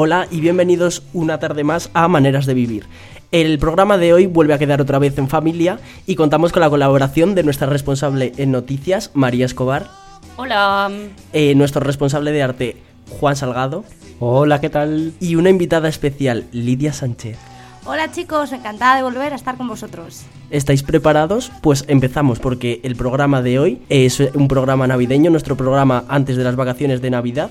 Hola 0.00 0.28
y 0.30 0.40
bienvenidos 0.40 1.02
una 1.12 1.40
tarde 1.40 1.64
más 1.64 1.90
a 1.92 2.06
Maneras 2.06 2.46
de 2.46 2.54
Vivir. 2.54 2.86
El 3.32 3.58
programa 3.58 3.98
de 3.98 4.12
hoy 4.12 4.26
vuelve 4.26 4.54
a 4.54 4.58
quedar 4.58 4.80
otra 4.80 5.00
vez 5.00 5.18
en 5.18 5.28
familia 5.28 5.80
y 6.06 6.14
contamos 6.14 6.52
con 6.52 6.60
la 6.60 6.70
colaboración 6.70 7.34
de 7.34 7.42
nuestra 7.42 7.66
responsable 7.66 8.32
en 8.36 8.52
noticias, 8.52 9.10
María 9.14 9.44
Escobar. 9.44 9.90
Hola. 10.36 10.88
Eh, 11.32 11.56
nuestro 11.56 11.80
responsable 11.80 12.30
de 12.30 12.44
arte, 12.44 12.76
Juan 13.18 13.34
Salgado. 13.34 13.84
Hola, 14.20 14.60
¿qué 14.60 14.70
tal? 14.70 15.14
Y 15.18 15.34
una 15.34 15.50
invitada 15.50 15.88
especial, 15.88 16.44
Lidia 16.52 16.92
Sánchez. 16.92 17.36
Hola 17.84 18.12
chicos, 18.12 18.52
encantada 18.52 18.94
de 18.94 19.02
volver 19.02 19.32
a 19.32 19.36
estar 19.36 19.56
con 19.56 19.66
vosotros. 19.66 20.26
¿Estáis 20.50 20.84
preparados? 20.84 21.50
Pues 21.60 21.84
empezamos 21.88 22.38
porque 22.38 22.78
el 22.84 22.94
programa 22.94 23.42
de 23.42 23.58
hoy 23.58 23.82
es 23.88 24.20
un 24.20 24.46
programa 24.46 24.86
navideño, 24.86 25.32
nuestro 25.32 25.56
programa 25.56 26.04
antes 26.06 26.36
de 26.36 26.44
las 26.44 26.54
vacaciones 26.54 27.02
de 27.02 27.10
Navidad. 27.10 27.50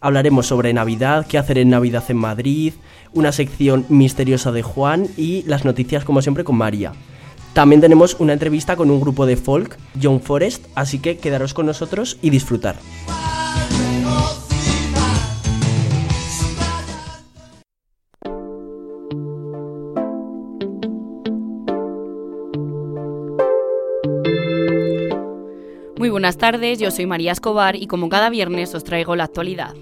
Hablaremos 0.00 0.46
sobre 0.46 0.72
Navidad, 0.72 1.26
qué 1.26 1.38
hacer 1.38 1.58
en 1.58 1.70
Navidad 1.70 2.04
en 2.08 2.18
Madrid, 2.18 2.72
una 3.12 3.32
sección 3.32 3.84
misteriosa 3.88 4.52
de 4.52 4.62
Juan 4.62 5.08
y 5.16 5.42
las 5.42 5.64
noticias 5.64 6.04
como 6.04 6.22
siempre 6.22 6.44
con 6.44 6.56
María. 6.56 6.92
También 7.52 7.80
tenemos 7.80 8.14
una 8.20 8.32
entrevista 8.32 8.76
con 8.76 8.92
un 8.92 9.00
grupo 9.00 9.26
de 9.26 9.36
folk, 9.36 9.76
John 10.00 10.20
Forest, 10.20 10.66
así 10.76 11.00
que 11.00 11.18
quedaros 11.18 11.52
con 11.52 11.66
nosotros 11.66 12.16
y 12.22 12.30
disfrutar. 12.30 12.76
Muy 25.98 26.10
buenas 26.10 26.36
tardes, 26.36 26.78
yo 26.78 26.92
soy 26.92 27.06
María 27.06 27.32
Escobar 27.32 27.74
y 27.74 27.88
como 27.88 28.08
cada 28.08 28.30
viernes 28.30 28.72
os 28.76 28.84
traigo 28.84 29.16
la 29.16 29.24
actualidad. 29.24 29.74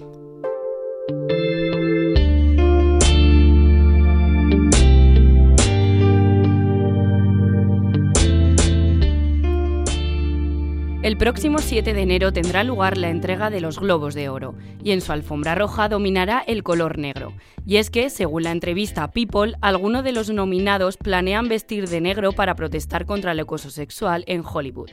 El 11.07 11.15
próximo 11.15 11.59
7 11.59 11.93
de 11.93 12.01
enero 12.01 12.33
tendrá 12.33 12.65
lugar 12.65 12.97
la 12.97 13.09
entrega 13.09 13.49
de 13.49 13.61
los 13.61 13.79
Globos 13.79 14.13
de 14.13 14.27
Oro 14.27 14.55
y 14.83 14.91
en 14.91 14.99
su 14.99 15.13
alfombra 15.13 15.55
roja 15.55 15.87
dominará 15.87 16.43
el 16.45 16.63
color 16.63 16.97
negro. 16.97 17.31
Y 17.65 17.77
es 17.77 17.89
que, 17.89 18.09
según 18.09 18.43
la 18.43 18.51
entrevista 18.51 19.09
People, 19.11 19.53
algunos 19.61 20.03
de 20.03 20.11
los 20.11 20.29
nominados 20.29 20.97
planean 20.97 21.47
vestir 21.47 21.87
de 21.87 22.01
negro 22.01 22.33
para 22.33 22.55
protestar 22.55 23.05
contra 23.05 23.31
el 23.31 23.39
acoso 23.39 23.69
sexual 23.69 24.25
en 24.27 24.43
Hollywood. 24.45 24.89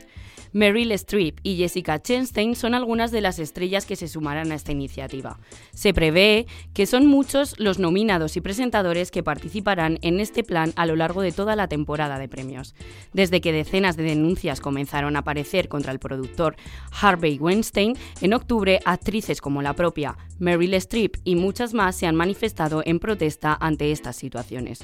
Meryl 0.55 0.93
Streep 0.93 1.41
y 1.43 1.57
Jessica 1.57 2.01
Chastain 2.01 2.55
son 2.55 2.75
algunas 2.75 3.11
de 3.11 3.19
las 3.19 3.39
estrellas 3.39 3.85
que 3.85 3.97
se 3.97 4.07
sumarán 4.07 4.53
a 4.53 4.55
esta 4.55 4.71
iniciativa. 4.71 5.37
Se 5.73 5.93
prevé 5.93 6.47
que 6.73 6.85
son 6.85 7.07
muchos 7.07 7.59
los 7.59 7.77
nominados 7.77 8.37
y 8.37 8.41
presentadores 8.41 9.11
que 9.11 9.21
participarán 9.21 9.99
en 10.01 10.21
este 10.21 10.45
plan 10.45 10.71
a 10.77 10.85
lo 10.85 10.95
largo 10.95 11.21
de 11.21 11.33
toda 11.33 11.57
la 11.57 11.67
temporada 11.67 12.17
de 12.19 12.29
premios. 12.29 12.73
Desde 13.11 13.41
que 13.41 13.51
decenas 13.51 13.97
de 13.97 14.03
denuncias 14.03 14.61
comenzaron 14.61 15.17
a 15.17 15.19
aparecer 15.19 15.67
contra 15.67 15.91
el 15.91 15.99
productor 15.99 16.55
Harvey 17.01 17.37
Weinstein, 17.37 17.97
en 18.21 18.33
octubre 18.33 18.79
actrices 18.85 19.41
como 19.41 19.61
la 19.61 19.73
propia 19.73 20.17
Meryl 20.39 20.73
Streep 20.75 21.17
y 21.25 21.35
muchas 21.35 21.73
más 21.73 21.97
se 21.97 22.07
han 22.07 22.15
manifestado 22.15 22.81
en 22.85 22.99
protesta 22.99 23.57
ante 23.59 23.91
estas 23.91 24.15
situaciones. 24.15 24.79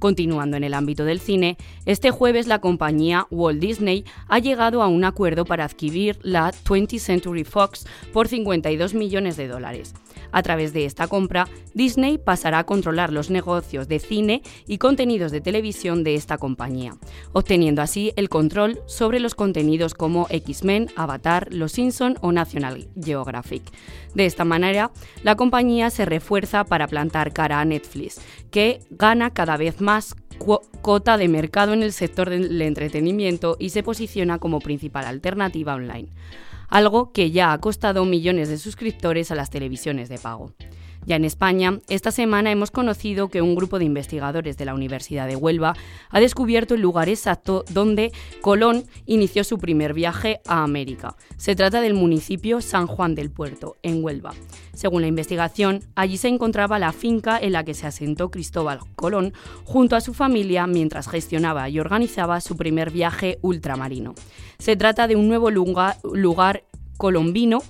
Continuando 0.00 0.56
en 0.56 0.64
el 0.64 0.72
ámbito 0.72 1.04
del 1.04 1.20
cine, 1.20 1.58
este 1.84 2.10
jueves 2.10 2.46
la 2.46 2.62
compañía 2.62 3.26
Walt 3.30 3.60
Disney 3.60 4.06
ha 4.28 4.38
llegado 4.38 4.82
a 4.82 4.88
un 4.88 5.04
acuerdo 5.10 5.44
para 5.44 5.64
adquirir 5.64 6.18
la 6.22 6.50
20th 6.50 6.98
Century 6.98 7.44
Fox 7.44 7.86
por 8.12 8.26
52 8.26 8.94
millones 8.94 9.36
de 9.36 9.48
dólares. 9.48 9.94
A 10.32 10.42
través 10.42 10.72
de 10.72 10.84
esta 10.84 11.08
compra, 11.08 11.48
Disney 11.74 12.18
pasará 12.18 12.60
a 12.60 12.64
controlar 12.64 13.12
los 13.12 13.30
negocios 13.30 13.88
de 13.88 13.98
cine 13.98 14.42
y 14.66 14.78
contenidos 14.78 15.32
de 15.32 15.40
televisión 15.40 16.04
de 16.04 16.14
esta 16.14 16.38
compañía, 16.38 16.96
obteniendo 17.32 17.82
así 17.82 18.12
el 18.16 18.28
control 18.28 18.80
sobre 18.86 19.20
los 19.20 19.34
contenidos 19.34 19.94
como 19.94 20.26
X-Men, 20.30 20.88
Avatar, 20.96 21.48
Los 21.50 21.72
Simpson 21.72 22.16
o 22.20 22.32
National 22.32 22.88
Geographic. 23.02 23.62
De 24.14 24.26
esta 24.26 24.44
manera, 24.44 24.90
la 25.22 25.36
compañía 25.36 25.90
se 25.90 26.04
refuerza 26.04 26.64
para 26.64 26.88
plantar 26.88 27.32
cara 27.32 27.60
a 27.60 27.64
Netflix, 27.64 28.20
que 28.50 28.80
gana 28.90 29.30
cada 29.30 29.56
vez 29.56 29.80
más 29.80 30.14
cota 30.82 31.16
de 31.16 31.28
mercado 31.28 31.72
en 31.72 31.82
el 31.82 31.92
sector 31.92 32.30
del 32.30 32.60
entretenimiento 32.62 33.56
y 33.58 33.70
se 33.70 33.82
posiciona 33.82 34.38
como 34.38 34.60
principal 34.60 35.04
alternativa 35.04 35.74
online 35.74 36.08
algo 36.70 37.12
que 37.12 37.30
ya 37.32 37.52
ha 37.52 37.58
costado 37.58 38.04
millones 38.04 38.48
de 38.48 38.56
suscriptores 38.56 39.30
a 39.30 39.34
las 39.34 39.50
televisiones 39.50 40.08
de 40.08 40.18
pago. 40.18 40.52
Ya 41.06 41.16
en 41.16 41.24
España, 41.24 41.80
esta 41.88 42.10
semana 42.10 42.52
hemos 42.52 42.70
conocido 42.70 43.28
que 43.28 43.40
un 43.40 43.54
grupo 43.54 43.78
de 43.78 43.86
investigadores 43.86 44.58
de 44.58 44.66
la 44.66 44.74
Universidad 44.74 45.26
de 45.26 45.34
Huelva 45.34 45.74
ha 46.10 46.20
descubierto 46.20 46.74
el 46.74 46.82
lugar 46.82 47.08
exacto 47.08 47.64
donde 47.70 48.12
Colón 48.42 48.84
inició 49.06 49.42
su 49.42 49.58
primer 49.58 49.94
viaje 49.94 50.40
a 50.46 50.62
América. 50.62 51.16
Se 51.36 51.56
trata 51.56 51.80
del 51.80 51.94
municipio 51.94 52.60
San 52.60 52.86
Juan 52.86 53.14
del 53.14 53.30
Puerto, 53.30 53.76
en 53.82 54.04
Huelva. 54.04 54.34
Según 54.74 55.00
la 55.02 55.08
investigación, 55.08 55.80
allí 55.94 56.18
se 56.18 56.28
encontraba 56.28 56.78
la 56.78 56.92
finca 56.92 57.38
en 57.38 57.52
la 57.52 57.64
que 57.64 57.74
se 57.74 57.86
asentó 57.86 58.30
Cristóbal 58.30 58.80
Colón 58.94 59.32
junto 59.64 59.96
a 59.96 60.00
su 60.00 60.12
familia 60.12 60.66
mientras 60.66 61.08
gestionaba 61.08 61.68
y 61.68 61.80
organizaba 61.80 62.40
su 62.40 62.56
primer 62.56 62.90
viaje 62.90 63.38
ultramarino. 63.40 64.14
Se 64.58 64.76
trata 64.76 65.08
de 65.08 65.16
un 65.16 65.28
nuevo 65.28 65.50
lugar, 65.50 65.96
lugar 66.12 66.64
colombino 66.98 67.62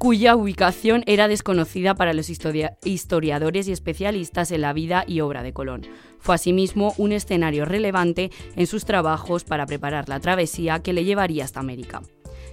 cuya 0.00 0.34
ubicación 0.34 1.02
era 1.04 1.28
desconocida 1.28 1.94
para 1.94 2.14
los 2.14 2.30
historiadores 2.30 3.68
y 3.68 3.72
especialistas 3.72 4.50
en 4.50 4.62
la 4.62 4.72
vida 4.72 5.04
y 5.06 5.20
obra 5.20 5.42
de 5.42 5.52
Colón. 5.52 5.82
Fue 6.18 6.34
asimismo 6.34 6.94
un 6.96 7.12
escenario 7.12 7.66
relevante 7.66 8.30
en 8.56 8.66
sus 8.66 8.86
trabajos 8.86 9.44
para 9.44 9.66
preparar 9.66 10.08
la 10.08 10.18
travesía 10.18 10.82
que 10.82 10.94
le 10.94 11.04
llevaría 11.04 11.44
hasta 11.44 11.60
América. 11.60 12.00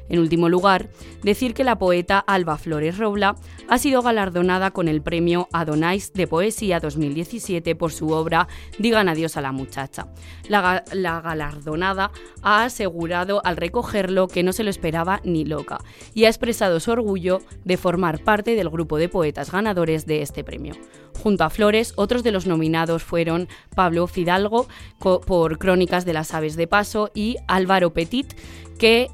En 0.10 0.20
último 0.20 0.50
lugar, 0.50 0.90
decir 1.24 1.54
que 1.54 1.64
la 1.64 1.78
poeta 1.78 2.20
Alba 2.20 2.58
Flores 2.58 2.98
Robla 2.98 3.36
ha 3.68 3.78
sido 3.78 4.02
galardonada 4.02 4.72
con 4.72 4.88
el 4.88 5.02
premio 5.02 5.48
Adonais 5.52 6.14
de 6.14 6.28
Poesía 6.28 6.80
2017 6.80 7.76
por 7.76 7.92
su 7.92 8.10
obra 8.10 8.48
Digan 8.80 9.10
adiós 9.10 9.38
a 9.38 9.42
la 9.42 9.52
muchacha. 9.52 10.08
La, 10.48 10.84
la, 10.94 11.22
galardonada 11.22 12.12
ha 12.42 12.64
asegurado 12.64 13.42
al 13.44 13.58
recogerlo 13.58 14.28
que 14.28 14.44
no 14.44 14.54
se 14.54 14.64
lo 14.64 14.70
esperaba 14.70 15.22
ni 15.24 15.46
loca 15.46 15.80
y 16.14 16.26
ha 16.26 16.30
expresado 16.30 16.80
su 16.80 16.92
orgullo 16.92 17.42
de 17.66 17.78
formar 17.78 18.20
parte 18.20 18.56
del 18.56 18.70
grupo 18.70 18.98
de 18.98 19.10
poetas 19.10 19.52
ganadores 19.52 20.06
de 20.06 20.22
este 20.22 20.44
premio. 20.44 20.76
Junto 21.22 21.44
a 21.44 21.50
Flores, 21.50 21.94
otros 21.96 22.24
de 22.24 22.32
los 22.32 22.46
nominados 22.46 23.04
fueron 23.04 23.48
Pablo 23.76 24.08
Fidalgo 24.08 24.68
por 25.00 25.58
Crónicas 25.58 26.06
de 26.06 26.14
las 26.14 26.34
Aves 26.34 26.56
de 26.56 26.68
Paso 26.68 27.12
y 27.14 27.38
Álvaro 27.48 27.94
Petit, 27.94 28.34
que 28.78 29.08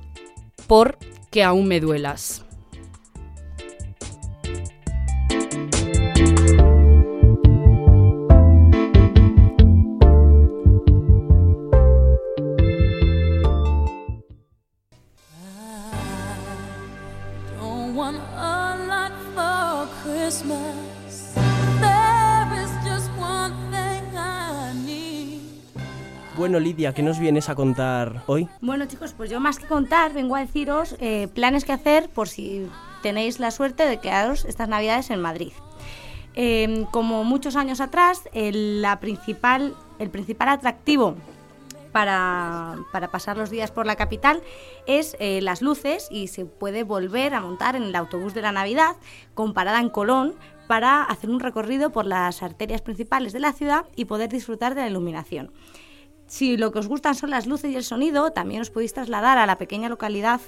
por 0.67 0.97
que 1.31 1.43
aún 1.43 1.67
me 1.67 1.79
duelas. 1.79 2.43
Bueno, 26.53 26.65
Lidia, 26.65 26.93
¿qué 26.93 27.01
nos 27.01 27.17
vienes 27.17 27.49
a 27.49 27.55
contar 27.55 28.21
hoy? 28.27 28.47
Bueno, 28.61 28.85
chicos, 28.85 29.15
pues 29.17 29.31
yo 29.31 29.39
más 29.39 29.57
que 29.57 29.65
contar, 29.65 30.13
vengo 30.13 30.35
a 30.35 30.39
deciros 30.39 30.95
eh, 30.99 31.27
planes 31.33 31.65
que 31.65 31.71
hacer 31.71 32.09
por 32.09 32.29
si 32.29 32.69
tenéis 33.01 33.39
la 33.39 33.49
suerte 33.49 33.87
de 33.87 33.97
quedaros 33.97 34.45
estas 34.45 34.69
Navidades 34.69 35.09
en 35.09 35.19
Madrid. 35.19 35.51
Eh, 36.35 36.85
como 36.91 37.23
muchos 37.23 37.55
años 37.55 37.81
atrás, 37.81 38.29
el, 38.33 38.83
la 38.83 38.99
principal, 38.99 39.73
el 39.97 40.11
principal 40.11 40.49
atractivo 40.49 41.15
para, 41.91 42.75
para, 42.91 43.09
pasar 43.09 43.35
los 43.35 43.49
días 43.49 43.71
por 43.71 43.87
la 43.87 43.95
capital 43.95 44.43
es 44.85 45.17
eh, 45.19 45.41
las 45.41 45.63
luces 45.63 46.07
y 46.11 46.27
se 46.27 46.45
puede 46.45 46.83
volver 46.83 47.33
a 47.33 47.41
montar 47.41 47.75
en 47.75 47.81
el 47.81 47.95
autobús 47.95 48.35
de 48.35 48.43
la 48.43 48.51
Navidad 48.51 48.95
con 49.33 49.55
parada 49.55 49.79
en 49.79 49.89
Colón 49.89 50.35
para 50.67 51.03
hacer 51.03 51.31
un 51.31 51.39
recorrido 51.39 51.89
por 51.89 52.05
las 52.05 52.43
arterias 52.43 52.83
principales 52.83 53.33
de 53.33 53.39
la 53.39 53.53
ciudad 53.53 53.85
y 53.95 54.05
poder 54.05 54.29
disfrutar 54.29 54.75
de 54.75 54.81
la 54.81 54.87
iluminación. 54.87 55.51
Si 56.33 56.57
lo 56.57 56.71
que 56.71 56.79
os 56.79 56.87
gustan 56.87 57.13
son 57.13 57.29
las 57.29 57.45
luces 57.45 57.69
y 57.69 57.75
el 57.75 57.83
sonido, 57.83 58.31
también 58.31 58.59
os 58.59 58.71
podéis 58.71 58.91
trasladar 58.91 59.37
a 59.37 59.45
la 59.45 59.59
pequeña 59.59 59.87
localidad 59.87 60.41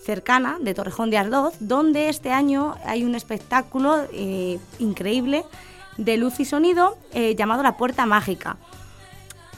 cercana 0.00 0.58
de 0.60 0.74
Torrejón 0.74 1.10
de 1.10 1.18
Ardoz, 1.18 1.56
donde 1.58 2.08
este 2.08 2.30
año 2.30 2.76
hay 2.86 3.02
un 3.02 3.16
espectáculo 3.16 4.06
eh, 4.12 4.60
increíble 4.78 5.44
de 5.96 6.18
luz 6.18 6.38
y 6.38 6.44
sonido 6.44 6.96
eh, 7.14 7.34
llamado 7.34 7.64
La 7.64 7.76
Puerta 7.76 8.06
Mágica. 8.06 8.58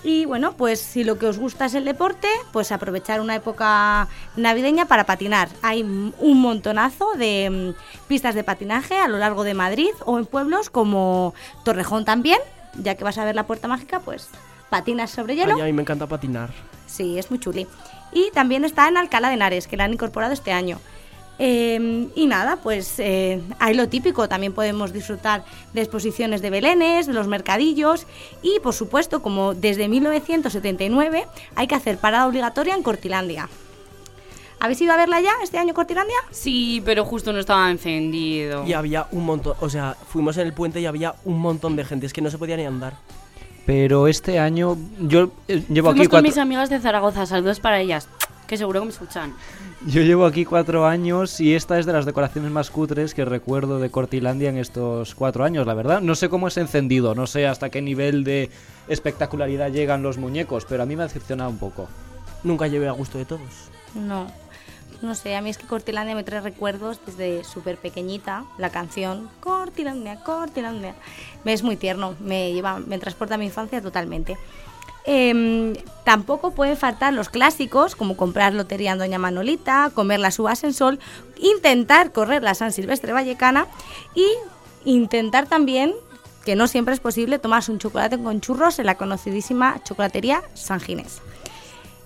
Y 0.02 0.25
bueno, 0.25 0.55
pues 0.56 0.81
si 0.81 1.05
lo 1.05 1.19
que 1.19 1.26
os 1.26 1.38
gusta 1.38 1.67
es 1.67 1.75
el 1.75 1.84
deporte, 1.84 2.28
pues 2.55 2.73
aprovechar 2.73 3.20
una 3.20 3.34
época 3.34 4.08
navideña 4.34 4.87
para 4.87 5.05
patinar. 5.05 5.50
Hay 5.61 5.82
un 5.82 6.40
montonazo 6.40 7.12
de 7.19 7.75
mm, 7.76 8.08
pistas 8.08 8.34
de 8.34 8.44
patinaje 8.44 8.96
a 8.96 9.08
lo 9.08 9.19
largo 9.19 9.44
de 9.44 9.52
Madrid 9.52 9.93
o 10.06 10.17
en 10.17 10.25
pueblos 10.25 10.70
como 10.70 11.34
Torrejón 11.64 12.06
también, 12.06 12.38
ya 12.82 12.94
que 12.94 13.05
vas 13.05 13.19
a 13.19 13.26
ver 13.26 13.34
la 13.34 13.46
puerta 13.46 13.69
mágica, 13.69 14.00
pues 14.00 14.31
patinas 14.70 15.10
sobre 15.10 15.36
hielo. 15.36 15.54
Ay, 15.56 15.62
a 15.62 15.64
mí 15.64 15.72
me 15.72 15.82
encanta 15.82 16.06
patinar. 16.06 16.50
Sí, 16.86 17.18
es 17.18 17.30
muy 17.30 17.38
chuli. 17.40 17.66
Y 18.12 18.30
también 18.32 18.64
está 18.64 18.88
en 18.88 18.96
Alcalá 18.96 19.28
de 19.28 19.34
Henares, 19.34 19.66
que 19.66 19.76
la 19.76 19.84
han 19.84 19.92
incorporado 19.92 20.32
este 20.32 20.52
año. 20.52 20.78
Eh, 21.38 22.08
y 22.14 22.26
nada, 22.26 22.56
pues 22.56 22.94
eh, 22.98 23.42
hay 23.58 23.74
lo 23.74 23.88
típico, 23.88 24.26
también 24.28 24.54
podemos 24.54 24.92
disfrutar 24.92 25.44
de 25.74 25.82
exposiciones 25.82 26.40
de 26.40 26.48
belenes, 26.48 27.06
de 27.06 27.12
los 27.12 27.26
mercadillos 27.26 28.06
y 28.40 28.58
por 28.60 28.72
supuesto, 28.72 29.20
como 29.20 29.52
desde 29.52 29.86
1979 29.88 31.26
hay 31.54 31.66
que 31.66 31.74
hacer 31.74 31.98
parada 31.98 32.26
obligatoria 32.26 32.74
en 32.74 32.82
Cortilandia. 32.82 33.50
¿Habéis 34.58 34.80
ido 34.80 34.94
a 34.94 34.96
verla 34.96 35.20
ya 35.20 35.32
este 35.42 35.58
año 35.58 35.74
Cortilandia? 35.74 36.16
Sí, 36.30 36.82
pero 36.86 37.04
justo 37.04 37.30
no 37.34 37.38
estaba 37.38 37.70
encendido. 37.70 38.66
Y 38.66 38.72
había 38.72 39.06
un 39.12 39.26
montón, 39.26 39.54
o 39.60 39.68
sea, 39.68 39.94
fuimos 40.08 40.38
en 40.38 40.46
el 40.46 40.54
puente 40.54 40.80
y 40.80 40.86
había 40.86 41.14
un 41.26 41.38
montón 41.38 41.76
de 41.76 41.84
gente, 41.84 42.06
es 42.06 42.14
que 42.14 42.22
no 42.22 42.30
se 42.30 42.38
podía 42.38 42.56
ni 42.56 42.64
andar. 42.64 42.94
Pero 43.66 44.06
este 44.06 44.38
año 44.38 44.78
yo 45.00 45.30
eh, 45.48 45.64
llevo 45.68 45.90
Fuimos 45.90 45.92
aquí 45.92 46.00
con 46.02 46.08
cuatro, 46.10 46.22
mis 46.22 46.38
amigas 46.38 46.70
de 46.70 46.78
Zaragoza, 46.78 47.26
saludos 47.26 47.58
para 47.58 47.80
ellas, 47.80 48.08
que 48.46 48.56
seguro 48.56 48.80
que 48.80 48.86
me 48.86 48.92
escuchan. 48.92 49.34
yo 49.84 50.02
llevo 50.02 50.24
aquí 50.24 50.44
cuatro 50.44 50.86
años 50.86 51.40
y 51.40 51.54
esta 51.56 51.76
es 51.78 51.84
de 51.84 51.92
las 51.92 52.06
decoraciones 52.06 52.52
más 52.52 52.70
cutres 52.70 53.12
que 53.12 53.24
recuerdo 53.24 53.80
de 53.80 53.90
Cortilandia 53.90 54.50
en 54.50 54.58
estos 54.58 55.16
cuatro 55.16 55.44
años, 55.44 55.66
la 55.66 55.74
verdad. 55.74 56.00
No 56.00 56.14
sé 56.14 56.28
cómo 56.28 56.46
es 56.46 56.56
encendido, 56.56 57.16
no 57.16 57.26
sé 57.26 57.48
hasta 57.48 57.68
qué 57.68 57.82
nivel 57.82 58.22
de 58.22 58.50
espectacularidad 58.86 59.72
llegan 59.72 60.04
los 60.04 60.16
muñecos, 60.16 60.64
pero 60.64 60.84
a 60.84 60.86
mí 60.86 60.94
me 60.94 61.02
ha 61.02 61.06
decepcionado 61.08 61.50
un 61.50 61.58
poco. 61.58 61.88
Nunca 62.44 62.68
llevé 62.68 62.86
a 62.86 62.92
gusto 62.92 63.18
de 63.18 63.24
todos. 63.24 63.50
No. 63.96 64.28
No 65.02 65.14
sé, 65.14 65.37
a 65.37 65.43
mí 65.43 65.50
es 65.50 65.58
que 65.58 65.66
Cortilandia 65.66 66.14
me 66.14 66.25
trae 66.25 66.40
recuerdos 66.40 67.00
desde 67.04 67.44
súper 67.44 67.76
pequeñita. 67.76 68.44
La 68.58 68.70
canción 68.70 69.28
Cortilandia, 69.40 70.22
Cortilandia. 70.25 70.94
Me 71.44 71.52
es 71.52 71.62
muy 71.62 71.76
tierno, 71.76 72.14
me, 72.20 72.52
lleva, 72.52 72.78
me 72.78 72.98
transporta 72.98 73.34
a 73.34 73.38
mi 73.38 73.46
infancia 73.46 73.82
totalmente. 73.82 74.38
Em, 75.04 75.75
tampoco 76.04 76.50
pueden 76.50 76.76
faltar 76.76 77.12
los 77.12 77.28
clásicos, 77.28 77.94
como 77.94 78.16
comprar 78.16 78.54
lotería 78.54 78.93
en 78.93 78.98
Doña 78.98 79.19
Manolita, 79.19 79.93
comer 79.94 80.19
las 80.19 80.38
uvas 80.40 80.64
en 80.64 80.72
sol, 80.72 80.99
intentar 81.38 82.10
correr 82.10 82.42
la 82.42 82.54
San 82.54 82.72
Silvestre 82.72 83.12
Vallecana 83.12 83.69
y 84.16 84.26
intentar 84.84 85.46
también, 85.46 85.94
que 86.44 86.56
no 86.56 86.66
siempre 86.66 86.94
es 86.94 87.00
posible, 87.00 87.38
tomarse 87.38 87.70
un 87.70 87.78
chocolate 87.78 88.20
con 88.20 88.40
churros 88.40 88.81
en 88.81 88.87
la 88.87 88.96
conocidísima 88.96 89.81
chocolatería 89.84 90.42
San 90.54 90.81
Ginés. 90.81 91.20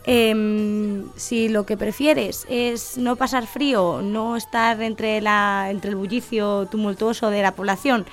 Em, 0.04 1.04
si 1.16 1.48
lo 1.48 1.66
que 1.66 1.76
prefieres 1.76 2.46
es 2.48 2.96
no 2.96 3.16
pasar 3.16 3.46
frío, 3.46 4.00
no 4.02 4.36
estar 4.36 4.80
entre, 4.82 5.20
la, 5.20 5.68
entre 5.70 5.90
el 5.90 5.96
bullicio 5.96 6.66
tumultuoso 6.70 7.28
de 7.30 7.42
la 7.42 7.52
población 7.52 8.06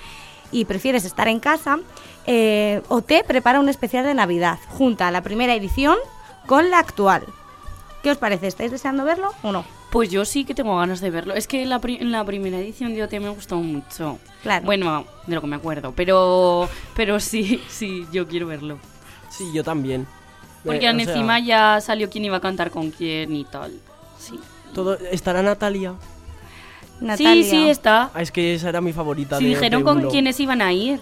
y 0.52 0.66
prefieres 0.66 1.06
estar 1.06 1.28
en 1.30 1.40
casa, 1.40 1.80
eh, 2.26 2.82
OT 2.90 3.24
prepara 3.26 3.60
un 3.62 3.70
especial 3.70 4.04
de 4.06 4.14
Navidad, 4.14 4.60
junta 4.70 5.10
la 5.12 5.22
primera 5.24 5.56
edición 5.56 5.96
con 6.46 6.70
la 6.70 6.80
actual. 6.80 7.24
¿Qué 8.04 8.12
os 8.12 8.18
parece? 8.18 8.48
¿Estáis 8.48 8.72
deseando 8.72 9.04
verlo 9.06 9.30
o 9.42 9.52
no? 9.52 9.66
Pues 9.90 10.10
yo 10.12 10.26
sí 10.26 10.44
que 10.44 10.54
tengo 10.54 10.78
ganas 10.78 11.00
de 11.00 11.10
verlo. 11.10 11.34
Es 11.34 11.48
que 11.48 11.66
la, 11.66 11.80
pri- 11.80 11.98
en 12.02 12.12
la 12.12 12.24
primera 12.26 12.58
edición 12.60 12.94
de 12.94 13.04
OT 13.04 13.14
me 13.22 13.30
gustó 13.30 13.56
mucho. 13.56 14.20
Claro. 14.44 14.66
Bueno, 14.66 15.06
de 15.26 15.36
lo 15.36 15.42
que 15.42 15.48
me 15.48 15.56
acuerdo. 15.56 15.94
Pero, 15.96 16.70
pero 16.96 17.20
sí, 17.22 17.62
sí, 17.70 18.06
yo 18.12 18.28
quiero 18.28 18.48
verlo. 18.48 18.78
Sí, 19.30 19.46
yo 19.54 19.64
también. 19.64 20.06
Porque 20.68 20.86
Eh, 20.86 20.90
o 20.90 20.94
sea, 20.94 21.04
encima 21.14 21.40
ya 21.40 21.82
salió 21.82 22.10
quién 22.10 22.26
iba 22.26 22.38
a 22.38 22.42
cantar 22.42 22.70
con 22.72 22.92
quién 22.92 23.36
y 23.36 23.44
tal. 23.46 23.72
Sí. 24.20 24.40
todo 24.74 24.96
estará 25.12 25.42
Natalia. 25.42 25.94
Natalia. 27.00 27.44
Sí, 27.44 27.50
sí, 27.50 27.70
está. 27.70 28.10
Ah, 28.14 28.22
es 28.22 28.32
que 28.32 28.56
esa 28.56 28.70
era 28.70 28.82
mi 28.82 28.92
favorita. 28.94 29.38
Sí, 29.38 29.44
de- 29.46 29.50
dijeron 29.52 29.82
de 29.82 29.86
con 29.86 29.98
Ulo. 30.00 30.10
quiénes 30.10 30.40
iban 30.40 30.62
a 30.62 30.74
ir. 30.74 31.00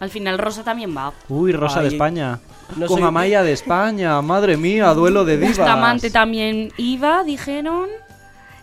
Al 0.00 0.10
final 0.10 0.38
Rosa 0.38 0.62
también 0.62 0.94
va. 0.96 1.12
Uy, 1.28 1.52
Rosa 1.52 1.80
de 1.80 1.88
Ay, 1.88 1.94
España. 1.94 2.38
no 2.76 2.86
Con 2.86 2.98
soy- 2.98 3.06
Amaya 3.08 3.42
de 3.42 3.52
España, 3.52 4.20
madre 4.22 4.56
mía, 4.56 4.92
duelo 4.92 5.24
de 5.24 5.38
divas. 5.38 5.56
Bustamante 5.56 6.10
también 6.10 6.70
iba, 6.76 7.24
dijeron. 7.24 7.88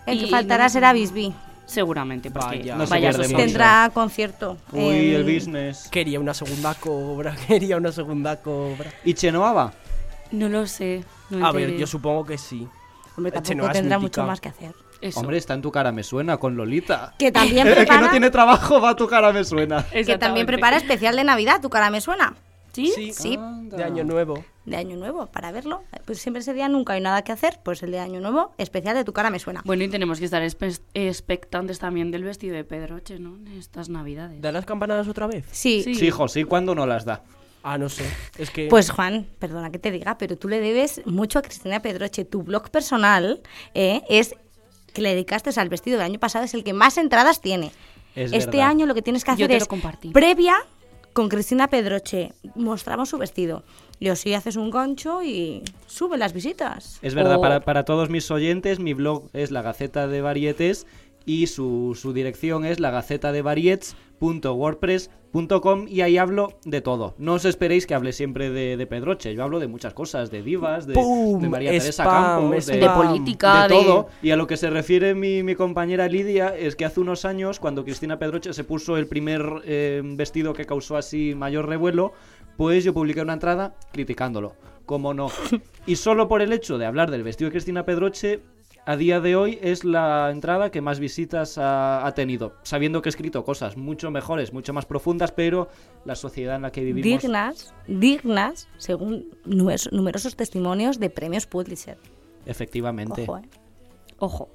El 0.05 0.19
que 0.19 0.27
faltará 0.27 0.65
no- 0.65 0.69
será 0.69 0.93
Bisbee. 0.93 1.33
Seguramente, 1.65 2.29
porque 2.29 2.57
Vaya. 2.59 2.75
No 2.75 2.85
vaya. 2.85 3.11
Tendrá 3.13 3.89
concierto. 3.93 4.57
Uy, 4.73 4.81
en- 4.81 5.15
el 5.15 5.23
business. 5.23 5.87
Quería 5.89 6.19
una 6.19 6.33
segunda 6.33 6.75
cobra, 6.75 7.33
quería 7.47 7.77
una 7.77 7.91
segunda 7.91 8.35
cobra. 8.41 8.91
¿Y 9.05 9.13
Chenoa 9.13 9.53
No 10.33 10.49
lo 10.49 10.65
sé. 10.65 11.03
no 11.29 11.45
A 11.45 11.51
ver, 11.51 11.77
yo 11.77 11.85
supongo 11.85 12.25
que 12.25 12.37
sí. 12.37 12.67
Hombre, 13.15 13.31
Chenoa 13.31 13.43
tampoco 13.43 13.67
es 13.67 13.73
tendrá 13.73 13.99
mítica. 13.99 14.21
mucho 14.21 14.27
más 14.27 14.41
que 14.41 14.49
hacer. 14.49 14.73
Eso. 14.99 15.19
Hombre, 15.19 15.37
está 15.37 15.53
en 15.53 15.61
tu 15.61 15.71
cara, 15.71 15.91
me 15.91 16.01
suena 16.01 16.37
con 16.37 16.55
Lolita. 16.55 17.13
Que 17.19 17.31
también 17.31 17.67
El 17.67 17.75
que 17.75 17.81
prepara, 17.81 18.01
no 18.01 18.09
tiene 18.09 18.31
trabajo 18.31 18.81
va 18.81 18.89
a 18.89 18.95
tu 18.95 19.07
cara, 19.07 19.31
me 19.31 19.43
suena. 19.43 19.85
que 19.91 20.17
también 20.17 20.47
prepara 20.47 20.77
especial 20.77 21.15
de 21.15 21.23
Navidad. 21.23 21.61
¿Tu 21.61 21.69
cara 21.69 21.91
me 21.91 22.01
suena? 22.01 22.33
¿Sí? 22.71 23.11
Sí. 23.13 23.37
De 23.69 23.83
año 23.83 24.03
nuevo. 24.03 24.43
De 24.65 24.77
Año 24.77 24.95
Nuevo, 24.95 25.27
para 25.27 25.51
verlo. 25.51 25.83
Pues 26.05 26.19
siempre 26.19 26.39
ese 26.39 26.53
día 26.53 26.69
nunca 26.69 26.93
hay 26.93 27.01
nada 27.01 27.21
que 27.21 27.33
hacer. 27.33 27.59
Pues 27.63 27.83
el 27.83 27.91
de 27.91 27.99
Año 27.99 28.21
Nuevo, 28.21 28.53
especial 28.57 28.95
de 28.95 29.03
Tu 29.03 29.11
cara 29.11 29.29
me 29.29 29.37
suena. 29.37 29.61
Bueno, 29.65 29.83
y 29.83 29.89
tenemos 29.89 30.19
que 30.19 30.25
estar 30.25 30.41
expectantes 30.41 31.79
también 31.79 32.11
del 32.11 32.23
vestido 32.23 32.55
de 32.55 32.63
Pedroche, 32.63 33.19
¿no? 33.19 33.35
En 33.35 33.59
estas 33.59 33.89
navidades. 33.89 34.41
¿Da 34.41 34.51
las 34.53 34.65
campanadas 34.65 35.07
otra 35.07 35.27
vez? 35.27 35.45
Sí. 35.51 35.83
Sí. 35.83 35.95
Sí, 35.95 36.07
hijo, 36.07 36.27
sí, 36.29 36.45
cuando 36.45 36.73
no 36.73 36.87
las 36.87 37.03
da. 37.03 37.23
Ah, 37.63 37.77
no 37.77 37.87
sé. 37.89 38.03
Es 38.37 38.49
que. 38.51 38.67
Pues 38.67 38.89
Juan, 38.91 39.25
perdona 39.39 39.71
que 39.71 39.79
te 39.79 39.89
diga, 39.89 40.17
pero 40.17 40.37
tú 40.37 40.49
le 40.49 40.59
debes 40.59 41.01
mucho 41.05 41.39
a 41.39 41.41
Cristina 41.41 41.81
Pedroche. 41.81 42.25
Tu 42.25 42.43
blog 42.43 42.69
personal 42.69 43.41
eh, 43.73 44.01
es 44.09 44.35
que 44.93 45.01
le 45.01 45.09
dedicaste 45.09 45.49
al 45.59 45.69
vestido 45.69 45.97
del 45.97 46.05
año 46.05 46.19
pasado, 46.19 46.45
es 46.45 46.53
el 46.53 46.63
que 46.63 46.73
más 46.73 46.97
entradas 46.97 47.41
tiene. 47.41 47.71
Es 48.15 48.31
este 48.33 48.57
verdad. 48.57 48.67
año 48.69 48.85
lo 48.85 48.93
que 48.93 49.01
tienes 49.01 49.23
que 49.23 49.31
Yo 49.35 49.45
hacer 49.45 49.51
es 49.53 49.67
previa 50.11 50.55
con 51.13 51.29
Cristina 51.29 51.67
Pedroche. 51.67 52.33
Mostramos 52.55 53.09
su 53.09 53.17
vestido. 53.17 53.63
Y 53.99 54.09
así 54.09 54.33
haces 54.33 54.57
un 54.57 54.69
gancho 54.69 55.23
y 55.23 55.63
sube 55.87 56.17
las 56.17 56.33
visitas. 56.33 56.99
Es 57.01 57.15
verdad, 57.15 57.37
O- 57.37 57.41
para, 57.41 57.61
para 57.61 57.85
todos 57.85 58.09
mis 58.09 58.29
oyentes, 58.31 58.79
mi 58.79 58.93
blog 58.93 59.29
es 59.31 59.49
la 59.49 59.61
Gaceta 59.61 60.07
de 60.07 60.21
Varietes 60.21 60.85
y 61.25 61.47
su, 61.47 61.97
su 61.99 62.13
dirección 62.13 62.65
es 62.65 62.79
la 62.79 62.91
gaceta 62.91 63.31
de 63.31 63.41
www.wordpress.com 64.23 65.87
y 65.87 66.01
ahí 66.01 66.17
hablo 66.17 66.57
de 66.65 66.81
todo. 66.81 67.15
No 67.17 67.33
os 67.33 67.45
esperéis 67.45 67.85
que 67.87 67.93
hable 67.93 68.13
siempre 68.13 68.49
de, 68.49 68.77
de 68.77 68.87
Pedroche, 68.87 69.33
yo 69.33 69.43
hablo 69.43 69.59
de 69.59 69.67
muchas 69.67 69.93
cosas, 69.93 70.31
de 70.31 70.41
divas, 70.43 70.87
de, 70.87 70.93
de 70.93 71.49
María 71.49 71.71
Teresa 71.71 72.03
Spam, 72.03 72.49
Campos, 72.49 72.65
de, 72.67 72.89
política, 72.89 73.67
de 73.67 73.75
de, 73.75 73.81
todo. 73.83 74.07
Y 74.21 74.31
a 74.31 74.35
lo 74.35 74.47
que 74.47 74.57
se 74.57 74.69
refiere 74.69 75.15
mi, 75.15 75.43
mi 75.43 75.55
compañera 75.55 76.07
Lidia 76.07 76.55
es 76.55 76.75
que 76.75 76.85
hace 76.85 76.99
unos 76.99 77.25
años, 77.25 77.59
cuando 77.59 77.83
Cristina 77.83 78.19
Pedroche 78.19 78.53
se 78.53 78.63
puso 78.63 78.97
el 78.97 79.07
primer 79.07 79.43
eh, 79.65 80.01
vestido 80.03 80.53
que 80.53 80.65
causó 80.65 80.97
así 80.97 81.35
mayor 81.35 81.67
revuelo, 81.67 82.13
pues 82.57 82.83
yo 82.83 82.93
publiqué 82.93 83.21
una 83.21 83.33
entrada 83.33 83.75
criticándolo. 83.91 84.55
Como 84.85 85.13
no. 85.13 85.29
Y 85.85 85.97
solo 85.97 86.29
por 86.29 86.41
el 86.41 86.53
hecho 86.53 86.77
de 86.77 86.85
hablar 86.85 87.11
del 87.11 87.23
vestido 87.23 87.49
de 87.49 87.53
Cristina 87.53 87.83
Pedroche, 87.85 88.41
a 88.85 88.97
día 88.97 89.19
de 89.19 89.35
hoy 89.35 89.59
es 89.61 89.83
la 89.83 90.29
entrada 90.31 90.69
que 90.71 90.81
más 90.81 90.99
visitas 90.99 91.57
ha, 91.57 92.05
ha 92.05 92.13
tenido. 92.13 92.55
Sabiendo 92.63 93.01
que 93.01 93.09
he 93.09 93.11
escrito 93.11 93.43
cosas 93.43 93.77
mucho 93.77 94.11
mejores, 94.11 94.53
mucho 94.53 94.73
más 94.73 94.85
profundas, 94.85 95.31
pero 95.31 95.69
la 96.05 96.15
sociedad 96.15 96.55
en 96.55 96.63
la 96.63 96.71
que 96.71 96.83
vivimos. 96.83 97.21
Dignas, 97.21 97.73
dignas, 97.87 98.67
según 98.77 99.29
numerosos 99.45 100.35
testimonios 100.35 100.99
de 100.99 101.09
premios 101.09 101.45
Pulitzer. 101.45 101.97
Efectivamente. 102.45 103.23
Ojo, 103.23 103.37
¿eh? 103.37 103.49
Ojo. 104.19 104.49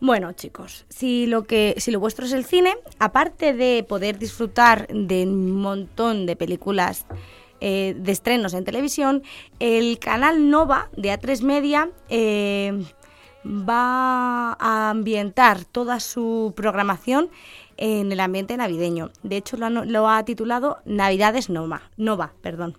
Bueno, 0.00 0.32
chicos, 0.32 0.84
si 0.90 1.26
lo 1.26 1.44
que 1.44 1.74
si 1.78 1.90
lo 1.90 2.00
vuestro 2.00 2.26
es 2.26 2.32
el 2.32 2.44
cine, 2.44 2.74
aparte 2.98 3.54
de 3.54 3.82
poder 3.82 4.18
disfrutar 4.18 4.86
de 4.88 5.22
un 5.22 5.52
montón 5.52 6.26
de 6.26 6.36
películas 6.36 7.06
eh, 7.60 7.94
de 7.96 8.12
estrenos 8.12 8.52
en 8.52 8.64
televisión, 8.64 9.22
el 9.58 9.98
canal 9.98 10.50
Nova 10.50 10.90
de 10.94 11.10
A3 11.10 11.40
Media 11.42 11.90
eh, 12.10 12.84
va 13.46 14.56
a 14.58 14.90
ambientar 14.90 15.64
toda 15.64 16.00
su 16.00 16.52
programación 16.56 17.30
en 17.76 18.10
el 18.10 18.20
ambiente 18.20 18.56
navideño. 18.56 19.10
De 19.22 19.36
hecho, 19.36 19.56
lo 19.56 19.66
ha, 19.66 19.70
lo 19.70 20.08
ha 20.08 20.24
titulado 20.24 20.78
Navidades 20.84 21.50
Nova, 21.50 21.82
Nova, 21.96 22.32
perdón. 22.42 22.76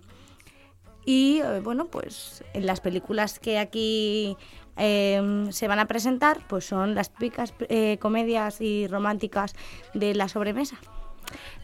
Y 1.04 1.40
eh, 1.40 1.60
bueno, 1.62 1.86
pues 1.86 2.44
en 2.52 2.66
las 2.66 2.80
películas 2.80 3.38
que 3.38 3.58
aquí 3.58 4.36
eh, 4.76 5.46
se 5.50 5.68
van 5.68 5.78
a 5.78 5.86
presentar, 5.86 6.40
pues 6.48 6.66
son 6.66 6.94
las 6.94 7.10
típicas 7.10 7.54
eh, 7.68 7.98
comedias 7.98 8.60
y 8.60 8.86
románticas 8.86 9.54
de 9.94 10.14
la 10.14 10.28
sobremesa. 10.28 10.76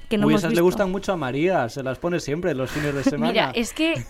Que 0.08 0.18
no 0.18 0.26
Uy, 0.26 0.32
hemos 0.32 0.42
esas 0.42 0.54
le 0.54 0.60
gustan 0.60 0.90
mucho 0.90 1.12
a 1.12 1.16
María, 1.16 1.68
se 1.68 1.82
las 1.82 1.98
pone 1.98 2.20
siempre 2.20 2.52
en 2.52 2.58
los 2.58 2.70
fines 2.70 2.94
de 2.94 3.02
semana. 3.04 3.32
Mira, 3.32 3.50
es 3.54 3.72
que. 3.72 4.04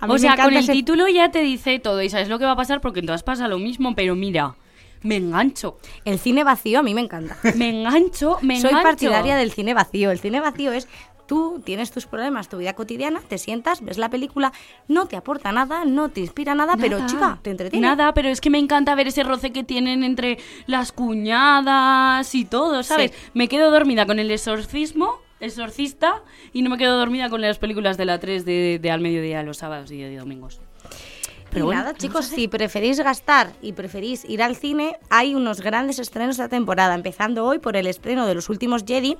A 0.00 0.06
mí 0.06 0.14
o 0.14 0.18
sea, 0.18 0.36
con 0.36 0.52
el 0.52 0.56
ese- 0.58 0.72
título 0.72 1.06
ya 1.08 1.30
te 1.30 1.40
dice 1.42 1.78
todo 1.78 2.02
y 2.02 2.08
sabes 2.10 2.28
lo 2.28 2.38
que 2.38 2.44
va 2.46 2.52
a 2.52 2.56
pasar 2.56 2.80
porque 2.80 3.00
en 3.00 3.06
todas 3.06 3.22
pasa 3.22 3.46
lo 3.48 3.58
mismo, 3.58 3.94
pero 3.94 4.14
mira, 4.16 4.54
me 5.02 5.16
engancho. 5.16 5.78
El 6.04 6.18
cine 6.18 6.42
vacío 6.44 6.80
a 6.80 6.82
mí 6.82 6.94
me 6.94 7.00
encanta. 7.02 7.36
Me 7.56 7.68
engancho, 7.70 8.38
me 8.42 8.60
Soy 8.60 8.70
engancho. 8.70 8.88
partidaria 8.88 9.36
del 9.36 9.52
cine 9.52 9.74
vacío. 9.74 10.10
El 10.10 10.18
cine 10.18 10.40
vacío 10.40 10.72
es 10.72 10.88
Tú 11.26 11.62
tienes 11.64 11.92
tus 11.92 12.06
problemas, 12.06 12.48
tu 12.48 12.56
vida 12.56 12.72
cotidiana, 12.74 13.20
te 13.20 13.38
sientas, 13.38 13.84
ves 13.84 13.98
la 13.98 14.08
película, 14.08 14.52
no 14.88 15.06
te 15.06 15.14
aporta 15.14 15.52
nada, 15.52 15.84
no 15.84 16.08
te 16.08 16.18
inspira 16.18 16.56
nada, 16.56 16.76
pero 16.76 17.06
chica, 17.06 17.38
te 17.40 17.50
entretiene. 17.52 17.86
Nada, 17.86 18.12
pero 18.14 18.30
es 18.30 18.40
que 18.40 18.50
me 18.50 18.58
encanta 18.58 18.96
ver 18.96 19.06
ese 19.06 19.22
roce 19.22 19.52
que 19.52 19.62
tienen 19.62 20.02
entre 20.02 20.38
las 20.66 20.90
cuñadas 20.90 22.34
y 22.34 22.44
todo, 22.44 22.82
¿sabes? 22.82 23.12
Sí. 23.12 23.16
Me 23.34 23.48
quedo 23.48 23.70
dormida 23.70 24.06
con 24.06 24.18
el 24.18 24.28
exorcismo, 24.30 25.20
exorcista, 25.40 26.22
y 26.52 26.62
no 26.62 26.70
me 26.70 26.78
quedo 26.78 26.98
dormida 26.98 27.28
con 27.30 27.40
las 27.40 27.58
películas 27.58 27.96
de 27.96 28.04
la 28.04 28.20
3 28.20 28.44
de, 28.44 28.78
de 28.80 28.90
al 28.90 29.00
mediodía, 29.00 29.42
los 29.42 29.58
sábados 29.58 29.90
y 29.90 29.98
de 29.98 30.16
domingos. 30.16 30.60
Pero 31.50 31.64
y 31.64 31.66
bueno, 31.66 31.80
nada, 31.80 31.94
¿qué 31.94 32.00
chicos, 32.00 32.26
si 32.26 32.46
preferís 32.46 33.00
gastar 33.00 33.52
y 33.60 33.72
preferís 33.72 34.24
ir 34.24 34.42
al 34.42 34.54
cine, 34.54 34.96
hay 35.08 35.34
unos 35.34 35.60
grandes 35.60 35.98
estrenos 35.98 36.36
esta 36.36 36.48
temporada. 36.48 36.94
Empezando 36.94 37.44
hoy 37.44 37.58
por 37.58 37.76
el 37.76 37.86
estreno 37.86 38.26
de 38.26 38.34
los 38.34 38.48
últimos 38.48 38.84
Jedi. 38.86 39.16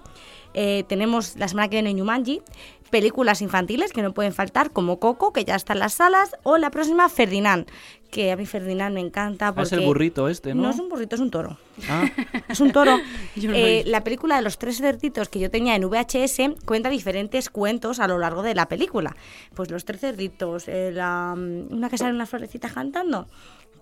Eh, 0.54 0.85
tenemos 0.88 1.37
la 1.37 1.49
semana 1.49 1.69
que 1.69 1.80
viene 1.80 1.99
Jumanji, 1.99 2.42
películas 2.90 3.40
infantiles 3.40 3.92
que 3.92 4.02
no 4.02 4.12
pueden 4.12 4.33
faltar, 4.33 4.71
como 4.73 4.99
Coco, 4.99 5.33
que 5.33 5.45
ya 5.45 5.54
está 5.54 5.75
en 5.75 5.78
las 5.78 5.95
salas, 5.95 6.35
o 6.42 6.59
la 6.59 6.71
próxima 6.71 7.09
Ferdinand, 7.09 7.66
que 8.11 8.33
a 8.33 8.37
mí 8.37 8.47
Ferdinand 8.47 8.92
me 8.92 9.00
encanta. 9.00 9.49
Ah, 9.49 9.54
Porque 9.54 9.66
es 9.66 9.73
el 9.73 9.85
burrito 9.87 10.28
este, 10.28 10.52
¿no? 10.54 10.62
No 10.62 10.71
es 10.71 10.78
un 10.80 10.88
burrito, 10.88 11.14
es 11.14 11.21
un 11.21 11.30
toro. 11.30 11.57
Ah, 11.88 12.04
Es 12.49 12.59
un 12.61 12.73
toro. 12.73 12.99
No 13.37 13.54
Eh, 13.54 13.85
la 13.87 14.02
película 14.02 14.35
de 14.37 14.42
los 14.42 14.59
tres 14.59 14.78
cerditos 14.78 15.28
que 15.28 15.38
yo 15.38 15.50
tenía 15.50 15.76
en 15.76 15.85
VHS 15.88 16.57
cuenta 16.64 16.90
diferentes 16.90 17.49
cuentos 17.49 18.00
a 18.00 18.09
lo 18.09 18.19
largo 18.19 18.42
de 18.42 18.57
la 18.57 18.66
película. 18.66 19.14
Pues 19.54 19.71
los 19.71 19.85
tres 19.85 20.00
cerditos, 20.00 20.66
eh, 20.66 20.90
la- 20.92 21.35
una 21.37 21.88
que 21.88 21.97
sale 21.97 22.11
en 22.11 22.19
las 22.19 22.28
florecitas 22.28 22.73
cantando, 22.73 23.28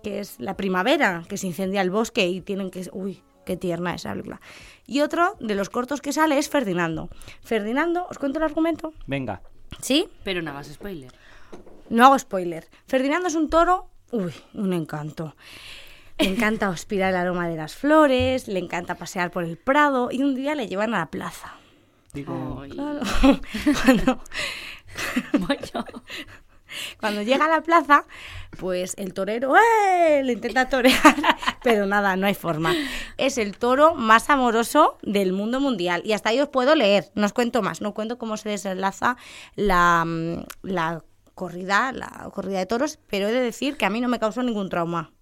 que 0.03 0.19
es 0.19 0.39
la 0.39 0.55
primavera, 0.55 1.23
que 1.27 1.37
se 1.37 1.47
incendia 1.47 1.81
el 1.81 1.89
bosque 1.89 2.27
y 2.27 2.41
tienen 2.41 2.69
que... 2.69 2.87
Uy, 2.93 3.23
qué 3.45 3.57
tierna 3.57 3.95
esa 3.95 4.11
película. 4.11 4.39
Y 4.89 5.01
otro 5.01 5.37
de 5.39 5.53
los 5.53 5.69
cortos 5.69 6.01
que 6.01 6.11
sale 6.11 6.39
es 6.39 6.49
Ferdinando. 6.49 7.09
Ferdinando, 7.43 8.07
¿os 8.09 8.17
cuento 8.17 8.39
el 8.39 8.45
argumento? 8.45 8.91
venga. 9.05 9.43
¿Sí? 9.83 10.09
Pero 10.23 10.41
no 10.41 10.49
hagas 10.49 10.65
spoiler. 10.67 11.13
No 11.91 12.05
hago 12.05 12.17
spoiler. 12.17 12.67
Ferdinando 12.87 13.27
es 13.27 13.35
un 13.35 13.51
toro, 13.51 13.87
uy, 14.11 14.33
un 14.55 14.73
encanto. 14.73 15.35
Le 16.17 16.29
encanta 16.29 16.67
aspirar 16.69 17.11
el 17.11 17.17
aroma 17.17 17.47
de 17.47 17.55
las 17.55 17.75
flores, 17.75 18.47
le 18.47 18.57
encanta 18.57 18.95
pasear 18.95 19.29
por 19.29 19.43
el 19.43 19.57
prado 19.57 20.09
y 20.11 20.23
un 20.23 20.33
día 20.33 20.55
le 20.55 20.67
llevan 20.67 20.95
a 20.95 20.99
la 20.99 21.11
plaza. 21.11 21.53
Digo, 22.11 22.63
Claro. 22.71 23.01
Vaya. 25.33 25.85
Cuando 26.99 27.21
llega 27.21 27.45
a 27.45 27.49
la 27.49 27.61
plaza, 27.61 28.05
pues 28.57 28.93
el 28.97 29.13
torero 29.13 29.55
¡eh! 29.55 30.21
le 30.23 30.33
intenta 30.33 30.69
torear, 30.69 31.15
pero 31.63 31.85
nada, 31.85 32.15
no 32.15 32.27
hay 32.27 32.35
forma. 32.35 32.73
Es 33.17 33.37
el 33.37 33.57
toro 33.57 33.95
más 33.95 34.29
amoroso 34.29 34.97
del 35.01 35.33
mundo 35.33 35.59
mundial. 35.59 36.01
Y 36.05 36.13
hasta 36.13 36.29
ahí 36.29 36.39
os 36.39 36.49
puedo 36.49 36.75
leer, 36.75 37.11
no 37.15 37.25
os 37.25 37.33
cuento 37.33 37.61
más, 37.61 37.81
no 37.81 37.93
cuento 37.93 38.17
cómo 38.17 38.37
se 38.37 38.49
desenlaza 38.49 39.17
la, 39.55 40.03
mm, 40.05 40.43
la 40.63 41.03
corrida, 41.35 41.91
la 41.93 42.29
corrida 42.33 42.59
de 42.59 42.65
toros, 42.65 42.99
pero 43.07 43.27
he 43.27 43.31
de 43.31 43.41
decir 43.41 43.77
que 43.77 43.85
a 43.85 43.89
mí 43.89 44.01
no 44.01 44.09
me 44.09 44.19
causó 44.19 44.43
ningún 44.43 44.69
trauma. 44.69 45.13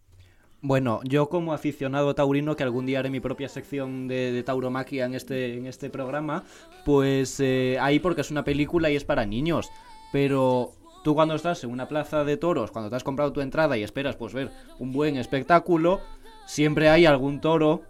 Bueno, 0.61 1.01
yo 1.03 1.29
como 1.29 1.53
aficionado 1.53 2.15
taurino, 2.15 2.55
que 2.55 2.63
algún 2.63 2.87
día 2.87 2.99
haré 2.99 3.11
mi 3.11 3.19
propia 3.19 3.47
sección 3.47 4.07
de, 4.07 4.31
de 4.31 4.43
tauromaquia 4.43 5.05
en 5.05 5.13
este, 5.13 5.55
en 5.55 5.67
este 5.67 5.91
programa, 5.91 6.43
pues 6.83 7.39
eh, 7.39 7.77
ahí 7.79 7.99
porque 7.99 8.21
es 8.21 8.31
una 8.31 8.43
película 8.43 8.89
y 8.89 8.95
es 8.95 9.03
para 9.03 9.25
niños. 9.25 9.69
Pero 10.11 10.71
tú 11.07 11.15
cuando 11.15 11.35
estás 11.35 11.63
en 11.63 11.71
una 11.71 11.87
plaza 11.87 12.25
de 12.25 12.35
toros, 12.35 12.71
cuando 12.71 12.89
te 12.89 12.97
has 12.97 13.03
comprado 13.05 13.31
tu 13.31 13.39
entrada 13.39 13.77
y 13.77 13.83
esperas 13.83 14.17
pues 14.17 14.33
ver 14.33 14.51
un 14.77 14.91
buen 14.91 15.15
espectáculo, 15.15 16.01
siempre 16.45 16.89
hay 16.89 17.05
algún 17.05 17.39
toro 17.39 17.83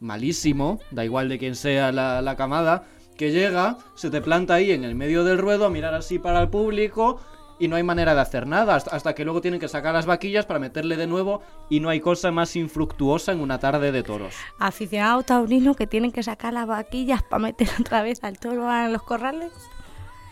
malísimo, 0.00 0.80
da 0.90 1.04
igual 1.04 1.28
de 1.28 1.38
quién 1.38 1.54
sea 1.54 1.92
la, 1.92 2.20
la 2.20 2.34
camada, 2.34 2.82
que 3.16 3.30
llega, 3.30 3.78
se 3.94 4.10
te 4.10 4.20
planta 4.20 4.54
ahí 4.54 4.72
en 4.72 4.82
el 4.82 4.96
medio 4.96 5.22
del 5.22 5.38
ruedo 5.38 5.66
a 5.66 5.70
mirar 5.70 5.94
así 5.94 6.18
para 6.18 6.40
el 6.40 6.48
público 6.48 7.20
y 7.60 7.68
no 7.68 7.76
hay 7.76 7.84
manera 7.84 8.12
de 8.12 8.22
hacer 8.22 8.48
nada 8.48 8.74
hasta, 8.74 9.14
que 9.14 9.22
luego 9.24 9.40
tienen 9.40 9.60
que 9.60 9.68
sacar 9.68 9.94
las 9.94 10.06
vaquillas 10.06 10.44
para 10.44 10.58
meterle 10.58 10.96
de 10.96 11.06
nuevo 11.06 11.42
y 11.70 11.78
no 11.78 11.90
hay 11.90 12.00
cosa 12.00 12.32
más 12.32 12.56
infructuosa 12.56 13.30
en 13.30 13.38
una 13.38 13.60
tarde 13.60 13.92
de 13.92 14.02
toros. 14.02 14.34
Aficionado 14.58 15.22
taurino 15.22 15.76
que 15.76 15.86
tienen 15.86 16.10
que 16.10 16.24
sacar 16.24 16.52
las 16.52 16.66
vaquillas 16.66 17.22
para 17.22 17.38
meter 17.40 17.68
otra 17.80 18.02
vez 18.02 18.24
al 18.24 18.36
toro 18.40 18.68
en 18.68 18.92
los 18.92 19.04
corrales. 19.04 19.52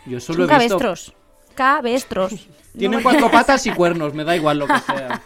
Yo 0.05 0.19
solo 0.19 0.45
Son 0.45 0.55
he 0.55 0.59
visto... 0.59 0.77
cabestros. 0.77 1.22
Cabestros. 1.55 2.33
Tienen 2.77 2.99
No- 2.99 3.03
cuatro 3.03 3.29
patas 3.29 3.65
y 3.67 3.71
cuernos, 3.71 4.13
me 4.13 4.23
da 4.23 4.35
igual 4.35 4.59
lo 4.59 4.67
que 4.67 4.79
sea. 4.79 5.21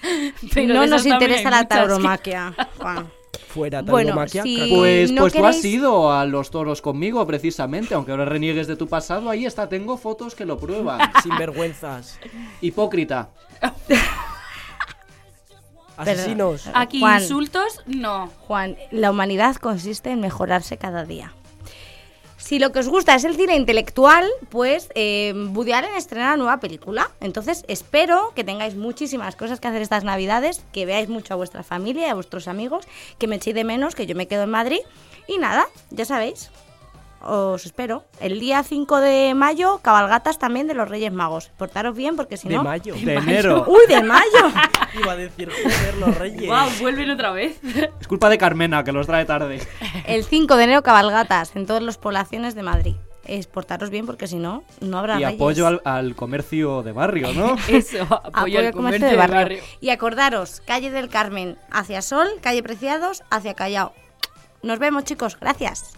Pero 0.54 0.74
no 0.74 0.86
nos 0.86 1.04
interesa 1.04 1.50
la 1.50 1.60
que- 1.60 1.66
tauromaquia, 1.66 2.54
Juan. 2.78 3.10
Fuera 3.48 3.80
Bueno, 3.82 4.08
tauromaquia, 4.10 4.42
crack. 4.42 4.68
Pues, 4.68 5.10
no 5.12 5.22
pues 5.22 5.32
tú 5.32 5.46
has 5.46 5.64
ido 5.64 6.12
a 6.12 6.26
los 6.26 6.50
toros 6.50 6.82
conmigo, 6.82 7.26
precisamente, 7.26 7.94
aunque 7.94 8.10
ahora 8.10 8.26
reniegues 8.26 8.66
de 8.66 8.76
tu 8.76 8.86
pasado, 8.86 9.30
ahí 9.30 9.46
está, 9.46 9.66
tengo 9.68 9.96
fotos 9.96 10.34
que 10.34 10.44
lo 10.44 10.58
prueban. 10.58 11.00
Sin 11.22 11.36
vergüenzas. 11.38 12.18
Hipócrita. 12.60 13.30
Asesinos. 15.96 16.68
Aquí 16.74 17.00
Juan. 17.00 17.22
insultos, 17.22 17.80
no. 17.86 18.28
Juan, 18.46 18.76
la 18.90 19.10
humanidad 19.10 19.56
consiste 19.56 20.10
en 20.10 20.20
mejorarse 20.20 20.76
cada 20.76 21.04
día. 21.04 21.32
Si 22.46 22.60
lo 22.60 22.70
que 22.70 22.78
os 22.78 22.86
gusta 22.86 23.16
es 23.16 23.24
el 23.24 23.34
cine 23.34 23.56
intelectual, 23.56 24.24
pues 24.50 24.88
eh, 24.94 25.34
Woody 25.52 25.72
Allen 25.72 25.96
estrena 25.96 26.26
una 26.26 26.36
nueva 26.36 26.60
película. 26.60 27.10
Entonces 27.20 27.64
espero 27.66 28.32
que 28.36 28.44
tengáis 28.44 28.76
muchísimas 28.76 29.34
cosas 29.34 29.58
que 29.58 29.66
hacer 29.66 29.82
estas 29.82 30.04
navidades, 30.04 30.62
que 30.72 30.86
veáis 30.86 31.08
mucho 31.08 31.34
a 31.34 31.36
vuestra 31.36 31.64
familia 31.64 32.06
y 32.06 32.10
a 32.10 32.14
vuestros 32.14 32.46
amigos, 32.46 32.86
que 33.18 33.26
me 33.26 33.34
echéis 33.34 33.56
de 33.56 33.64
menos, 33.64 33.96
que 33.96 34.06
yo 34.06 34.14
me 34.14 34.28
quedo 34.28 34.44
en 34.44 34.50
Madrid. 34.50 34.78
Y 35.26 35.38
nada, 35.38 35.66
ya 35.90 36.04
sabéis, 36.04 36.52
os 37.26 37.66
espero. 37.66 38.04
El 38.20 38.40
día 38.40 38.62
5 38.62 39.00
de 39.00 39.34
mayo, 39.34 39.80
cabalgatas 39.82 40.38
también 40.38 40.66
de 40.66 40.74
los 40.74 40.88
Reyes 40.88 41.12
Magos. 41.12 41.50
Portaros 41.58 41.96
bien 41.96 42.16
porque 42.16 42.36
si 42.36 42.48
De 42.48 42.56
no... 42.56 42.64
mayo. 42.64 42.94
De 42.94 43.14
enero. 43.14 43.64
¡Uy, 43.68 43.80
de 43.88 44.02
mayo! 44.02 44.52
Iba 45.00 45.12
a 45.12 45.16
decir, 45.16 45.50
joder, 45.50 45.94
los 45.98 46.16
reyes. 46.16 46.46
Wow, 46.48 46.68
vuelven 46.80 47.10
otra 47.10 47.30
vez. 47.32 47.58
Es 48.00 48.06
culpa 48.08 48.28
de 48.28 48.38
Carmena, 48.38 48.84
que 48.84 48.92
los 48.92 49.06
trae 49.06 49.24
tarde. 49.24 49.60
El 50.06 50.24
5 50.24 50.56
de 50.56 50.64
enero, 50.64 50.82
cabalgatas 50.82 51.54
en 51.56 51.66
todas 51.66 51.82
las 51.82 51.98
poblaciones 51.98 52.54
de 52.54 52.62
Madrid. 52.62 52.96
Es 53.24 53.48
portaros 53.48 53.90
bien 53.90 54.06
porque 54.06 54.28
si 54.28 54.36
no, 54.36 54.62
no 54.80 54.98
habrá 54.98 55.18
Y 55.20 55.24
reyes. 55.24 55.34
apoyo 55.40 55.66
al, 55.66 55.82
al 55.84 56.14
comercio 56.14 56.82
de 56.84 56.92
barrio, 56.92 57.32
¿no? 57.34 57.56
Eso, 57.68 58.02
apoyo 58.04 58.20
Apoyo 58.38 58.58
al 58.60 58.66
al 58.66 58.72
comercio 58.72 59.08
de 59.08 59.16
barrio. 59.16 59.62
Y 59.80 59.90
acordaros, 59.90 60.62
calle 60.64 60.92
del 60.92 61.08
Carmen 61.08 61.58
hacia 61.72 62.02
Sol, 62.02 62.28
calle 62.40 62.62
Preciados 62.62 63.24
hacia 63.30 63.54
Callao. 63.54 63.92
Nos 64.62 64.78
vemos, 64.78 65.02
chicos. 65.04 65.36
Gracias. 65.40 65.92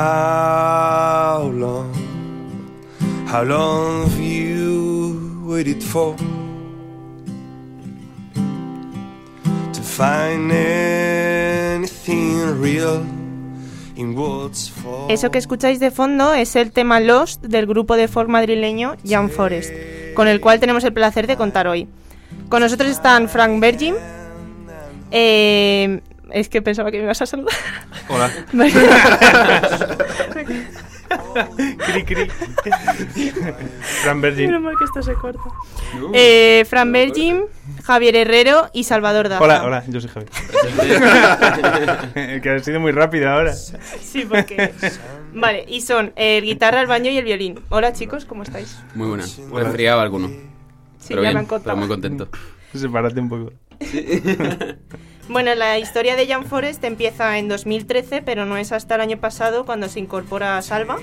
How 0.00 1.50
long, 1.52 1.92
how 3.26 3.44
long 3.44 4.08
have 4.08 4.18
you 4.18 5.44
waited 5.44 5.82
for 5.82 6.16
to 9.74 9.82
find 9.82 10.50
anything 10.50 12.62
real 12.62 13.04
in 13.94 14.16
what's 14.16 14.70
for? 14.70 15.10
Eso 15.10 15.30
que 15.30 15.36
escucháis 15.36 15.80
de 15.80 15.90
fondo 15.90 16.32
es 16.32 16.56
el 16.56 16.72
tema 16.72 16.98
Lost 17.00 17.44
del 17.44 17.66
grupo 17.66 17.96
de 17.96 18.08
folk 18.08 18.30
madrileño 18.30 18.96
Jan 19.04 19.28
Forest, 19.28 19.70
con 20.14 20.28
el 20.28 20.40
cual 20.40 20.60
tenemos 20.60 20.82
el 20.84 20.94
placer 20.94 21.26
de 21.26 21.36
contar 21.36 21.66
hoy. 21.66 21.88
Con 22.48 22.62
nosotros 22.62 22.90
están 22.90 23.28
Frank 23.28 23.60
Bergin. 23.60 23.96
eh, 25.10 26.00
es 26.32 26.48
que 26.48 26.62
pensaba 26.62 26.90
que 26.90 26.98
me 26.98 27.04
ibas 27.04 27.22
a 27.22 27.26
saludar. 27.26 27.54
Hola. 28.08 28.30
cri 31.86 32.04
cri. 32.04 32.30
Fran 34.02 34.20
Virgin. 34.20 34.46
Menos 34.46 34.62
mal 34.62 34.74
que 34.78 34.84
esto 34.84 35.02
se 35.02 35.14
corta. 35.14 35.40
Eh, 36.12 36.64
Fran 36.68 36.92
Bergin, 36.92 37.44
Javier 37.82 38.16
Herrero 38.16 38.68
y 38.72 38.84
Salvador 38.84 39.28
Daza. 39.28 39.42
Hola, 39.42 39.64
hola, 39.64 39.84
yo 39.88 40.00
soy 40.00 40.10
Javi. 40.10 40.26
que 42.40 42.50
ha 42.50 42.58
sido 42.60 42.80
muy 42.80 42.92
rápido 42.92 43.28
ahora. 43.28 43.52
Sí, 43.54 44.24
porque. 44.28 44.72
Vale, 45.32 45.64
y 45.68 45.80
son 45.80 46.12
el 46.16 46.44
guitarra, 46.44 46.80
el 46.80 46.86
baño 46.86 47.10
y 47.10 47.18
el 47.18 47.24
violín. 47.24 47.60
Hola 47.68 47.92
chicos, 47.92 48.24
¿cómo 48.24 48.42
estáis? 48.42 48.78
Muy 48.94 49.08
buena. 49.08 49.24
Resfriado 49.52 50.00
alguno. 50.00 50.28
Sí, 50.28 51.08
pero 51.08 51.22
ya 51.22 51.28
bien, 51.28 51.34
me 51.34 51.40
han 51.40 51.46
contado. 51.46 51.64
pero 51.64 51.76
muy 51.76 51.88
contento. 51.88 52.28
Sepárate 52.74 53.20
un 53.20 53.28
poco. 53.28 53.52
Bueno, 55.30 55.54
la 55.54 55.78
historia 55.78 56.16
de 56.16 56.26
Jan 56.26 56.44
Forest 56.44 56.82
empieza 56.82 57.38
en 57.38 57.46
2013, 57.46 58.20
pero 58.20 58.46
no 58.46 58.56
es 58.56 58.72
hasta 58.72 58.96
el 58.96 59.00
año 59.00 59.18
pasado 59.18 59.64
cuando 59.64 59.88
se 59.88 60.00
incorpora 60.00 60.58
a 60.58 60.62
Salva 60.62 60.98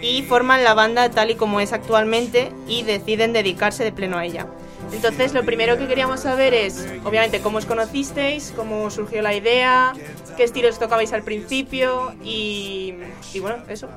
y 0.00 0.22
forman 0.22 0.64
la 0.64 0.72
banda 0.72 1.10
tal 1.10 1.30
y 1.32 1.34
como 1.34 1.60
es 1.60 1.74
actualmente 1.74 2.50
y 2.66 2.82
deciden 2.84 3.34
dedicarse 3.34 3.84
de 3.84 3.92
pleno 3.92 4.16
a 4.16 4.24
ella. 4.24 4.46
Entonces, 4.90 5.34
lo 5.34 5.44
primero 5.44 5.76
que 5.76 5.86
queríamos 5.86 6.20
saber 6.20 6.54
es, 6.54 6.88
obviamente, 7.04 7.40
cómo 7.40 7.58
os 7.58 7.66
conocisteis, 7.66 8.54
cómo 8.56 8.90
surgió 8.90 9.20
la 9.20 9.34
idea, 9.34 9.92
qué 10.38 10.44
estilos 10.44 10.78
tocabais 10.78 11.12
al 11.12 11.22
principio 11.22 12.14
y, 12.24 12.94
y 13.34 13.40
bueno, 13.40 13.64
eso. 13.68 13.90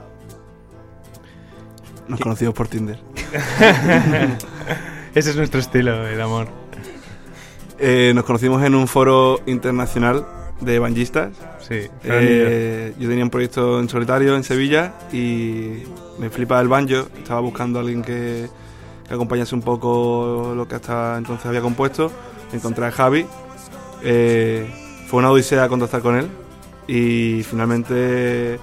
Nos 2.09 2.19
conocimos 2.19 2.53
por 2.53 2.67
Tinder. 2.67 2.99
Ese 5.15 5.29
es 5.29 5.35
nuestro 5.37 5.61
estilo, 5.61 6.05
el 6.09 6.19
amor. 6.19 6.60
Eh, 7.83 8.11
nos 8.13 8.25
conocimos 8.25 8.63
en 8.63 8.75
un 8.75 8.87
foro 8.87 9.39
internacional 9.47 10.23
de 10.59 10.77
banjistas. 10.77 11.31
Sí. 11.67 11.87
Eh, 12.03 12.93
yo 12.99 13.09
tenía 13.09 13.23
un 13.23 13.31
proyecto 13.31 13.79
en 13.79 13.89
solitario 13.89 14.35
en 14.35 14.43
Sevilla 14.43 14.93
y 15.11 15.81
me 16.19 16.29
flipaba 16.29 16.61
el 16.61 16.67
banjo. 16.67 17.07
Estaba 17.17 17.39
buscando 17.39 17.79
a 17.79 17.81
alguien 17.81 18.03
que, 18.03 18.47
que 19.07 19.13
acompañase 19.15 19.55
un 19.55 19.63
poco 19.63 20.53
lo 20.55 20.67
que 20.67 20.75
hasta 20.75 21.17
entonces 21.17 21.43
había 21.47 21.61
compuesto. 21.61 22.11
Encontré 22.53 22.85
a 22.85 22.91
Javi. 22.91 23.25
Eh, 24.03 24.71
fue 25.07 25.17
una 25.17 25.31
odisea 25.31 25.67
contactar 25.67 26.01
con 26.01 26.17
él 26.17 26.27
y 26.87 27.41
finalmente 27.49 28.59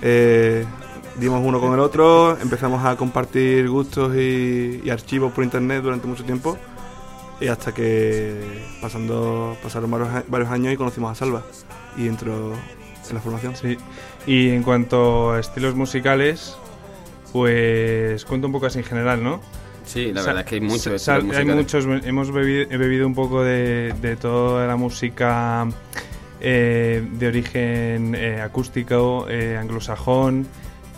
eh, 0.00 0.64
dimos 1.18 1.42
uno 1.44 1.58
con 1.58 1.72
el 1.74 1.80
otro. 1.80 2.38
Empezamos 2.40 2.84
a 2.84 2.96
compartir 2.96 3.68
gustos 3.68 4.14
y, 4.14 4.80
y 4.84 4.90
archivos 4.90 5.32
por 5.32 5.42
internet 5.42 5.82
durante 5.82 6.06
mucho 6.06 6.22
tiempo. 6.22 6.56
Y 7.40 7.48
hasta 7.48 7.72
que 7.72 8.64
pasando, 8.80 9.56
pasaron 9.62 9.90
varios, 9.90 10.08
a- 10.10 10.24
varios 10.28 10.50
años 10.50 10.72
y 10.72 10.76
conocimos 10.76 11.10
a 11.12 11.14
Salva 11.14 11.42
y 11.96 12.06
entró 12.06 12.52
en 13.08 13.14
la 13.14 13.20
formación. 13.20 13.56
Sí. 13.56 13.76
Y 14.26 14.50
en 14.50 14.62
cuanto 14.62 15.32
a 15.32 15.40
estilos 15.40 15.74
musicales, 15.74 16.56
pues 17.32 18.24
cuento 18.24 18.46
un 18.46 18.52
poco 18.52 18.66
así 18.66 18.78
en 18.78 18.84
general, 18.84 19.22
¿no? 19.22 19.40
Sí, 19.84 20.12
la 20.12 20.22
Sa- 20.22 20.28
verdad 20.28 20.42
es 20.44 20.48
que 20.48 20.54
hay 20.54 20.60
muchos 20.62 21.02
sa- 21.02 21.16
estilos 21.18 21.36
hay 21.36 21.44
muchos, 21.44 21.84
hemos 22.04 22.30
bebido, 22.32 22.66
he 22.70 22.76
bebido 22.78 23.06
un 23.06 23.14
poco 23.14 23.42
de, 23.42 23.92
de 24.00 24.16
toda 24.16 24.66
la 24.66 24.76
música 24.76 25.66
eh, 26.40 27.06
de 27.12 27.26
origen 27.28 28.14
eh, 28.16 28.40
acústico, 28.40 29.26
eh, 29.28 29.58
anglosajón. 29.60 30.46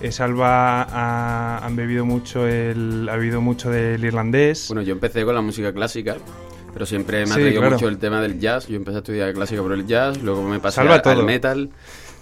Eh, 0.00 0.12
Salva 0.12 0.82
ha, 0.82 1.64
han 1.64 1.74
bebido 1.76 2.04
mucho 2.04 2.46
el, 2.46 3.08
ha 3.10 3.16
bebido 3.16 3.40
mucho 3.40 3.70
del 3.70 4.04
irlandés. 4.04 4.66
Bueno, 4.68 4.82
yo 4.82 4.92
empecé 4.92 5.24
con 5.24 5.34
la 5.34 5.40
música 5.40 5.72
clásica, 5.72 6.16
pero 6.72 6.84
siempre 6.84 7.24
me 7.24 7.32
ha 7.32 7.34
Sí, 7.34 7.40
traído 7.40 7.60
claro. 7.60 7.74
mucho 7.76 7.88
el 7.88 7.98
tema 7.98 8.20
del 8.20 8.38
jazz. 8.38 8.66
Yo 8.66 8.76
empecé 8.76 8.96
a 8.96 8.98
estudiar 9.00 9.32
clásica 9.32 9.62
por 9.62 9.72
el 9.72 9.86
jazz, 9.86 10.22
luego 10.22 10.42
me 10.42 10.60
pasé 10.60 10.76
Salva 10.76 10.96
al, 10.96 11.02
todo. 11.02 11.12
al 11.20 11.24
metal, 11.24 11.70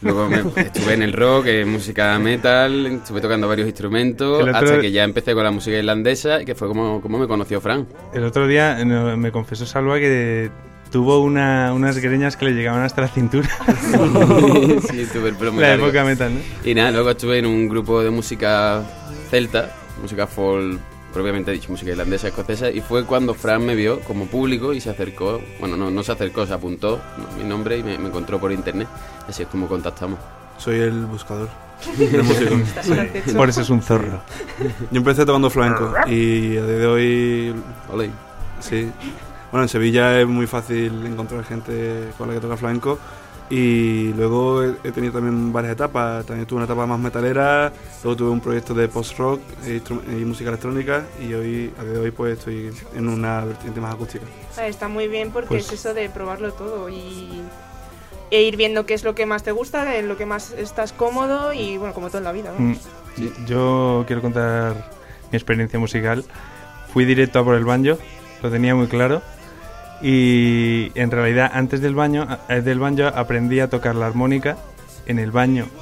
luego 0.03 0.29
me- 0.29 0.37
estuve 0.61 0.95
en 0.95 1.03
el 1.03 1.13
rock, 1.13 1.47
en 1.47 1.69
música 1.69 2.17
metal, 2.21 2.87
estuve 2.87 3.21
tocando 3.21 3.49
varios 3.49 3.67
instrumentos, 3.67 4.41
otro- 4.43 4.57
hasta 4.57 4.81
que 4.81 4.93
ya 4.93 5.03
empecé 5.03 5.35
con 5.35 5.43
la 5.43 5.51
música 5.51 5.77
irlandesa, 5.77 6.43
y 6.43 6.45
que 6.45 6.55
fue 6.55 6.69
como, 6.69 7.01
como 7.01 7.19
me 7.19 7.27
conoció 7.27 7.61
Fran. 7.61 7.89
El 8.13 8.23
otro 8.23 8.47
día 8.47 8.79
me 8.85 9.33
confesó 9.33 9.67
Salva 9.67 9.99
que 9.99 10.49
tuvo 10.95 11.19
una- 11.23 11.73
unas 11.75 11.99
greñas 11.99 12.37
que 12.37 12.45
le 12.45 12.53
llegaban 12.53 12.85
hasta 12.85 13.01
la 13.01 13.09
cintura. 13.09 13.49
sí, 14.89 15.01
el 15.13 15.35
pelo 15.35 15.51
muy 15.53 15.61
la 15.61 15.71
largo. 15.71 15.87
época 15.87 16.05
metal, 16.05 16.33
¿no? 16.35 16.41
Y 16.71 16.73
nada, 16.73 16.93
luego 16.93 17.11
estuve 17.11 17.41
en 17.41 17.47
un 17.47 17.69
grupo 17.69 18.01
de 18.01 18.11
música 18.11 18.81
celta, 19.29 19.73
música 20.01 20.29
folk, 20.29 20.79
propiamente 21.13 21.51
dicho, 21.51 21.73
música 21.73 21.91
irlandesa, 21.91 22.29
escocesa, 22.29 22.71
y 22.71 22.81
fue 22.81 23.05
cuando 23.07 23.35
Fran 23.35 23.67
me 23.67 23.75
vio 23.75 23.99
como 24.03 24.27
público 24.27 24.73
y 24.73 24.81
se 24.81 24.89
acercó, 24.91 25.43
bueno, 25.59 25.77
no, 25.77 25.91
no 25.91 26.05
se 26.05 26.13
acercó, 26.13 26.47
se 26.47 26.53
apuntó 26.55 27.01
¿no? 27.19 27.43
mi 27.43 27.49
nombre 27.49 27.77
y 27.77 27.83
me, 27.83 27.99
me 27.99 28.07
encontró 28.07 28.39
por 28.39 28.53
internet. 28.53 28.87
Así 29.29 29.43
es 29.43 29.49
como 29.49 29.67
contactamos. 29.67 30.21
Soy 30.59 30.79
el 30.79 31.07
buscador. 31.07 31.49
Por 33.37 33.49
eso 33.49 33.63
es 33.63 33.69
un 33.71 33.83
zorro. 33.83 34.23
Yo 34.93 34.99
empecé 34.99 35.27
tocando 35.27 35.51
flamenco 35.51 35.93
y 36.07 36.57
a 36.57 36.63
día 36.65 36.77
de 36.79 36.87
hoy, 36.87 37.55
Ole. 37.93 38.11
sí. 38.61 38.93
Bueno, 39.55 39.67
en 39.67 39.69
Sevilla 39.69 40.21
es 40.21 40.27
muy 40.27 40.49
fácil 40.49 41.07
encontrar 41.07 41.45
gente 41.45 42.09
con 42.19 42.27
la 42.27 42.35
que 42.35 42.41
toca 42.41 42.57
flamenco 42.57 42.99
y 43.49 44.13
luego 44.15 44.65
he, 44.65 44.91
tenido 44.91 45.13
también 45.13 45.53
varias 45.53 45.75
etapas. 45.75 46.27
También 46.27 46.45
tuve 46.45 46.57
una 46.57 46.65
etapa 46.65 46.87
más 46.87 46.99
metalera, 46.99 47.73
luego 48.03 48.17
tuve 48.17 48.31
un 48.31 48.41
proyecto 48.41 48.75
de 48.75 48.89
post-rock 48.89 49.41
e 49.65 49.81
y 50.09 50.25
música 50.25 50.49
electrónica 50.49 51.05
y 51.21 51.35
hoy, 51.35 51.73
a 51.79 51.85
día 51.85 51.93
de 51.93 51.99
hoy, 52.01 52.11
pues 52.11 52.37
estoy 52.37 52.73
en 52.97 53.09
una 53.09 53.45
vertiente 53.45 53.81
más 53.81 53.95
acústica. 53.95 54.25
Está 54.61 54.89
muy 54.89 55.07
bien 55.07 55.31
porque 55.31 55.51
Pues- 55.51 55.67
es 55.67 55.75
eso 55.75 55.95
de 55.95 56.09
probarlo 56.09 56.53
todo 56.53 56.89
y 56.89 57.45
e 58.33 58.43
ir 58.43 58.57
viendo 58.57 58.87
qué 58.87 58.95
es 58.95 59.05
lo 59.05 59.15
que 59.15 59.25
más 59.25 59.45
te 59.45 59.53
gusta, 59.53 59.97
en 59.97 60.09
lo 60.09 60.17
que 60.17 60.27
más 60.27 60.51
estás 60.51 60.93
cómodo 60.93 61.53
y 61.53 61.77
bueno, 61.77 61.95
como 61.95 62.09
todo 62.09 62.19
en 62.19 62.25
la 62.25 62.33
vida. 62.33 62.53
¿no? 62.59 62.71
Mm, 62.71 62.77
Yo 63.47 64.03
quiero 64.09 64.21
contar 64.21 64.91
mi 65.31 65.37
experiencia 65.37 65.79
musical. 65.79 66.25
Fui 66.93 67.05
directo 67.05 67.39
a 67.39 67.45
por 67.45 67.55
el 67.55 67.65
banjo, 67.65 67.99
lo 68.43 68.51
tenía 68.51 68.75
muy 68.75 68.89
claro. 68.89 69.23
Y 70.03 70.91
en 70.95 71.11
realidad 71.11 71.51
antes 71.55 71.81
del 71.81 71.95
baño, 71.95 72.27
eh, 72.49 72.61
del 72.61 72.79
banjo 72.79 73.07
aprendí 73.07 73.61
a 73.61 73.69
tocar 73.69 73.95
la 73.95 74.07
armónica 74.07 74.57
en 75.07 75.19
el 75.19 75.31
baño. 75.31 75.67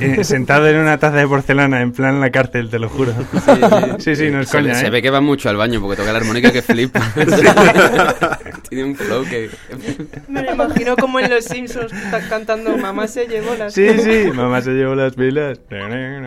Eh, 0.00 0.22
sentado 0.22 0.68
en 0.68 0.76
una 0.76 0.98
taza 0.98 1.16
de 1.16 1.26
porcelana, 1.26 1.80
en 1.82 1.92
plan 1.92 2.20
la 2.20 2.30
cárcel, 2.30 2.70
te 2.70 2.78
lo 2.78 2.88
juro. 2.88 3.12
Sí, 3.98 4.14
sí, 4.14 4.30
no 4.30 4.40
es 4.40 4.48
se, 4.48 4.58
coña, 4.58 4.74
se 4.74 4.86
¿eh? 4.86 4.90
ve 4.90 5.02
que 5.02 5.10
va 5.10 5.20
mucho 5.20 5.48
al 5.48 5.56
baño 5.56 5.80
porque 5.80 5.96
toca 5.96 6.12
la 6.12 6.18
armónica 6.18 6.52
que 6.52 6.62
flipa. 6.62 7.00
Tiene 8.68 8.84
un 8.84 8.94
flow 8.96 9.24
que... 9.24 9.50
Me 10.28 10.42
lo 10.42 10.52
imagino 10.52 10.96
como 10.96 11.18
en 11.20 11.30
Los 11.30 11.44
Simpsons 11.44 11.92
ta- 12.10 12.20
cantando 12.28 12.76
Mamá 12.76 13.08
se 13.08 13.26
llevó 13.26 13.54
las... 13.54 13.74
Sí, 13.74 13.88
sí, 13.98 14.30
mamá 14.32 14.60
se 14.62 14.70
llevó 14.72 14.94
las 14.94 15.14
pilas. 15.14 15.58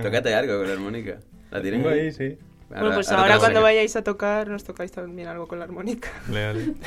Tócate 0.01 0.35
algo 0.35 0.57
con 0.57 0.67
la 0.67 0.73
armónica. 0.73 1.17
¿La 1.49 1.61
tienes 1.61 1.81
Tengo 1.83 1.93
ahí, 1.93 2.11
sí. 2.11 2.37
Bueno, 2.71 2.95
pues 2.95 3.11
ahora 3.11 3.35
la 3.35 3.39
cuando 3.39 3.61
vayáis 3.61 3.95
a 3.95 4.03
tocar 4.03 4.47
nos 4.47 4.63
tocáis 4.63 4.91
también 4.91 5.27
algo 5.27 5.47
con 5.47 5.59
la 5.59 5.65
armónica. 5.65 6.09
Leale. 6.29 6.73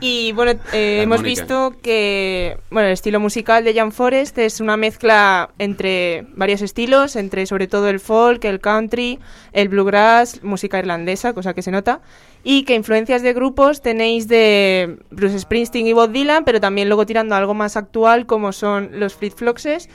Y 0.00 0.30
bueno, 0.30 0.52
eh, 0.72 1.00
hemos 1.02 1.22
visto 1.22 1.74
que 1.82 2.56
bueno, 2.70 2.86
el 2.86 2.92
estilo 2.92 3.18
musical 3.18 3.64
de 3.64 3.74
Jan 3.74 3.90
Forest 3.90 4.38
es 4.38 4.60
una 4.60 4.76
mezcla 4.76 5.50
entre 5.58 6.24
varios 6.36 6.62
estilos, 6.62 7.16
entre 7.16 7.46
sobre 7.46 7.66
todo 7.66 7.88
el 7.88 7.98
folk, 7.98 8.44
el 8.44 8.60
country, 8.60 9.18
el 9.52 9.68
bluegrass, 9.68 10.44
música 10.44 10.78
irlandesa, 10.78 11.32
cosa 11.32 11.52
que 11.52 11.62
se 11.62 11.72
nota, 11.72 12.00
y 12.44 12.62
que 12.62 12.76
influencias 12.76 13.22
de 13.22 13.32
grupos 13.32 13.82
tenéis 13.82 14.28
de 14.28 14.98
Bruce 15.10 15.40
Springsteen 15.40 15.88
y 15.88 15.92
Bob 15.92 16.12
Dylan, 16.12 16.44
pero 16.44 16.60
también 16.60 16.88
luego 16.88 17.04
tirando 17.04 17.34
a 17.34 17.38
algo 17.38 17.54
más 17.54 17.76
actual 17.76 18.26
como 18.26 18.52
son 18.52 19.00
los 19.00 19.14
Fleet 19.16 19.34
Foxes, 19.34 19.88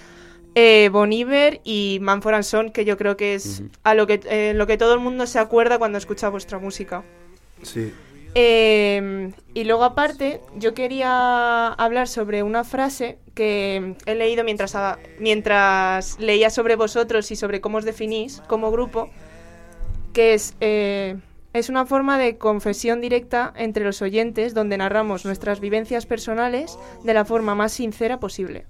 eh, 0.56 0.90
Bon 0.92 1.12
Iver 1.12 1.62
y 1.64 2.00
Manford 2.02 2.36
and 2.36 2.44
Son, 2.44 2.72
que 2.72 2.86
yo 2.86 2.98
creo 2.98 3.18
que 3.18 3.36
es 3.36 3.64
a 3.84 3.94
lo 3.96 4.06
que, 4.08 4.20
eh, 4.30 4.54
lo 4.56 4.68
que 4.68 4.78
todo 4.78 4.94
el 4.94 5.00
mundo 5.00 5.26
se 5.28 5.40
acuerda 5.40 5.78
cuando 5.80 5.98
escucha 5.98 6.30
vuestra 6.30 6.60
música. 6.60 7.04
Sí, 7.62 7.94
Eh, 8.36 9.32
y 9.54 9.64
luego 9.64 9.84
aparte, 9.84 10.42
yo 10.58 10.74
quería 10.74 11.68
hablar 11.68 12.08
sobre 12.08 12.42
una 12.42 12.64
frase 12.64 13.20
que 13.36 13.96
he 14.08 14.16
leído 14.16 14.44
mientras, 14.44 14.74
a- 14.76 14.98
mientras 15.20 16.20
leía 16.20 16.50
sobre 16.50 16.76
vosotros 16.76 17.30
y 17.30 17.36
sobre 17.36 17.62
cómo 17.62 17.78
os 17.78 17.86
definís 17.86 18.42
como 18.48 18.72
grupo, 18.72 19.08
que 20.14 20.34
es, 20.34 20.56
eh, 20.62 21.16
es 21.54 21.70
una 21.70 21.86
forma 21.86 22.18
de 22.18 22.38
confesión 22.40 23.02
directa 23.02 23.54
entre 23.56 23.84
los 23.84 24.02
oyentes 24.02 24.56
donde 24.56 24.78
narramos 24.78 25.26
nuestras 25.26 25.60
vivencias 25.60 26.08
personales 26.08 26.80
de 27.04 27.14
la 27.14 27.26
forma 27.26 27.54
más 27.54 27.72
sincera 27.72 28.20
posible. 28.20 28.66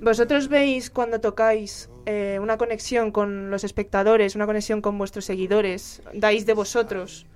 ¿Vosotros 0.00 0.48
veis 0.48 0.90
cuando 0.90 1.20
tocáis 1.20 1.88
eh, 2.06 2.38
una 2.40 2.56
conexión 2.56 3.10
con 3.12 3.50
los 3.50 3.64
espectadores, 3.64 4.34
una 4.34 4.46
conexión 4.46 4.80
con 4.80 4.96
vuestros 4.98 5.24
seguidores? 5.24 6.02
¿Dais 6.14 6.46
de 6.46 6.54
vosotros? 6.54 7.26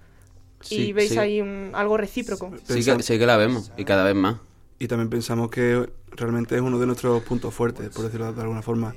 y 0.70 0.76
sí, 0.76 0.92
veis 0.94 1.10
sí. 1.10 1.18
ahí 1.18 1.40
un- 1.42 1.72
algo 1.74 1.98
recíproco. 1.98 2.50
Sí 2.56 2.66
que, 2.66 2.74
Pensamos- 2.74 3.04
sí 3.04 3.18
que 3.18 3.26
la 3.26 3.36
vemos, 3.36 3.70
y 3.76 3.84
cada 3.84 4.02
vez 4.02 4.14
más. 4.14 4.36
y 4.78 4.88
también 4.88 5.10
pensamos 5.10 5.50
que 5.50 5.90
realmente 6.12 6.54
es 6.54 6.62
uno 6.62 6.78
de 6.78 6.86
nuestros 6.86 7.22
puntos 7.22 7.52
fuertes, 7.52 7.90
por 7.90 8.04
decirlo 8.06 8.32
de 8.32 8.40
alguna 8.40 8.62
forma. 8.62 8.94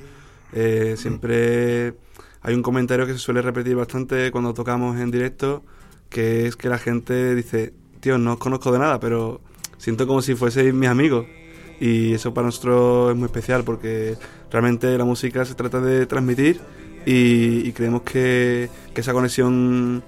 Eh, 0.54 0.96
siempre 0.98 1.94
hay 2.42 2.54
un 2.56 2.62
comentario 2.64 3.06
que 3.06 3.12
se 3.12 3.20
suele 3.20 3.42
repetir 3.42 3.76
bastante 3.76 4.32
cuando 4.32 4.54
tocamos 4.54 4.98
en 4.98 5.12
directo, 5.12 5.62
que 6.10 6.48
es 6.48 6.56
que 6.56 6.70
la 6.70 6.78
gente 6.78 7.36
dice, 7.36 7.74
tío, 8.00 8.18
no 8.18 8.34
os 8.34 8.40
conozco 8.40 8.72
de 8.72 8.80
nada, 8.80 9.02
pero 9.02 9.42
siento 9.78 10.08
como 10.08 10.22
si 10.22 10.36
fueseis 10.36 10.74
mis 10.74 10.88
amigos. 10.88 11.26
Y 11.80 12.14
eso 12.14 12.34
para 12.34 12.48
nosotros 12.48 13.12
es 13.12 13.18
muy 13.18 13.26
especial 13.26 13.64
porque 13.64 14.16
realmente 14.52 14.98
la 14.98 15.06
música 15.06 15.46
se 15.46 15.54
trata 15.54 15.80
de 15.80 16.06
transmitir 16.06 16.60
y, 17.06 17.68
y 17.68 17.72
creemos 17.72 18.02
que, 18.02 18.70
que 18.94 19.02
esa 19.02 19.14
conexión 19.14 20.04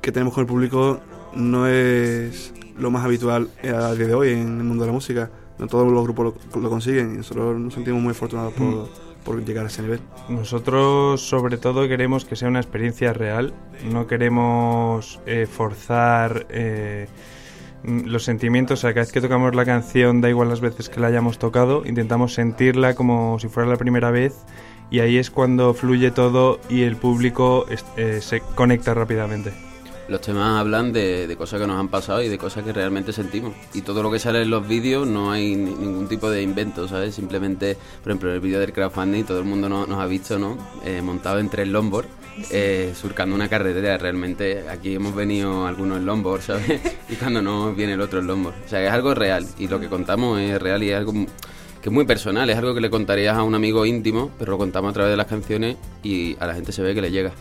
que 0.00 0.12
tenemos 0.12 0.34
con 0.34 0.42
el 0.42 0.46
público 0.46 1.00
no 1.34 1.66
es 1.66 2.52
lo 2.78 2.90
más 2.90 3.04
habitual 3.04 3.48
a 3.62 3.94
día 3.94 4.06
de 4.06 4.14
hoy 4.14 4.30
en 4.30 4.58
el 4.58 4.64
mundo 4.64 4.84
de 4.84 4.88
la 4.88 4.92
música. 4.92 5.30
No 5.58 5.66
todos 5.66 5.90
los 5.90 6.04
grupos 6.04 6.34
lo, 6.54 6.60
lo 6.60 6.70
consiguen 6.70 7.14
y 7.14 7.16
nosotros 7.18 7.58
nos 7.58 7.74
sentimos 7.74 8.00
muy 8.00 8.12
afortunados 8.12 8.54
por, 8.54 8.88
por 9.24 9.44
llegar 9.44 9.64
a 9.64 9.68
ese 9.68 9.82
nivel. 9.82 10.00
Nosotros 10.28 11.20
sobre 11.20 11.56
todo 11.58 11.88
queremos 11.88 12.24
que 12.24 12.36
sea 12.36 12.48
una 12.48 12.60
experiencia 12.60 13.12
real, 13.12 13.52
no 13.90 14.06
queremos 14.06 15.20
eh, 15.26 15.46
forzar 15.50 16.46
eh, 16.48 17.08
mm, 17.08 17.37
los 17.84 18.24
sentimientos, 18.24 18.80
o 18.80 18.82
sea, 18.82 18.90
cada 18.90 19.04
vez 19.04 19.12
que 19.12 19.20
tocamos 19.20 19.54
la 19.54 19.64
canción, 19.64 20.20
da 20.20 20.28
igual 20.28 20.48
las 20.48 20.60
veces 20.60 20.88
que 20.88 21.00
la 21.00 21.08
hayamos 21.08 21.38
tocado, 21.38 21.84
intentamos 21.86 22.34
sentirla 22.34 22.94
como 22.94 23.38
si 23.38 23.48
fuera 23.48 23.68
la 23.68 23.76
primera 23.76 24.10
vez 24.10 24.44
y 24.90 25.00
ahí 25.00 25.18
es 25.18 25.30
cuando 25.30 25.74
fluye 25.74 26.10
todo 26.10 26.60
y 26.68 26.82
el 26.82 26.96
público 26.96 27.66
eh, 27.96 28.20
se 28.20 28.40
conecta 28.40 28.94
rápidamente. 28.94 29.67
Los 30.08 30.22
temas 30.22 30.58
hablan 30.58 30.90
de, 30.92 31.26
de 31.26 31.36
cosas 31.36 31.60
que 31.60 31.66
nos 31.66 31.78
han 31.78 31.88
pasado 31.88 32.22
y 32.22 32.28
de 32.28 32.38
cosas 32.38 32.64
que 32.64 32.72
realmente 32.72 33.12
sentimos. 33.12 33.52
Y 33.74 33.82
todo 33.82 34.02
lo 34.02 34.10
que 34.10 34.18
sale 34.18 34.40
en 34.40 34.48
los 34.48 34.66
vídeos 34.66 35.06
no 35.06 35.30
hay 35.30 35.54
ni- 35.54 35.74
ningún 35.74 36.08
tipo 36.08 36.30
de 36.30 36.40
invento, 36.42 36.88
¿sabes? 36.88 37.14
Simplemente, 37.14 37.76
por 38.02 38.12
ejemplo, 38.12 38.32
el 38.32 38.40
vídeo 38.40 38.58
del 38.58 38.72
crowdfunding 38.72 39.24
todo 39.24 39.38
el 39.40 39.44
mundo 39.44 39.68
no- 39.68 39.86
nos 39.86 39.98
ha 40.00 40.06
visto, 40.06 40.38
¿no? 40.38 40.56
Eh, 40.82 41.02
montado 41.02 41.38
en 41.40 41.50
tres 41.50 41.68
longboard, 41.68 42.06
eh, 42.50 42.94
surcando 42.98 43.34
una 43.34 43.48
carretera. 43.48 43.98
Realmente 43.98 44.66
aquí 44.70 44.94
hemos 44.94 45.14
venido 45.14 45.66
algunos 45.66 45.98
en 45.98 46.06
longboard, 46.06 46.40
¿sabes? 46.40 46.80
Y 47.10 47.16
cuando 47.16 47.42
no 47.42 47.74
viene 47.74 47.92
el 47.92 48.00
otro 48.00 48.20
en 48.20 48.28
longboard. 48.28 48.54
O 48.64 48.68
sea, 48.68 48.82
es 48.82 48.90
algo 48.90 49.14
real. 49.14 49.46
Y 49.58 49.68
lo 49.68 49.78
que 49.78 49.88
contamos 49.88 50.40
es 50.40 50.58
real 50.60 50.82
y 50.82 50.88
es 50.90 50.96
algo 50.96 51.12
que 51.12 51.88
es 51.90 51.92
muy 51.92 52.06
personal. 52.06 52.48
Es 52.48 52.56
algo 52.56 52.72
que 52.74 52.80
le 52.80 52.88
contarías 52.88 53.36
a 53.36 53.42
un 53.42 53.54
amigo 53.54 53.84
íntimo, 53.84 54.30
pero 54.38 54.52
lo 54.52 54.58
contamos 54.58 54.90
a 54.90 54.94
través 54.94 55.10
de 55.12 55.16
las 55.18 55.26
canciones 55.26 55.76
y 56.02 56.34
a 56.40 56.46
la 56.46 56.54
gente 56.54 56.72
se 56.72 56.80
ve 56.82 56.94
que 56.94 57.02
le 57.02 57.10
llega. 57.10 57.32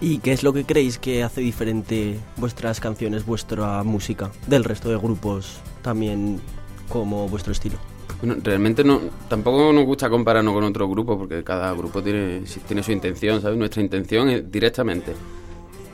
¿Y 0.00 0.18
qué 0.18 0.32
es 0.32 0.44
lo 0.44 0.52
que 0.52 0.64
creéis 0.64 0.96
que 0.98 1.24
hace 1.24 1.40
diferente 1.40 2.18
vuestras 2.36 2.78
canciones, 2.78 3.26
vuestra 3.26 3.82
música, 3.82 4.30
del 4.46 4.62
resto 4.62 4.90
de 4.90 4.96
grupos 4.96 5.60
también 5.82 6.40
como 6.88 7.28
vuestro 7.28 7.52
estilo? 7.52 7.76
Bueno, 8.22 8.40
realmente 8.42 8.84
no, 8.84 9.00
tampoco 9.28 9.72
nos 9.72 9.84
gusta 9.84 10.08
compararnos 10.08 10.54
con 10.54 10.64
otro 10.64 10.88
grupo 10.88 11.18
porque 11.18 11.42
cada 11.42 11.72
grupo 11.72 12.02
tiene, 12.02 12.42
tiene 12.66 12.82
su 12.82 12.92
intención, 12.92 13.40
¿sabes? 13.42 13.58
Nuestra 13.58 13.82
intención 13.82 14.28
es 14.28 14.50
directamente 14.50 15.14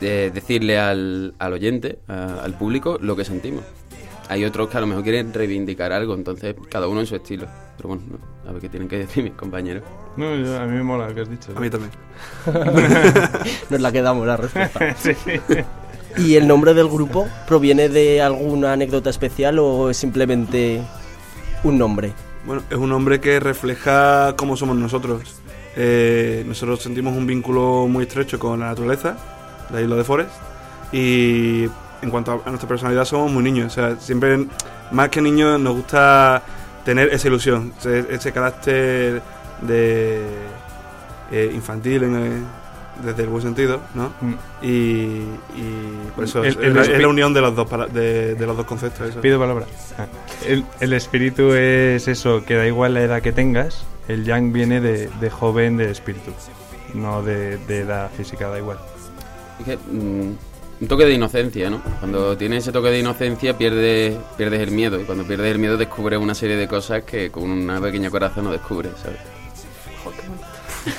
de 0.00 0.30
decirle 0.30 0.78
al, 0.78 1.34
al 1.38 1.52
oyente, 1.54 1.98
al 2.06 2.58
público, 2.58 2.98
lo 3.00 3.16
que 3.16 3.24
sentimos. 3.24 3.64
Hay 4.28 4.44
otros 4.44 4.68
que 4.68 4.76
a 4.76 4.80
lo 4.80 4.86
mejor 4.86 5.02
quieren 5.02 5.32
reivindicar 5.34 5.92
algo, 5.92 6.14
entonces 6.14 6.54
cada 6.70 6.88
uno 6.88 7.00
en 7.00 7.06
su 7.06 7.14
estilo. 7.16 7.46
Pero 7.76 7.88
bueno, 7.90 8.02
no, 8.08 8.48
a 8.48 8.52
ver 8.52 8.60
qué 8.62 8.68
tienen 8.68 8.88
que 8.88 8.98
decir 8.98 9.22
mis 9.24 9.32
compañeros. 9.34 9.82
No, 10.16 10.34
yo- 10.36 10.58
a 10.60 10.64
mí 10.66 10.76
me 10.76 10.82
mola 10.82 11.08
lo 11.08 11.14
que 11.14 11.20
has 11.22 11.30
dicho. 11.30 11.52
A 11.56 11.60
mí 11.60 11.68
también. 11.68 11.90
Nos 13.70 13.80
la 13.80 13.92
quedamos 13.92 14.26
la 14.26 14.36
respuesta. 14.36 14.94
Sí. 14.98 15.12
¿Y 16.16 16.36
el 16.36 16.46
nombre 16.46 16.74
del 16.74 16.86
grupo 16.88 17.26
proviene 17.46 17.88
de 17.88 18.22
alguna 18.22 18.72
anécdota 18.72 19.10
especial 19.10 19.58
o 19.58 19.90
es 19.90 19.96
simplemente 19.96 20.80
un 21.64 21.76
nombre? 21.76 22.12
Bueno, 22.46 22.62
es 22.70 22.76
un 22.76 22.92
hombre 22.92 23.20
que 23.20 23.40
refleja 23.40 24.34
cómo 24.36 24.56
somos 24.56 24.76
nosotros. 24.76 25.22
Eh, 25.76 26.44
nosotros 26.46 26.80
sentimos 26.82 27.16
un 27.16 27.26
vínculo 27.26 27.88
muy 27.88 28.04
estrecho 28.04 28.38
con 28.38 28.60
la 28.60 28.66
naturaleza, 28.66 29.16
la 29.72 29.80
isla 29.80 29.96
de 29.96 30.04
Forest, 30.04 30.30
y 30.92 31.66
en 32.02 32.10
cuanto 32.10 32.42
a, 32.44 32.48
nuestra 32.50 32.68
personalidad 32.68 33.04
somos 33.04 33.30
muy 33.32 33.42
niños. 33.42 33.66
O 33.72 33.74
sea, 33.74 33.96
siempre, 33.96 34.46
más 34.92 35.08
que 35.08 35.20
niños, 35.20 35.58
nos 35.60 35.74
gusta 35.74 36.42
tener 36.84 37.08
esa 37.12 37.28
ilusión, 37.28 37.72
ese, 37.78 38.06
ese 38.14 38.32
carácter 38.32 39.22
de 39.62 40.22
eh, 41.32 41.50
infantil 41.54 42.02
en 42.04 42.14
el- 42.16 42.42
desde 43.04 43.24
el 43.24 43.28
buen 43.28 43.42
sentido, 43.42 43.80
¿no? 43.94 44.12
Mm. 44.20 44.34
Y, 44.62 44.68
y 44.68 46.10
por 46.14 46.24
eso 46.24 46.44
El- 46.44 46.50
es, 46.50 46.56
el 46.58 46.64
es 46.66 46.74
la- 46.74 46.82
es 46.82 46.88
espi- 46.90 46.98
la 47.00 47.08
unión 47.08 47.34
de 47.34 47.40
los 47.40 47.56
dos, 47.56 47.68
para- 47.68 47.86
de, 47.86 48.34
de 48.36 48.46
los 48.46 48.56
dos 48.56 48.66
conceptos. 48.66 49.08
eso. 49.08 49.20
Pido 49.20 49.38
palabra. 49.40 49.66
Ah. 49.98 50.06
El, 50.46 50.64
el 50.80 50.92
espíritu 50.92 51.52
es 51.54 52.06
eso, 52.06 52.44
que 52.44 52.54
da 52.54 52.66
igual 52.66 52.94
la 52.94 53.02
edad 53.02 53.20
que 53.22 53.32
tengas, 53.32 53.84
el 54.06 54.24
yang 54.24 54.52
viene 54.52 54.80
de, 54.80 55.08
de 55.20 55.30
joven 55.30 55.76
de 55.76 55.90
espíritu, 55.90 56.30
no 56.94 57.22
de, 57.22 57.56
de 57.66 57.80
edad 57.80 58.10
física, 58.16 58.48
da 58.48 58.58
igual. 58.58 58.78
Es 59.58 59.64
que, 59.64 59.76
mm, 59.76 60.36
un 60.84 60.88
toque 60.88 61.06
de 61.06 61.14
inocencia, 61.14 61.70
¿no? 61.70 61.80
Cuando 61.98 62.36
tienes 62.36 62.64
ese 62.64 62.70
toque 62.70 62.90
de 62.90 62.98
inocencia 62.98 63.56
pierdes, 63.56 64.18
pierdes 64.36 64.60
el 64.60 64.70
miedo 64.70 65.00
y 65.00 65.04
cuando 65.04 65.24
pierdes 65.24 65.50
el 65.50 65.58
miedo 65.58 65.78
descubres 65.78 66.18
una 66.18 66.34
serie 66.34 66.56
de 66.56 66.68
cosas 66.68 67.04
que 67.04 67.30
con 67.30 67.50
una 67.50 67.80
pequeña 67.80 68.10
corazón 68.10 68.44
no 68.44 68.52
descubres, 68.52 68.92
¿sabes? 69.02 69.20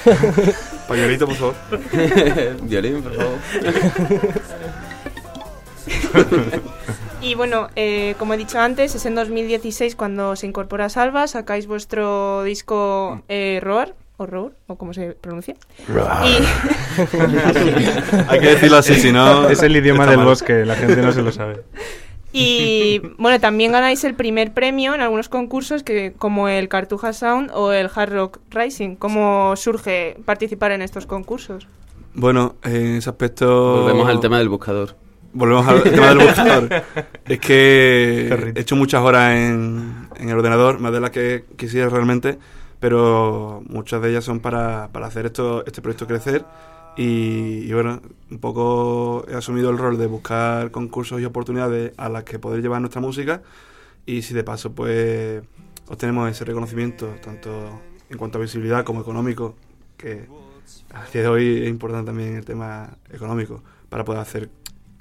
Pañuelito, 0.87 1.27
por 1.27 1.35
favor. 1.35 1.53
Violín, 2.63 3.03
por 3.03 3.13
favor. 3.13 3.37
Y 7.21 7.33
bueno, 7.33 7.69
eh, 7.75 8.13
como 8.19 8.35
he 8.35 8.37
dicho 8.37 8.59
antes, 8.59 8.93
es 8.93 9.05
en 9.05 9.15
2016 9.15 9.95
cuando 9.95 10.35
se 10.35 10.45
incorpora 10.45 10.89
Salva, 10.89 11.25
sacáis 11.27 11.65
vuestro 11.65 12.43
disco 12.43 13.23
eh, 13.29 13.59
Roar, 13.63 13.95
o 14.17 14.25
Roar, 14.25 14.51
o 14.67 14.75
como 14.75 14.93
se 14.93 15.11
pronuncia. 15.11 15.55
Hay 18.29 18.39
que 18.39 18.47
decirlo 18.47 18.77
así, 18.77 18.95
si 18.95 19.11
no. 19.11 19.49
Es 19.49 19.61
el 19.61 19.75
idioma 19.75 20.05
del 20.05 20.17
mal. 20.17 20.25
bosque, 20.27 20.65
la 20.65 20.75
gente 20.75 21.01
no 21.01 21.11
se 21.11 21.21
lo 21.21 21.31
sabe. 21.31 21.63
Y, 22.31 22.41
y, 22.41 22.99
bueno, 23.17 23.39
también 23.39 23.71
ganáis 23.71 24.03
el 24.03 24.13
primer 24.13 24.53
premio 24.53 24.93
en 24.93 25.01
algunos 25.01 25.29
concursos 25.29 25.83
que 25.83 26.13
como 26.17 26.49
el 26.49 26.67
Cartuja 26.67 27.13
Sound 27.13 27.51
o 27.53 27.71
el 27.71 27.89
Hard 27.93 28.13
Rock 28.13 28.39
Rising. 28.51 28.95
¿Cómo 28.95 29.55
surge 29.55 30.17
participar 30.25 30.71
en 30.71 30.81
estos 30.81 31.05
concursos? 31.05 31.67
Bueno, 32.13 32.55
en 32.63 32.95
ese 32.97 33.09
aspecto. 33.09 33.83
Volvemos 33.83 34.09
al 34.09 34.19
tema 34.19 34.37
del 34.37 34.49
buscador. 34.49 34.95
Volvemos 35.33 35.67
al 35.67 35.83
tema 35.83 36.09
del 36.09 36.19
buscador. 36.19 36.69
Es 37.27 37.39
que 37.39 38.53
he 38.55 38.59
hecho 38.59 38.75
muchas 38.75 39.01
horas 39.01 39.35
en, 39.35 40.07
en 40.17 40.29
el 40.29 40.37
ordenador, 40.37 40.79
más 40.79 40.93
de 40.93 41.01
las 41.01 41.09
que 41.09 41.43
quisiera 41.57 41.89
realmente, 41.89 42.37
pero 42.79 43.63
muchas 43.67 44.01
de 44.01 44.09
ellas 44.09 44.23
son 44.23 44.39
para, 44.39 44.89
para 44.91 45.07
hacer 45.07 45.25
esto, 45.25 45.65
este 45.65 45.81
proyecto 45.81 46.07
crecer. 46.07 46.45
Y, 46.97 47.65
y 47.65 47.73
bueno, 47.73 48.01
un 48.31 48.39
poco 48.39 49.25
he 49.29 49.35
asumido 49.35 49.69
el 49.69 49.77
rol 49.77 49.97
de 49.97 50.07
buscar 50.07 50.71
concursos 50.71 51.19
y 51.19 51.25
oportunidades 51.25 51.91
a 51.97 52.07
las 52.09 52.23
que 52.23 52.39
poder 52.39 52.61
llevar 52.61 52.79
nuestra 52.81 53.01
música. 53.01 53.41
Y 54.05 54.21
si 54.21 54.33
de 54.33 54.43
paso, 54.43 54.73
pues, 54.73 55.41
obtenemos 55.87 56.29
ese 56.29 56.45
reconocimiento, 56.45 57.15
tanto 57.23 57.81
en 58.09 58.17
cuanto 58.17 58.37
a 58.37 58.41
visibilidad 58.41 58.83
como 58.83 59.01
económico, 59.01 59.55
que 59.97 60.27
a 60.93 61.05
día 61.11 61.23
de 61.23 61.27
hoy 61.27 61.63
es 61.63 61.69
importante 61.69 62.07
también 62.07 62.35
el 62.35 62.45
tema 62.45 62.97
económico 63.11 63.63
para 63.89 64.05
poder 64.05 64.21
hacer 64.21 64.49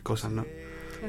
cosas, 0.03 0.33
¿no? 0.33 0.45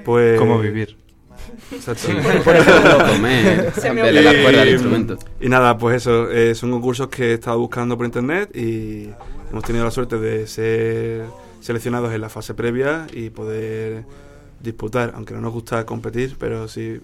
Pues 0.04 0.40
Cómo 0.40 0.60
vivir. 0.60 0.98
Y 5.42 5.50
nada, 5.50 5.78
pues 5.78 5.98
eso, 5.98 6.30
eh, 6.32 6.56
son 6.56 6.72
concursos 6.72 7.08
que 7.08 7.32
he 7.32 7.34
estado 7.34 7.60
buscando 7.60 7.98
por 7.98 8.06
internet 8.06 8.56
y 8.56 9.10
hemos 9.52 9.64
tenido 9.64 9.86
la 9.86 9.92
suerte 9.92 10.18
de 10.18 10.48
ser 10.48 11.26
seleccionados 11.62 12.14
en 12.14 12.22
la 12.22 12.30
fase 12.30 12.54
previa 12.54 13.08
y 13.14 13.30
poder 13.30 14.04
disputar, 14.62 15.14
aunque 15.16 15.34
no 15.34 15.42
nos 15.42 15.54
gusta 15.54 15.86
competir, 15.86 16.36
pero 16.40 16.68
sí 16.68 17.02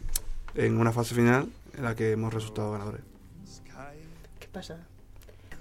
en 0.55 0.77
una 0.77 0.91
fase 0.91 1.15
final 1.15 1.47
en 1.77 1.83
la 1.83 1.95
que 1.95 2.11
hemos 2.11 2.33
resultado 2.33 2.71
ganadores. 2.71 3.01
¿Qué 4.39 4.47
pasa? 4.51 4.77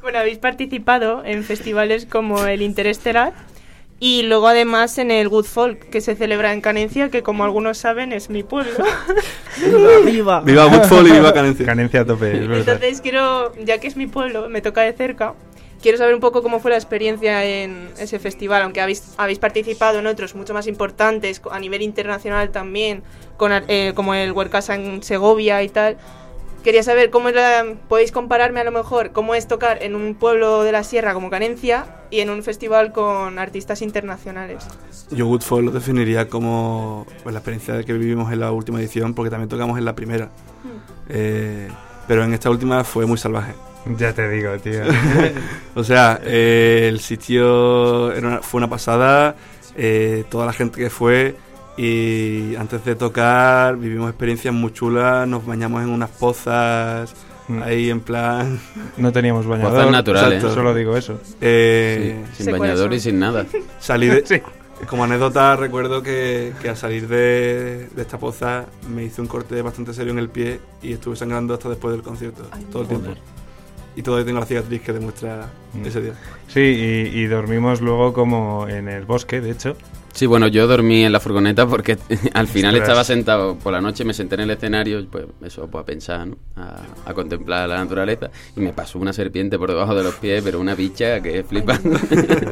Bueno, 0.02 0.18
habéis 0.18 0.38
participado 0.38 1.24
en 1.24 1.44
festivales 1.44 2.06
como 2.06 2.46
el 2.46 2.62
Interestelar 2.62 3.34
y 4.00 4.22
luego 4.22 4.48
además 4.48 4.96
en 4.96 5.10
el 5.10 5.28
Good 5.28 5.44
Folk 5.44 5.90
que 5.90 6.00
se 6.00 6.16
celebra 6.16 6.54
en 6.54 6.62
Canencia, 6.62 7.10
que 7.10 7.22
como 7.22 7.44
algunos 7.44 7.76
saben 7.76 8.12
es 8.12 8.30
mi 8.30 8.42
pueblo. 8.42 8.72
¡Viva! 10.04 10.40
¡Viva 10.40 10.66
Woodfall 10.66 11.06
y 11.06 11.12
viva 11.12 11.34
Canencia! 11.34 11.66
Canencia 11.66 12.00
a 12.00 12.04
tope, 12.06 12.32
es 12.32 12.48
verdad. 12.48 12.74
Entonces 12.74 13.02
quiero, 13.02 13.52
ya 13.62 13.78
que 13.78 13.86
es 13.86 13.96
mi 13.96 14.06
pueblo, 14.06 14.48
me 14.48 14.62
toca 14.62 14.80
de 14.80 14.94
cerca, 14.94 15.34
quiero 15.82 15.98
saber 15.98 16.14
un 16.14 16.20
poco 16.20 16.42
cómo 16.42 16.60
fue 16.60 16.70
la 16.70 16.78
experiencia 16.78 17.44
en 17.44 17.90
ese 17.98 18.18
festival, 18.18 18.62
aunque 18.62 18.80
habéis, 18.80 19.14
habéis 19.18 19.38
participado 19.38 19.98
en 19.98 20.06
otros 20.06 20.34
mucho 20.34 20.54
más 20.54 20.66
importantes, 20.66 21.42
a 21.50 21.60
nivel 21.60 21.82
internacional 21.82 22.50
también, 22.50 23.02
con, 23.36 23.52
eh, 23.68 23.92
como 23.94 24.14
el 24.14 24.32
Huercasa 24.32 24.76
en 24.76 25.02
Segovia 25.02 25.62
y 25.62 25.68
tal. 25.68 25.98
Quería 26.62 26.82
saber 26.82 27.08
cómo 27.10 27.30
es 27.30 27.34
la- 27.34 27.64
podéis 27.88 28.12
compararme 28.12 28.60
a 28.60 28.64
lo 28.64 28.70
mejor 28.70 29.12
cómo 29.12 29.34
es 29.34 29.48
tocar 29.48 29.82
en 29.82 29.94
un 29.94 30.14
pueblo 30.14 30.62
de 30.62 30.72
la 30.72 30.84
sierra 30.84 31.14
como 31.14 31.30
Canencia 31.30 31.86
y 32.10 32.20
en 32.20 32.28
un 32.28 32.42
festival 32.42 32.92
con 32.92 33.38
artistas 33.38 33.80
internacionales. 33.80 34.66
Yo 35.10 35.26
Woodfall 35.26 35.64
lo 35.64 35.70
definiría 35.70 36.28
como 36.28 37.06
pues, 37.22 37.32
la 37.32 37.38
experiencia 37.38 37.82
que 37.82 37.92
vivimos 37.94 38.30
en 38.32 38.40
la 38.40 38.52
última 38.52 38.78
edición, 38.78 39.14
porque 39.14 39.30
también 39.30 39.48
tocamos 39.48 39.78
en 39.78 39.84
la 39.86 39.94
primera. 39.94 40.28
Eh, 41.08 41.68
pero 42.06 42.24
en 42.24 42.34
esta 42.34 42.50
última 42.50 42.84
fue 42.84 43.06
muy 43.06 43.16
salvaje. 43.16 43.54
Ya 43.96 44.12
te 44.12 44.28
digo, 44.28 44.56
tío. 44.58 44.82
O 45.74 45.82
sea, 45.84 46.20
eh, 46.24 46.86
el 46.90 47.00
sitio 47.00 48.12
era 48.12 48.26
una- 48.28 48.42
fue 48.42 48.58
una 48.58 48.68
pasada, 48.68 49.34
eh, 49.76 50.24
toda 50.30 50.44
la 50.44 50.52
gente 50.52 50.78
que 50.78 50.90
fue 50.90 51.36
y 51.84 52.54
antes 52.56 52.84
de 52.84 52.94
tocar 52.94 53.76
vivimos 53.78 54.10
experiencias 54.10 54.52
muy 54.52 54.70
chulas, 54.72 55.26
nos 55.26 55.46
bañamos 55.46 55.82
en 55.82 55.88
unas 55.88 56.10
pozas, 56.10 57.14
Mm. 57.48 57.62
ahí 57.64 57.90
en 57.90 57.98
plan... 58.00 58.60
No 58.96 59.10
teníamos 59.10 59.44
bañador. 59.44 59.72
Pozas 59.72 59.90
naturales. 59.90 60.34
Exacto. 60.34 60.54
Solo 60.54 60.72
digo 60.72 60.96
eso. 60.96 61.18
eh, 61.40 62.24
Sí, 62.36 62.44
sin 62.44 62.52
bañador 62.56 62.92
y 62.94 63.00
sin 63.00 63.18
nada. 63.18 63.44
salí 63.80 64.06
de- 64.06 64.24
Sí. 64.26 64.40
Como 64.86 65.02
anécdota 65.04 65.56
recuerdo 65.56 66.00
que, 66.02 66.52
que 66.62 66.68
al 66.68 66.76
salir 66.76 67.08
de, 67.08 67.88
de 67.94 68.02
esta 68.02 68.18
poza 68.18 68.66
me 68.94 69.02
hice 69.04 69.20
un 69.20 69.26
corte 69.26 69.60
bastante 69.62 69.92
serio 69.92 70.12
en 70.12 70.18
el 70.20 70.28
pie 70.28 70.60
y 70.80 70.92
estuve 70.92 71.16
sangrando 71.16 71.52
hasta 71.54 71.68
después 71.68 71.92
del 71.92 72.02
concierto, 72.02 72.44
todo 72.70 72.82
el 72.82 72.88
tiempo. 72.88 73.10
Y 73.96 74.02
todavía 74.02 74.24
tengo 74.26 74.38
la 74.38 74.46
cicatriz 74.46 74.80
que 74.82 74.92
demuestra 74.92 75.48
Mm. 75.74 75.86
ese 75.86 76.00
día. 76.02 76.12
Sí, 76.46 76.60
y, 76.60 77.18
y 77.18 77.26
dormimos 77.26 77.80
luego 77.80 78.12
como 78.12 78.68
en 78.68 78.88
el 78.88 79.04
bosque, 79.06 79.40
de 79.40 79.50
hecho. 79.50 79.76
Sí, 80.20 80.26
bueno, 80.26 80.48
yo 80.48 80.66
dormí 80.66 81.02
en 81.02 81.12
la 81.12 81.18
furgoneta 81.18 81.66
porque 81.66 81.96
al 82.34 82.46
final 82.46 82.74
Ostras. 82.74 82.88
estaba 82.90 83.04
sentado, 83.04 83.56
por 83.56 83.72
la 83.72 83.80
noche 83.80 84.04
me 84.04 84.12
senté 84.12 84.34
en 84.34 84.42
el 84.42 84.50
escenario, 84.50 85.02
pues 85.10 85.24
eso, 85.42 85.66
pues 85.66 85.80
a 85.80 85.86
pensar, 85.86 86.26
¿no? 86.26 86.36
a, 86.56 86.76
a 87.06 87.14
contemplar 87.14 87.66
la 87.66 87.78
naturaleza, 87.78 88.28
y 88.54 88.60
me 88.60 88.74
pasó 88.74 88.98
una 88.98 89.14
serpiente 89.14 89.58
por 89.58 89.70
debajo 89.70 89.94
de 89.94 90.02
los 90.04 90.16
pies, 90.16 90.42
pero 90.44 90.60
una 90.60 90.74
bicha 90.74 91.22
que 91.22 91.38
es 91.38 91.46
flipando. 91.46 91.98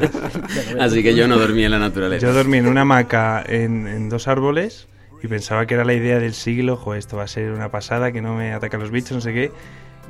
Así 0.79 1.03
que 1.03 1.13
yo 1.13 1.27
no 1.27 1.37
dormí 1.37 1.63
en 1.63 1.69
la 1.69 1.77
naturaleza. 1.77 2.25
Yo 2.25 2.33
dormí 2.33 2.57
en 2.57 2.65
una 2.65 2.81
hamaca 2.81 3.43
en, 3.47 3.85
en 3.85 4.09
dos 4.09 4.27
árboles 4.27 4.87
y 5.21 5.27
pensaba 5.27 5.67
que 5.67 5.75
era 5.75 5.85
la 5.85 5.93
idea 5.93 6.17
del 6.17 6.33
siglo, 6.33 6.75
jo, 6.75 6.95
esto 6.95 7.17
va 7.17 7.25
a 7.25 7.27
ser 7.27 7.51
una 7.51 7.69
pasada, 7.69 8.11
que 8.11 8.19
no 8.19 8.33
me 8.33 8.51
atacan 8.51 8.79
los 8.79 8.89
bichos, 8.89 9.11
no 9.11 9.21
sé 9.21 9.31
qué. 9.31 9.51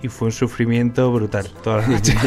Y 0.01 0.07
fue 0.07 0.27
un 0.27 0.31
sufrimiento 0.31 1.11
brutal 1.11 1.49
toda 1.61 1.81
la 1.81 1.87
noche. 1.87 2.13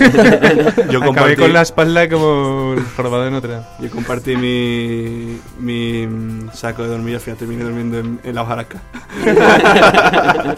Yo 0.90 0.98
Acabé 0.98 1.06
compartí- 1.06 1.36
con 1.38 1.52
la 1.54 1.62
espalda 1.62 2.06
como 2.08 2.74
el 2.76 2.84
jorobado 2.94 3.24
de 3.24 3.30
Notre 3.30 3.52
Dame. 3.54 3.66
Yo 3.80 3.90
compartí 3.90 4.36
mi, 4.36 5.38
mi 5.58 6.06
mm, 6.06 6.50
saco 6.52 6.82
de 6.82 6.88
dormir 6.90 7.12
y 7.12 7.14
al 7.14 7.20
final 7.20 7.38
terminé 7.38 7.64
durmiendo 7.64 7.98
en, 7.98 8.20
en 8.24 8.34
la 8.34 8.42
hojarasca. 8.42 8.78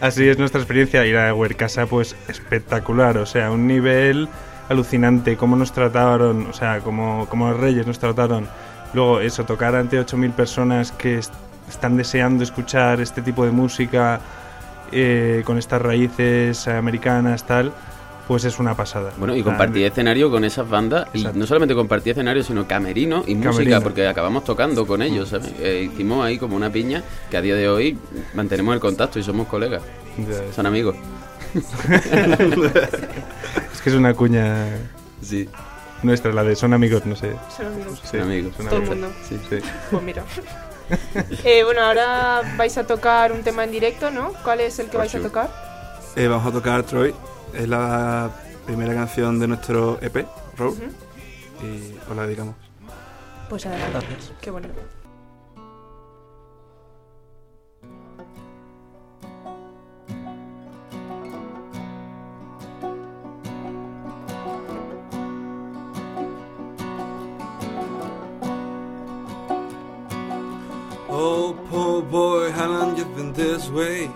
Así 0.00 0.28
es 0.28 0.38
nuestra 0.38 0.60
experiencia. 0.60 1.04
Ir 1.06 1.16
a 1.16 1.34
Huercasa, 1.34 1.86
pues 1.86 2.16
espectacular. 2.28 3.18
O 3.18 3.26
sea, 3.26 3.50
un 3.50 3.66
nivel 3.66 4.28
alucinante. 4.68 5.36
Cómo 5.36 5.56
nos 5.56 5.72
trataron, 5.72 6.46
o 6.46 6.52
sea, 6.52 6.80
como, 6.80 7.26
como 7.28 7.52
reyes 7.52 7.86
nos 7.86 7.98
trataron. 7.98 8.46
Luego, 8.92 9.20
eso, 9.20 9.44
tocar 9.44 9.74
ante 9.74 10.00
8.000 10.00 10.32
personas 10.32 10.92
que 10.92 11.18
est- 11.18 11.32
están 11.68 11.96
deseando 11.96 12.42
escuchar 12.44 13.00
este 13.00 13.22
tipo 13.22 13.44
de 13.44 13.50
música 13.50 14.20
eh, 14.92 15.42
con 15.44 15.58
estas 15.58 15.80
raíces 15.82 16.66
americanas, 16.68 17.46
tal, 17.46 17.72
pues 18.28 18.44
es 18.44 18.58
una 18.58 18.74
pasada. 18.74 19.12
Bueno, 19.18 19.36
y 19.36 19.40
Ah, 19.40 19.44
compartí 19.44 19.84
escenario 19.84 20.30
con 20.30 20.44
esas 20.44 20.68
bandas, 20.68 21.06
y 21.12 21.24
no 21.34 21.46
solamente 21.46 21.74
compartí 21.74 22.10
escenario, 22.10 22.42
sino 22.42 22.66
camerino 22.66 23.22
y 23.26 23.34
música, 23.34 23.80
porque 23.80 24.06
acabamos 24.06 24.44
tocando 24.44 24.86
con 24.86 25.02
ellos, 25.02 25.28
¿sabes? 25.28 25.52
Eh, 25.60 25.90
hicimos 25.92 26.24
ahí 26.24 26.38
como 26.38 26.56
una 26.56 26.70
piña 26.70 27.02
que 27.30 27.36
a 27.36 27.40
día 27.42 27.54
de 27.54 27.68
hoy 27.68 27.98
mantenemos 28.34 28.74
el 28.74 28.80
contacto 28.80 29.18
y 29.18 29.22
somos 29.22 29.46
colegas, 29.48 29.82
Ya, 30.18 30.52
son 30.54 30.66
amigos. 30.66 30.96
Es 33.72 33.80
que 33.82 33.90
es 33.90 33.94
una 33.96 34.14
cuña 34.14 34.66
Sí, 35.22 35.48
nuestra, 36.02 36.32
la 36.32 36.42
de 36.44 36.54
son 36.56 36.72
amigos, 36.74 37.06
no 37.06 37.16
sé. 37.16 37.32
Son 37.56 37.66
amigos. 37.66 38.00
Sí, 38.02 38.08
Son 38.10 38.20
amigos. 38.22 38.52
son 38.56 38.66
Todo 38.66 38.78
el 38.82 38.86
mundo. 38.88 39.12
Sí, 39.28 39.38
sí. 39.48 39.56
Pues 39.90 40.02
mira. 40.02 40.22
Eh, 41.44 41.62
bueno, 41.64 41.82
ahora 41.82 42.42
vais 42.56 42.76
a 42.78 42.86
tocar 42.86 43.32
un 43.32 43.42
tema 43.42 43.64
en 43.64 43.70
directo, 43.70 44.10
¿no? 44.10 44.32
¿Cuál 44.42 44.60
es 44.60 44.78
el 44.78 44.88
que 44.88 44.96
vais 44.96 45.14
a 45.14 45.20
tocar? 45.20 45.50
Eh, 46.16 46.26
vamos 46.28 46.46
a 46.46 46.52
tocar 46.52 46.82
Troy. 46.82 47.14
Es 47.52 47.68
la 47.68 48.30
primera 48.66 48.94
canción 48.94 49.38
de 49.38 49.46
nuestro 49.46 49.98
EP, 50.00 50.26
Road. 50.56 50.74
Y 51.62 51.96
os 52.10 52.16
la 52.16 52.26
dedicamos. 52.26 52.54
Pues 53.48 53.66
adelante. 53.66 53.92
Gracias. 53.92 54.32
Qué 54.40 54.50
bueno. 54.50 54.68
Oh, 71.16 71.56
poor 71.70 72.02
boy, 72.02 72.50
how 72.50 72.68
long 72.68 72.96
you've 72.96 73.14
been 73.14 73.32
this 73.32 73.70
way? 73.70 74.06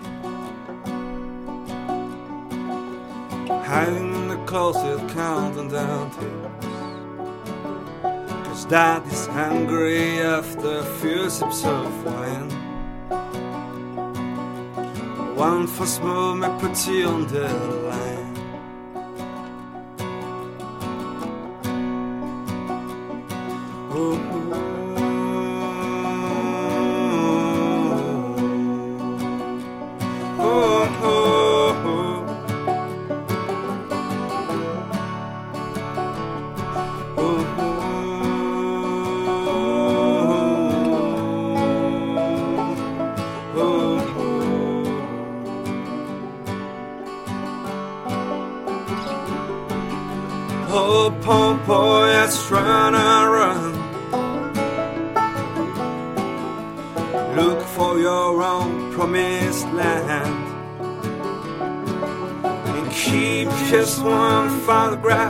Hiding 3.47 4.13
in 4.15 4.27
the 4.27 4.35
closet, 4.45 4.99
counting 5.13 5.69
down 5.69 6.11
tears. 6.11 6.65
Cause 8.43 8.65
daddy's 8.65 9.27
hungry 9.27 10.19
after 10.19 10.79
a 10.79 10.83
few 10.99 11.29
sips 11.29 11.63
of 11.63 12.03
wine. 12.03 12.49
One 15.37 15.67
move 16.03 16.37
may 16.39 16.51
put 16.59 16.85
you 16.85 17.07
on 17.07 17.27
the 17.27 17.47
line. 17.87 18.08
Photograph 65.01 65.28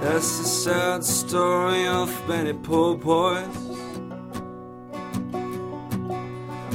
That's 0.00 0.38
the 0.38 0.44
sad 0.44 1.04
story 1.04 1.86
of 1.86 2.10
many 2.26 2.54
poor 2.54 2.96
boys. 2.96 3.46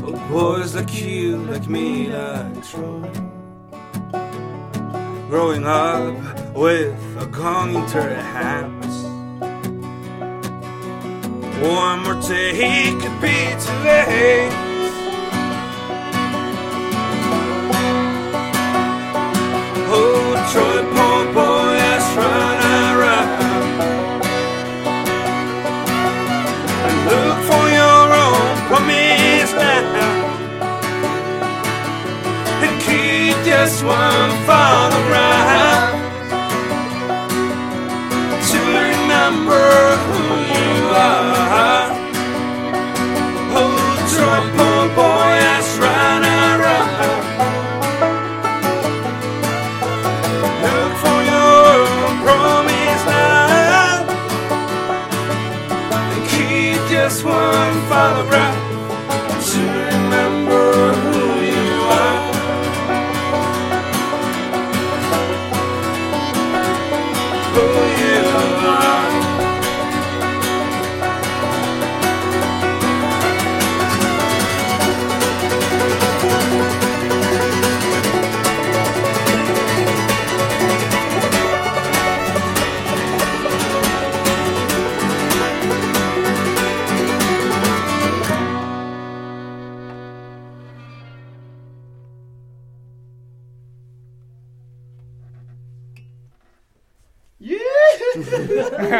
Oh, 0.03 0.27
boys 0.29 0.75
like 0.75 1.01
you, 1.01 1.37
like 1.37 1.67
me, 1.67 2.07
like 2.09 2.69
Troy. 2.69 3.09
Growing 5.27 5.65
up 5.65 6.55
with 6.55 6.95
a 7.17 7.25
gun 7.25 7.75
in 7.75 7.85
their 7.87 8.21
hands. 8.21 8.95
One 11.63 12.03
more 12.03 12.21
day 12.21 12.91
could 13.01 13.21
be 13.21 13.37
too 13.59 13.73
late. 13.83 14.64
One 33.85 34.31
photograph 34.47 34.74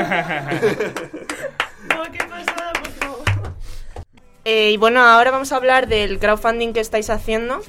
qué 2.11 2.23
pasada, 2.29 2.73
por 2.73 2.87
favor. 2.91 3.23
Eh, 4.45 4.71
y 4.71 4.77
bueno, 4.77 5.01
ahora 5.05 5.31
vamos 5.31 5.51
a 5.51 5.55
hablar 5.57 5.87
del 5.87 6.19
crowdfunding 6.19 6.73
que 6.73 6.79
estáis 6.79 7.09
haciendo. 7.09 7.61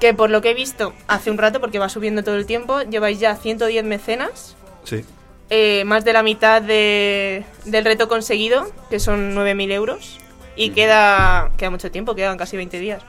Que 0.00 0.12
por 0.12 0.28
lo 0.28 0.42
que 0.42 0.50
he 0.50 0.54
visto 0.54 0.92
hace 1.08 1.30
un 1.30 1.38
rato, 1.38 1.58
porque 1.60 1.78
va 1.78 1.88
subiendo 1.88 2.22
todo 2.22 2.36
el 2.36 2.44
tiempo, 2.44 2.82
lleváis 2.82 3.18
ya 3.18 3.34
110 3.36 3.84
mecenas. 3.84 4.56
Sí. 4.84 5.04
eh, 5.48 5.84
más 5.84 6.04
de 6.04 6.12
la 6.12 6.22
mitad 6.24 6.60
de- 6.60 7.44
del 7.64 7.84
reto 7.84 8.08
conseguido, 8.08 8.66
que 8.90 8.98
son 9.00 9.32
9.000 9.34 9.70
euros. 9.72 10.18
Y 10.56 10.70
queda, 10.70 11.50
queda 11.56 11.70
mucho 11.70 11.90
tiempo, 11.90 12.14
quedan 12.14 12.36
casi 12.36 12.56
20 12.56 12.78
días. 12.80 13.02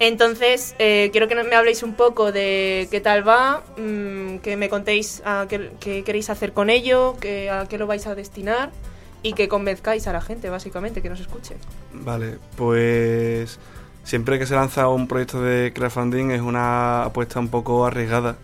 Entonces, 0.00 0.74
eh, 0.78 1.10
quiero 1.12 1.28
que 1.28 1.34
me 1.34 1.54
habléis 1.54 1.82
un 1.82 1.92
poco 1.92 2.32
de 2.32 2.88
qué 2.90 3.02
tal 3.02 3.26
va, 3.26 3.62
mm, 3.76 4.38
que 4.38 4.56
me 4.56 4.70
contéis 4.70 5.22
qué 5.50 6.02
queréis 6.04 6.30
hacer 6.30 6.54
con 6.54 6.70
ello, 6.70 7.16
que, 7.20 7.50
a 7.50 7.66
qué 7.68 7.76
lo 7.76 7.86
vais 7.86 8.06
a 8.06 8.14
destinar 8.14 8.70
y 9.22 9.34
que 9.34 9.46
convenzcáis 9.46 10.06
a 10.06 10.14
la 10.14 10.22
gente, 10.22 10.48
básicamente, 10.48 11.02
que 11.02 11.10
nos 11.10 11.20
escuche. 11.20 11.56
Vale, 11.92 12.38
pues 12.56 13.58
siempre 14.02 14.38
que 14.38 14.46
se 14.46 14.54
lanza 14.54 14.88
un 14.88 15.06
proyecto 15.06 15.42
de 15.42 15.74
crowdfunding 15.74 16.30
es 16.30 16.40
una 16.40 17.02
apuesta 17.02 17.38
un 17.38 17.48
poco 17.48 17.84
arriesgada, 17.84 18.38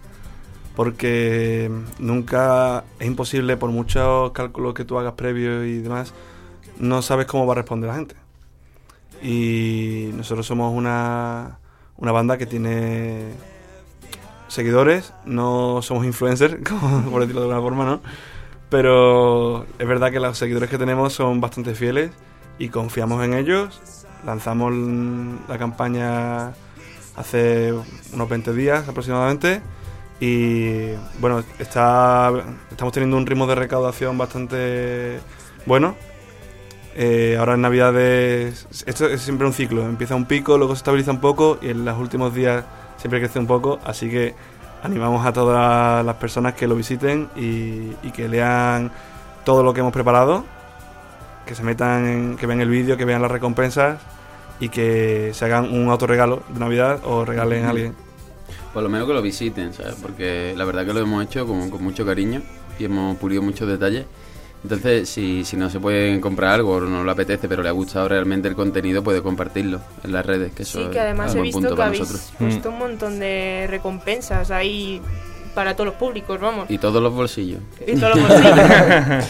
porque 0.74 1.70
nunca 1.98 2.84
es 2.98 3.06
imposible, 3.06 3.56
por 3.56 3.70
muchos 3.70 4.32
cálculos 4.32 4.74
que 4.74 4.84
tú 4.84 4.98
hagas 4.98 5.14
previos 5.14 5.64
y 5.64 5.78
demás, 5.78 6.12
no 6.78 7.00
sabes 7.00 7.24
cómo 7.24 7.46
va 7.46 7.54
a 7.54 7.56
responder 7.56 7.88
la 7.88 7.96
gente. 7.96 8.25
Y 9.22 10.10
nosotros 10.14 10.46
somos 10.46 10.74
una, 10.74 11.58
una 11.96 12.12
banda 12.12 12.38
que 12.38 12.46
tiene 12.46 13.30
seguidores, 14.48 15.12
no 15.24 15.82
somos 15.82 16.04
influencers, 16.04 16.56
por 17.10 17.20
decirlo 17.20 17.42
de 17.42 17.54
alguna 17.54 17.60
forma, 17.60 17.84
¿no? 17.84 18.00
Pero 18.68 19.64
es 19.78 19.86
verdad 19.86 20.10
que 20.10 20.20
los 20.20 20.36
seguidores 20.36 20.68
que 20.70 20.78
tenemos 20.78 21.12
son 21.12 21.40
bastante 21.40 21.74
fieles 21.74 22.10
y 22.58 22.68
confiamos 22.68 23.24
en 23.24 23.34
ellos. 23.34 23.80
Lanzamos 24.24 24.72
la 25.48 25.58
campaña 25.58 26.48
hace 27.16 27.72
unos 28.12 28.28
20 28.28 28.52
días 28.52 28.88
aproximadamente 28.88 29.62
y 30.20 30.92
bueno, 31.20 31.44
está, 31.58 32.32
estamos 32.70 32.92
teniendo 32.92 33.16
un 33.16 33.26
ritmo 33.26 33.46
de 33.46 33.54
recaudación 33.54 34.16
bastante 34.18 35.20
bueno. 35.66 35.94
Eh, 36.98 37.36
ahora 37.38 37.54
en 37.54 37.60
Navidades, 37.60 38.66
esto 38.86 39.06
es 39.06 39.20
siempre 39.20 39.46
un 39.46 39.52
ciclo, 39.52 39.82
empieza 39.84 40.14
un 40.14 40.24
pico, 40.24 40.56
luego 40.56 40.74
se 40.74 40.78
estabiliza 40.78 41.10
un 41.10 41.20
poco 41.20 41.58
y 41.60 41.68
en 41.68 41.84
los 41.84 41.98
últimos 41.98 42.34
días 42.34 42.64
siempre 42.96 43.20
crece 43.20 43.38
un 43.38 43.46
poco, 43.46 43.78
así 43.84 44.08
que 44.08 44.34
animamos 44.82 45.26
a 45.26 45.32
todas 45.34 46.04
las 46.06 46.14
personas 46.16 46.54
que 46.54 46.66
lo 46.66 46.74
visiten 46.74 47.28
y, 47.36 47.90
que 48.12 48.28
lean 48.28 48.90
todo 49.44 49.62
lo 49.62 49.74
que 49.74 49.80
hemos 49.80 49.92
preparado, 49.92 50.44
que 51.44 51.54
se 51.54 51.62
metan, 51.62 52.06
en- 52.06 52.36
que 52.38 52.46
vean 52.46 52.62
el 52.62 52.70
vídeo, 52.70 52.96
que 52.96 53.04
vean 53.04 53.20
las 53.20 53.30
recompensas 53.30 54.00
y 54.58 54.70
que 54.70 55.32
se 55.34 55.44
hagan 55.44 55.70
un 55.70 55.90
autorregalo 55.90 56.44
de 56.48 56.58
Navidad 56.60 57.00
o 57.04 57.26
regalen 57.26 57.66
a 57.66 57.70
alguien. 57.70 57.94
Por 58.72 58.82
lo 58.82 58.88
menos 58.88 59.06
que 59.06 59.12
lo 59.12 59.20
visiten, 59.20 59.74
¿sabes? 59.74 59.96
Porque 60.00 60.54
la 60.56 60.64
verdad 60.64 60.86
que 60.86 60.94
lo 60.94 61.00
hemos 61.00 61.22
hecho 61.22 61.46
con 61.46 61.68
mucho 61.84 62.06
cariño 62.06 62.40
y 62.78 62.86
hemos 62.86 63.18
pulido 63.18 63.42
muchos 63.42 63.68
detalles. 63.68 64.06
Entonces, 64.66 65.08
si, 65.08 65.44
si 65.44 65.56
no 65.56 65.70
se 65.70 65.78
pueden 65.78 66.20
comprar 66.20 66.54
algo 66.54 66.72
o 66.72 66.80
no 66.80 67.04
le 67.04 67.10
apetece, 67.12 67.48
pero 67.48 67.62
le 67.62 67.68
ha 67.68 67.72
gustado 67.72 68.08
realmente 68.08 68.48
el 68.48 68.56
contenido, 68.56 69.00
puede 69.04 69.22
compartirlo 69.22 69.80
en 70.02 70.10
las 70.12 70.26
redes, 70.26 70.52
que 70.54 70.64
eso 70.64 70.80
Sí, 70.80 70.84
es 70.86 70.90
que 70.90 70.98
además 70.98 71.34
un 71.34 71.38
he 71.38 71.42
visto 71.42 71.76
que 71.76 71.82
habéis 71.82 72.00
nosotros. 72.00 72.32
puesto 72.36 72.70
un 72.70 72.78
montón 72.80 73.20
de 73.20 73.68
recompensas 73.70 74.50
ahí 74.50 75.00
para 75.54 75.74
todos 75.74 75.86
los 75.86 75.94
públicos, 75.94 76.40
vamos. 76.40 76.68
Y 76.68 76.78
todos 76.78 77.00
los 77.00 77.14
bolsillos. 77.14 77.60
Y 77.86 77.94
todos 77.94 78.16
los 78.16 78.28
bolsillos. 78.28 79.24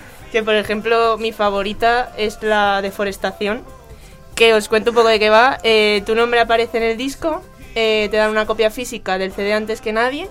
que 0.32 0.42
por 0.42 0.54
ejemplo, 0.56 1.16
mi 1.18 1.30
favorita 1.30 2.12
es 2.16 2.42
la 2.42 2.82
deforestación. 2.82 3.62
Que 4.34 4.54
os 4.54 4.68
cuento 4.68 4.90
un 4.90 4.96
poco 4.96 5.08
de 5.08 5.20
qué 5.20 5.30
va. 5.30 5.58
Eh, 5.62 6.02
tu 6.04 6.16
nombre 6.16 6.40
aparece 6.40 6.78
en 6.78 6.82
el 6.82 6.96
disco, 6.96 7.42
eh, 7.76 8.08
te 8.10 8.16
dan 8.16 8.30
una 8.30 8.44
copia 8.44 8.70
física 8.72 9.18
del 9.18 9.30
CD 9.30 9.52
antes 9.52 9.80
que 9.80 9.92
nadie. 9.92 10.28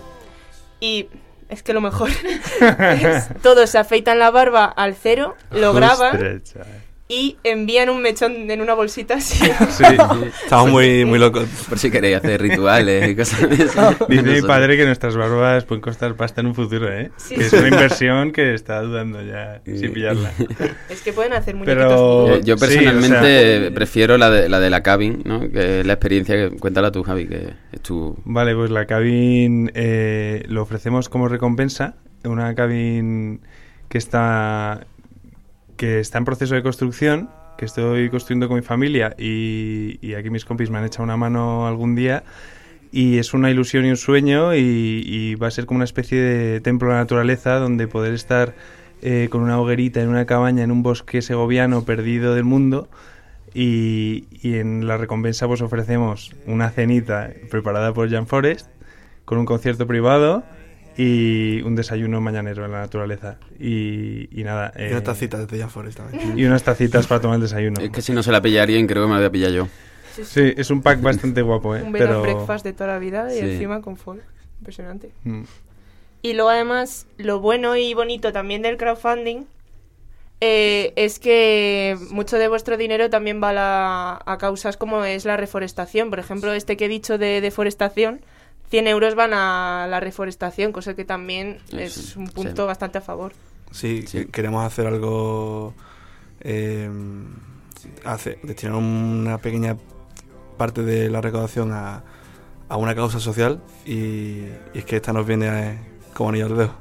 Y 0.82 1.08
es 1.50 1.64
que 1.64 1.74
lo 1.74 1.82
mejor 1.82 2.10
es 2.62 3.28
todos 3.42 3.70
se 3.72 3.78
afeitan 3.78 4.20
la 4.20 4.32
barba 4.32 4.66
al 4.66 4.96
cero, 4.96 5.36
lo 5.52 5.74
graban. 5.74 6.42
Y 7.12 7.38
envían 7.44 7.90
un 7.90 8.04
mechón 8.04 8.52
en 8.52 8.62
una 8.62 8.76
bolsita 8.76 9.16
así. 9.16 9.44
Sí, 9.72 9.84
Estamos 10.44 10.70
muy, 10.70 11.06
muy 11.06 11.18
locos. 11.18 11.48
Por 11.68 11.80
si 11.80 11.90
queréis 11.90 12.18
hacer 12.18 12.40
rituales 12.40 13.10
y 13.10 13.16
cosas 13.16 13.50
de 13.50 13.64
esas. 13.66 13.98
Dice 14.08 14.22
mi 14.24 14.42
padre 14.44 14.78
que 14.78 14.86
nuestras 14.86 15.18
barbas 15.18 15.66
pueden 15.66 15.82
costar 15.82 16.14
pasta 16.16 16.42
en 16.42 16.48
un 16.48 16.56
futuro, 16.56 16.92
¿eh? 16.94 17.10
Sí. 17.18 17.34
Que 17.36 17.46
es 17.46 17.54
una 17.54 17.68
inversión 17.70 18.32
que 18.32 18.54
está 18.54 18.82
dudando 18.84 19.24
ya 19.24 19.60
sin 19.66 19.92
pillarla. 19.92 20.32
es 20.90 21.02
que 21.02 21.12
pueden 21.12 21.34
hacer 21.34 21.56
muñequitos 21.56 21.84
Pero-. 21.88 22.36
Eh, 22.36 22.42
yo 22.44 22.58
Sí, 22.58 22.64
o 22.64 22.68
personalmente 22.68 23.60
sea- 23.62 23.72
prefiero 23.74 24.18
la 24.20 24.30
de, 24.30 24.48
la 24.48 24.60
de 24.60 24.70
la 24.70 24.84
cabin, 24.84 25.24
¿no? 25.26 25.50
Que 25.50 25.80
es 25.80 25.86
la 25.88 25.94
experiencia 25.94 26.36
que... 26.36 26.58
Cuéntala 26.58 26.92
tú, 26.92 27.02
Javi, 27.02 27.28
que 27.28 27.54
es 27.72 27.82
tu... 27.82 28.16
Vale, 28.24 28.54
pues 28.54 28.70
la 28.70 28.86
cabin 28.86 29.72
eh, 29.74 30.44
lo 30.48 30.62
ofrecemos 30.62 31.10
como 31.10 31.28
recompensa. 31.28 31.96
Una 32.24 32.54
cabin 32.54 33.42
que 33.88 33.98
está 33.98 34.86
que 35.80 36.02
está 36.02 36.18
en 36.18 36.26
proceso 36.26 36.56
de 36.56 36.62
construcción, 36.62 37.30
que 37.58 37.64
estoy 37.64 38.10
construyendo 38.10 38.50
con 38.50 38.58
mi 38.58 38.62
familia 38.62 39.16
y, 39.18 40.14
aquí 40.14 40.30
mis 40.30 40.44
compis 40.44 40.70
me 40.70 40.78
han 40.78 40.84
echado 40.84 41.06
una 41.06 41.16
mano 41.16 41.68
algún 41.68 41.96
día 41.96 42.24
y 42.92 43.18
es 43.18 43.34
una 43.34 43.50
ilusión 43.50 43.86
y 43.86 43.90
un 43.90 43.96
sueño 43.96 44.54
y, 44.54 45.36
va 45.36 45.48
a 45.48 45.52
ser 45.52 45.66
como 45.66 45.78
una 45.78 45.86
especie 45.86 46.20
de 46.20 46.60
templo 46.60 46.90
de 46.90 46.96
la 46.96 47.00
naturaleza 47.00 47.60
donde 47.60 47.88
poder 47.88 48.14
estar 48.14 48.56
eh, 49.02 49.30
con 49.32 49.42
una 49.42 49.58
hoguerita 49.58 50.02
en 50.02 50.10
una 50.10 50.26
cabaña 50.26 50.64
en 50.66 50.72
un 50.72 50.84
bosque 50.84 51.22
segoviano 51.22 51.86
perdido 51.86 52.36
del 52.36 52.44
mundo 52.44 52.90
y, 53.54 54.26
y 54.42 54.56
en 54.56 54.86
la 54.86 54.98
recompensa 54.98 55.48
pues 55.48 55.62
ofrecemos 55.62 56.36
una 56.46 56.72
cenita 56.72 57.32
preparada 57.50 57.94
por 57.94 58.12
Jan 58.12 58.28
Forest 58.28 58.68
con 59.24 59.38
un 59.38 59.46
concierto 59.46 59.88
privado 59.88 60.44
y 61.02 61.62
un 61.62 61.76
desayuno 61.78 62.20
mañanero 62.20 62.66
en 62.66 62.74
la 62.74 62.80
naturaleza 62.82 63.38
y, 63.58 64.28
y 64.38 64.44
nada 64.44 64.74
Y 64.76 64.82
eh, 64.84 64.92
una 64.92 65.02
tacita 65.02 65.46
de 65.46 65.58
Jan 65.60 65.70
Forest 65.70 65.98
también. 66.00 66.38
y 66.38 66.44
unas 66.44 66.62
tacitas 66.64 67.08
para 67.08 67.22
tomar 67.22 67.36
el 67.36 67.44
desayuno 67.44 67.80
Es 67.80 67.90
que 67.90 68.02
si 68.02 68.12
no 68.12 68.22
se 68.22 68.34
la 68.34 68.42
pilla 68.42 68.64
alguien, 68.64 68.86
creo 68.86 69.04
que 69.04 69.08
me 69.08 69.14
la 69.14 69.20
voy 69.20 69.28
a 69.28 69.32
pillar 69.32 69.52
yo. 69.52 69.68
sí 70.24 70.54
es 70.58 70.70
un 70.70 70.82
pack 70.82 71.02
bastante 71.02 71.42
guapo 71.42 71.74
eh 71.78 71.84
Un 71.84 71.94
bed 71.94 72.02
and 72.02 72.10
pero 72.10 72.22
breakfast 72.24 72.66
de 72.66 72.74
toda 72.74 72.88
la 72.90 73.00
vida 73.00 73.34
y 73.34 73.40
Sí. 73.40 73.46
encima 73.52 73.82
con 73.82 73.96
folk. 73.96 74.22
Impresionante. 74.60 75.12
Mm. 75.24 75.44
Y 76.22 76.34
luego 76.34 76.50
además, 76.50 77.08
lo 77.18 77.40
bueno 77.40 77.78
y 77.78 77.94
bonito 77.94 78.34
también 78.34 78.62
del 78.62 78.76
crowdfunding 78.76 79.46
eh, 80.42 80.92
es 80.98 81.18
que 81.20 81.98
mucho 82.12 82.38
de 82.38 82.48
vuestro 82.50 82.76
dinero 82.76 83.10
también 83.10 83.42
va 83.42 83.50
a, 83.50 83.54
la- 83.54 84.22
a 84.26 84.38
causas 84.38 84.76
como 84.78 85.06
es 85.06 85.24
la 85.26 85.38
reforestación. 85.38 86.10
Por 86.10 86.20
ejemplo, 86.20 86.52
este 86.54 86.76
que 86.76 86.86
he 86.86 86.90
dicho 86.90 87.18
de 87.18 87.40
deforestación, 87.42 88.20
100 88.70 88.88
euros 88.88 89.16
van 89.16 89.34
a 89.34 89.88
la 89.90 90.00
reforestación, 90.00 90.72
cosa 90.72 90.94
que 90.96 91.06
también 91.06 91.58
es 91.72 92.16
un 92.16 92.28
punto 92.28 92.64
sí. 92.64 92.68
bastante 92.68 92.98
a 93.00 93.02
favor. 93.02 93.34
Sí, 93.72 94.04
Sí. 94.08 94.26
que- 94.26 94.32
queremos 94.32 94.66
hacer 94.66 94.88
algo. 94.88 95.74
eh, 96.42 96.90
hace- 98.06 98.40
destinar 98.44 98.76
una 98.76 99.38
pequeña 99.40 99.76
parte 100.58 100.84
de 100.84 101.10
la 101.10 101.20
recaudación 101.22 101.72
a, 101.74 102.04
a 102.70 102.78
una 102.78 102.96
causa 102.96 103.20
social 103.20 103.62
y, 103.86 103.92
y 103.94 104.52
es 104.74 104.86
que 104.86 104.96
esta 104.98 105.12
nos 105.14 105.26
viene 105.26 105.48
eh, 105.72 105.78
como 106.14 106.30
anillo 106.30 106.46
al 106.46 106.58
dedo. 106.58 106.76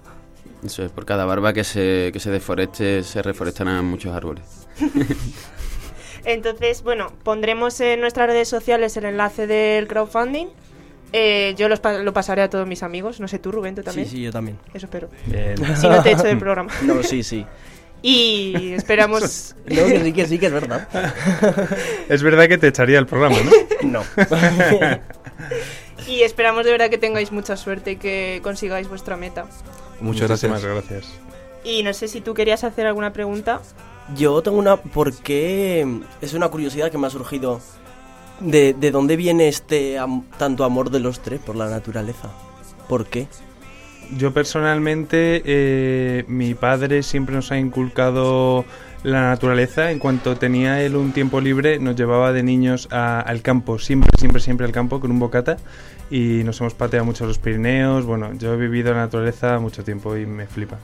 Eso 0.65 0.85
es, 0.85 0.91
por 0.93 1.05
cada 1.07 1.25
barba 1.25 1.53
que 1.53 1.63
se, 1.65 2.11
que 2.13 2.21
se 2.21 2.31
deforeste, 2.31 3.03
se 3.05 3.23
reforestarán 3.23 3.85
muchos 3.85 4.15
árboles. 4.15 4.45
Entonces, 6.25 6.83
bueno, 6.83 7.13
pondremos 7.23 7.81
en 7.81 8.01
nuestras 8.01 8.27
redes 8.29 8.49
sociales 8.49 8.97
el 8.97 9.05
enlace 9.07 9.47
del 9.47 9.87
crowdfunding. 9.89 10.49
Eh, 11.13 11.55
yo 11.57 11.69
los 11.69 11.81
pa- 11.81 11.99
lo 11.99 12.13
pasaré 12.13 12.43
a 12.43 12.51
todos 12.51 12.67
mis 12.67 12.83
amigos. 12.83 13.19
No 13.21 13.29
sé 13.29 13.39
tú, 13.39 13.51
Rubén, 13.51 13.75
tú 13.75 13.81
Sí, 13.83 13.87
también. 13.87 14.09
sí, 14.09 14.23
yo 14.23 14.31
también. 14.33 14.59
Eso 14.75 14.87
espero. 14.87 15.09
Bien. 15.27 15.57
Si 15.77 15.89
no 15.89 16.03
te 16.03 16.13
echo 16.13 16.25
del 16.25 16.39
programa. 16.39 16.71
No, 16.83 17.03
sí, 17.03 17.23
sí. 17.23 17.47
Y 18.03 18.73
esperamos. 18.75 19.55
No, 19.67 19.87
que 19.87 20.01
sí, 20.05 20.13
que 20.13 20.27
sí, 20.27 20.39
que 20.39 20.47
es 20.47 20.53
verdad. 20.53 20.87
es 22.09 22.23
verdad 22.23 22.47
que 22.49 22.59
te 22.59 22.69
echaría 22.69 22.99
el 22.99 23.07
programa 23.07 23.37
¿no? 23.83 24.03
No. 24.03 24.05
Y 26.07 26.23
esperamos 26.23 26.65
de 26.65 26.73
verdad 26.73 26.89
que 26.91 26.99
tengáis 26.99 27.33
mucha 27.33 27.57
suerte 27.57 27.93
y 27.93 27.97
que 27.97 28.41
consigáis 28.43 28.89
vuestra 28.89 29.17
meta. 29.17 29.45
Muchas 30.01 30.29
Muchísimas 30.31 30.63
gracias. 30.65 30.91
gracias 30.91 31.13
Y 31.65 31.83
no 31.83 31.93
sé 31.93 32.09
si 32.09 32.21
tú 32.21 32.35
querías 32.35 32.65
hacer 32.65 32.87
alguna 32.87 33.13
pregunta. 33.13 33.61
Yo 34.17 34.41
tengo 34.43 34.57
una... 34.59 34.77
¿Por 34.77 35.13
qué? 35.15 35.87
Es 36.23 36.33
una 36.33 36.49
curiosidad 36.49 36.91
que 36.91 36.97
me 36.99 37.07
ha 37.09 37.11
surgido. 37.11 37.61
¿De, 38.41 38.73
de 38.75 38.91
dónde 38.91 39.17
viene 39.17 39.49
este 39.49 39.99
am- 39.99 40.23
tanto 40.39 40.65
amor 40.65 40.91
de 40.91 41.01
los 41.01 41.21
tres 41.21 41.41
por 41.41 41.57
la 41.57 41.69
naturaleza? 41.69 42.31
¿Por 42.89 43.07
qué? 43.07 43.27
Yo 44.17 44.33
personalmente, 44.33 45.43
eh, 45.45 46.25
mi 46.29 46.55
padre 46.55 47.03
siempre 47.03 47.35
nos 47.35 47.51
ha 47.53 47.59
inculcado 47.59 48.65
la 49.03 49.23
naturaleza. 49.29 49.91
En 49.91 49.99
cuanto 49.99 50.37
tenía 50.37 50.81
él 50.83 50.97
un 50.97 51.13
tiempo 51.13 51.41
libre, 51.41 51.79
nos 51.79 51.97
llevaba 51.97 52.33
de 52.33 52.43
niños 52.43 52.89
a- 52.91 53.21
al 53.21 53.43
campo, 53.43 53.79
siempre, 53.79 54.11
siempre, 54.19 54.41
siempre 54.41 54.67
al 54.67 54.73
campo 54.73 55.01
con 55.01 55.11
un 55.11 55.19
bocata. 55.19 55.57
Y 56.11 56.43
nos 56.45 56.61
hemos 56.61 56.73
pateado 56.75 57.05
mucho 57.05 57.27
los 57.27 57.39
Pirineos. 57.39 58.07
Bueno, 58.07 58.33
yo 58.35 58.55
he 58.55 58.57
vivido 58.57 58.93
la 58.95 59.01
naturaleza 59.01 59.59
mucho 59.59 59.85
tiempo 59.85 60.17
y 60.17 60.25
me 60.25 60.47
flipa. 60.47 60.79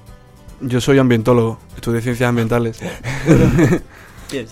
Yo 0.61 0.81
soy 0.81 0.99
ambientólogo, 0.99 1.59
estudié 1.77 2.01
ciencias 2.03 2.29
ambientales. 2.29 2.79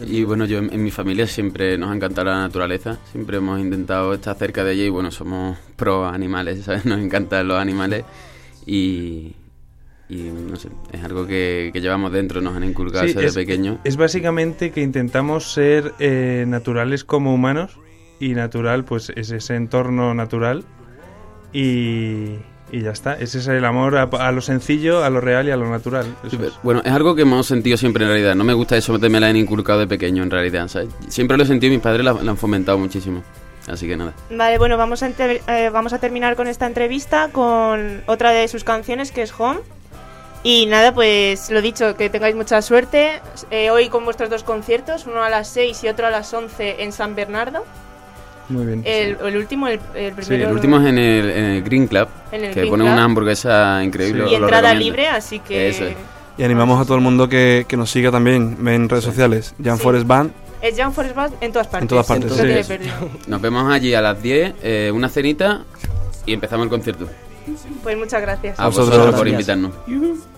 Y 0.07 0.25
bueno, 0.25 0.45
yo 0.47 0.59
en, 0.59 0.73
en 0.73 0.83
mi 0.83 0.91
familia 0.91 1.27
siempre 1.27 1.77
nos 1.79 1.91
ha 1.91 1.95
encantado 1.95 2.29
la 2.29 2.39
naturaleza, 2.41 2.99
siempre 3.11 3.39
hemos 3.39 3.59
intentado 3.61 4.12
estar 4.14 4.37
cerca 4.37 4.64
de 4.64 4.73
ella 4.75 4.85
y 4.85 4.89
bueno, 4.89 5.11
somos 5.11 5.59
pro 5.77 6.07
animales, 6.07 6.62
¿sabes? 6.64 6.85
Nos 6.85 7.01
encantan 7.01 7.49
los 7.49 7.59
animales 7.59 8.05
y, 8.66 9.35
y 10.09 10.16
no 10.16 10.57
sé, 10.57 10.68
es 10.93 11.03
algo 11.03 11.27
que, 11.27 11.70
que 11.73 11.81
llevamos 11.81 12.12
dentro, 12.12 12.41
nos 12.41 12.55
han 12.57 12.64
inculcado 12.64 13.07
Sí, 13.07 13.14
desde 13.14 13.27
es, 13.27 13.35
pequeño. 13.35 13.79
es 13.85 13.97
básicamente 13.97 14.70
que 14.70 14.83
intentamos 14.83 15.53
ser 15.53 15.95
eh, 15.99 16.45
naturales 16.47 17.05
como 17.05 17.35
humanos 17.35 17.79
y 18.20 18.35
natural 18.35 18.85
pues 18.85 19.11
es 19.16 19.31
ese 19.33 19.57
entorno 19.57 20.14
natural 20.14 20.64
y, 21.53 22.37
y 22.73 22.81
ya 22.83 22.91
está. 22.91 23.12
Ese 23.14 23.39
es 23.39 23.47
el 23.47 23.64
amor 23.64 23.97
a, 23.97 24.03
a 24.05 24.33
lo 24.33 24.41
sencillo, 24.41 25.05
a 25.05 25.11
lo 25.11 25.20
real 25.20 25.47
y 25.47 25.51
a 25.53 25.57
lo 25.57 25.70
natural. 25.70 26.07
Eso 26.27 26.43
es. 26.45 26.53
Bueno, 26.64 26.83
es 26.85 26.91
algo 26.93 27.14
que 27.14 27.23
hemos 27.23 27.47
sentido 27.47 27.77
siempre 27.77 28.03
en 28.05 28.11
realidad. 28.11 28.35
No 28.35 28.43
me 28.45 28.55
gusta 28.55 28.77
eso 28.77 28.99
me 28.99 29.20
la 29.20 29.29
han 29.29 29.37
inculcado 29.37 29.79
de 29.81 29.87
pequeño 29.87 30.23
en 30.23 30.31
realidad, 30.31 30.66
¿sabes? 30.68 30.89
Siempre 31.09 31.37
lo 31.37 31.45
he 31.45 31.47
sentido 31.47 31.73
y 31.73 31.77
mis 31.77 31.83
padres 31.85 32.05
la, 32.05 32.14
la 32.14 32.31
han 32.33 32.37
fomentado 32.37 32.79
muchísimo. 32.79 33.23
Así 33.68 33.87
que 33.87 33.97
nada. 33.97 34.12
Vale, 34.31 34.59
bueno, 34.59 34.77
vamos 34.77 35.05
a, 35.05 35.09
enter- 35.09 35.41
eh, 35.47 35.70
vamos 35.73 35.93
a 35.93 35.99
terminar 35.99 36.35
con 36.35 36.49
esta 36.49 36.66
entrevista 36.66 37.29
con 37.31 38.03
otra 38.07 38.31
de 38.33 38.49
sus 38.49 38.64
canciones 38.64 39.12
que 39.12 39.23
es 39.23 39.33
Home. 39.39 39.61
Y 40.43 40.66
nada, 40.66 40.93
pues 40.93 41.51
lo 41.51 41.62
dicho, 41.62 41.95
que 41.97 42.11
tengáis 42.11 42.35
mucha 42.35 42.61
suerte. 42.62 43.20
Eh, 43.53 43.70
hoy 43.70 43.89
con 43.89 44.05
vuestros 44.05 44.29
dos 44.31 44.43
conciertos, 44.43 45.07
uno 45.07 45.23
a 45.23 45.31
las 45.31 45.47
6 45.49 45.85
y 45.85 45.89
otro 45.89 46.09
a 46.09 46.11
las 46.11 46.35
11 46.35 46.83
en 46.83 46.91
San 46.91 47.14
Bernardo. 47.14 47.64
Muy 48.49 48.66
bien. 48.66 48.82
El, 48.84 49.16
el 49.24 49.36
último, 49.36 49.66
el, 49.68 49.80
el 49.95 50.14
Sí, 50.24 50.34
el 50.34 50.53
último 50.53 50.78
es 50.80 50.86
en 50.86 50.99
el, 50.99 51.30
en 51.30 51.45
el 51.45 51.62
Green 51.62 51.86
Club, 51.86 52.09
En 52.32 52.45
el 52.45 52.51
que 52.53 52.61
Green 52.61 52.70
pone 52.70 52.84
Club. 52.84 52.93
una 52.93 53.05
hamburguesa 53.05 53.82
increíble. 53.84 54.24
y 54.30 54.34
entrada 54.34 54.68
recomiendo. 54.72 54.84
libre, 54.84 55.09
así 55.09 55.38
que. 55.38 55.68
Eso 55.68 55.84
es. 55.86 55.95
Y 56.38 56.43
animamos 56.45 56.80
a 56.80 56.84
todo 56.84 56.97
el 56.97 57.03
mundo 57.03 57.28
que, 57.28 57.64
que 57.68 57.76
nos 57.76 57.90
siga 57.90 58.11
también 58.11 58.57
en 58.66 58.88
redes 58.88 59.05
sociales. 59.05 59.55
Jan 59.62 59.76
Sí. 59.76 59.82
Forest 59.82 60.07
Band. 60.07 60.32
Es 60.62 60.76
Jan 60.76 60.93
Forest 60.93 61.14
Band 61.14 61.34
en 61.40 61.53
todas 61.53 61.66
partes. 61.68 61.82
En 61.82 61.88
todas 61.88 62.07
partes, 62.07 62.32
sí. 62.66 62.74
Nos 63.26 63.40
vemos 63.40 63.70
allí 63.72 63.95
a 63.95 64.01
las 64.01 64.22
10, 64.22 64.55
eh, 64.62 64.90
una 64.95 65.09
cenita 65.09 65.62
y 66.24 66.32
empezamos 66.32 66.64
el 66.64 66.70
concierto. 66.70 67.07
Pues 67.82 67.97
muchas 67.99 68.22
gracias. 68.22 68.59
A 68.59 68.66
Vosotros, 68.66 68.90
vosotros 68.97 69.14
por 69.16 69.28
gracias. 69.28 69.57
invitarnos. 69.59 70.32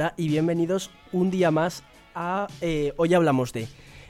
Hola 0.00 0.14
y 0.16 0.28
bienvenidos 0.28 0.90
un 1.12 1.30
día 1.30 1.50
más 1.50 1.82
a 2.14 2.46
eh, 2.62 2.94
Hoy 2.96 3.12
Hablamos 3.12 3.52
de. 3.52 3.68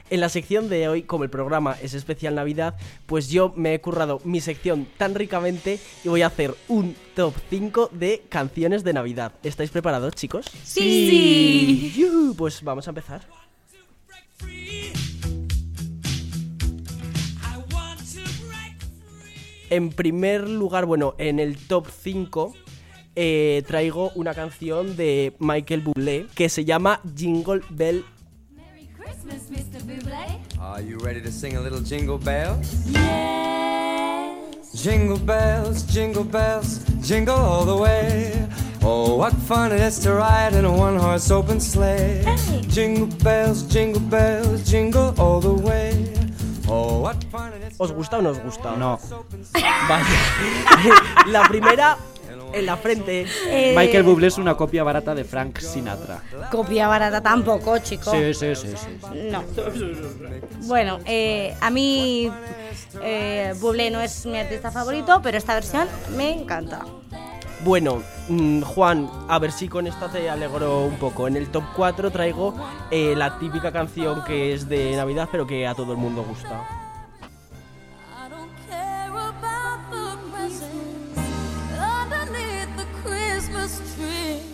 En 0.09 0.21
la 0.21 0.29
sección 0.29 0.69
de 0.69 0.87
hoy, 0.87 1.03
como 1.03 1.25
el 1.25 1.29
programa 1.29 1.75
es 1.83 1.93
especial 1.93 2.33
Navidad, 2.33 2.75
pues 3.07 3.27
yo 3.27 3.51
me 3.57 3.73
he 3.73 3.81
currado 3.81 4.21
mi 4.23 4.39
sección 4.39 4.87
tan 4.97 5.15
ricamente 5.15 5.81
y 6.05 6.07
voy 6.07 6.21
a 6.21 6.27
hacer 6.27 6.55
un 6.69 6.95
top 7.13 7.33
5 7.49 7.89
de 7.91 8.23
canciones 8.29 8.85
de 8.85 8.93
Navidad. 8.93 9.33
¿Estáis 9.43 9.69
preparados, 9.69 10.15
chicos? 10.15 10.45
Sí. 10.63 11.91
Yuhu, 11.93 12.35
Pues 12.35 12.63
vamos 12.63 12.87
a 12.87 12.91
empezar. 12.91 13.27
En 19.69 19.89
primer 19.89 20.49
lugar, 20.49 20.85
bueno, 20.85 21.15
en 21.17 21.41
el 21.41 21.57
top 21.57 21.87
5 21.89 22.53
eh, 23.15 23.63
traigo 23.67 24.11
una 24.15 24.33
canción 24.33 24.95
de 24.95 25.33
Michael 25.39 25.81
Bublé 25.81 26.27
que 26.35 26.49
se 26.49 26.65
llama 26.65 27.01
Jingle 27.15 27.61
Bell. 27.69 28.05
Christmas, 28.97 29.49
Mr. 29.49 29.81
Bublé. 29.83 30.39
Are 30.59 30.81
you 30.81 30.97
ready 30.99 31.21
to 31.21 31.31
sing 31.31 31.57
a 31.57 31.61
little 31.61 31.81
jingle 31.81 32.17
bells? 32.17 32.85
Jingle 34.73 35.19
bells, 35.19 35.83
jingle 35.83 36.23
bells, 36.23 36.79
jingle 37.01 37.35
all 37.35 37.65
the 37.65 37.75
way. 37.75 38.47
Oh, 38.83 39.15
what 39.17 39.33
fun 39.33 39.71
it 39.71 39.81
is 39.81 39.99
to 39.99 40.13
ride 40.13 40.53
in 40.53 40.65
a 40.65 40.71
one 40.71 40.97
horse 40.97 41.29
open 41.29 41.59
sleigh. 41.59 42.23
Jingle 42.69 43.07
bells, 43.23 43.63
jingle 43.63 44.01
bells, 44.01 44.63
jingle 44.63 45.13
all 45.19 45.39
the 45.39 45.53
way. 45.53 46.13
Oh, 46.67 47.01
what 47.01 47.21
fun 47.25 47.51
it 47.53 47.71
is. 47.71 47.79
¿Os 47.79 47.91
gusta 47.91 48.17
o 48.17 48.21
no 48.21 48.29
os 48.29 48.39
gusta? 48.39 48.75
No. 48.77 48.97
Vale. 49.87 50.05
la 51.31 51.47
primera 51.47 51.97
en 52.53 52.65
la 52.65 52.77
frente. 52.77 53.25
Eh, 53.47 53.73
Michael 53.75 54.03
Bublé 54.03 54.27
es 54.27 54.37
una 54.37 54.55
copia 54.55 54.83
barata 54.83 55.15
de 55.15 55.23
Frank 55.23 55.59
Sinatra. 55.59 56.21
Copia 56.51 56.87
barata 56.87 57.21
tampoco, 57.21 57.77
chico. 57.79 58.11
Sí, 58.11 58.33
sí, 58.33 58.55
sí, 58.55 58.67
sí. 58.75 59.29
No. 59.29 59.43
Bueno, 60.61 60.99
eh, 61.05 61.55
a 61.59 61.69
mí 61.69 62.31
eh, 63.01 63.53
Bublé 63.59 63.91
no 63.91 64.01
es 64.01 64.25
mi 64.25 64.37
artista 64.37 64.71
favorito, 64.71 65.21
pero 65.21 65.37
esta 65.37 65.53
versión 65.53 65.87
me 66.15 66.31
encanta. 66.31 66.85
Bueno, 67.63 68.01
mm, 68.27 68.61
Juan, 68.61 69.07
a 69.27 69.37
ver 69.37 69.51
si 69.51 69.67
con 69.67 69.85
esta 69.85 70.11
te 70.11 70.29
alegro 70.29 70.85
un 70.85 70.97
poco. 70.97 71.27
En 71.27 71.37
el 71.37 71.49
top 71.49 71.63
4 71.75 72.09
traigo 72.09 72.55
eh, 72.89 73.13
la 73.15 73.37
típica 73.37 73.71
canción 73.71 74.23
que 74.23 74.53
es 74.53 74.67
de 74.67 74.95
Navidad, 74.95 75.29
pero 75.31 75.45
que 75.45 75.67
a 75.67 75.75
todo 75.75 75.91
el 75.91 75.99
mundo 75.99 76.23
gusta. 76.23 76.80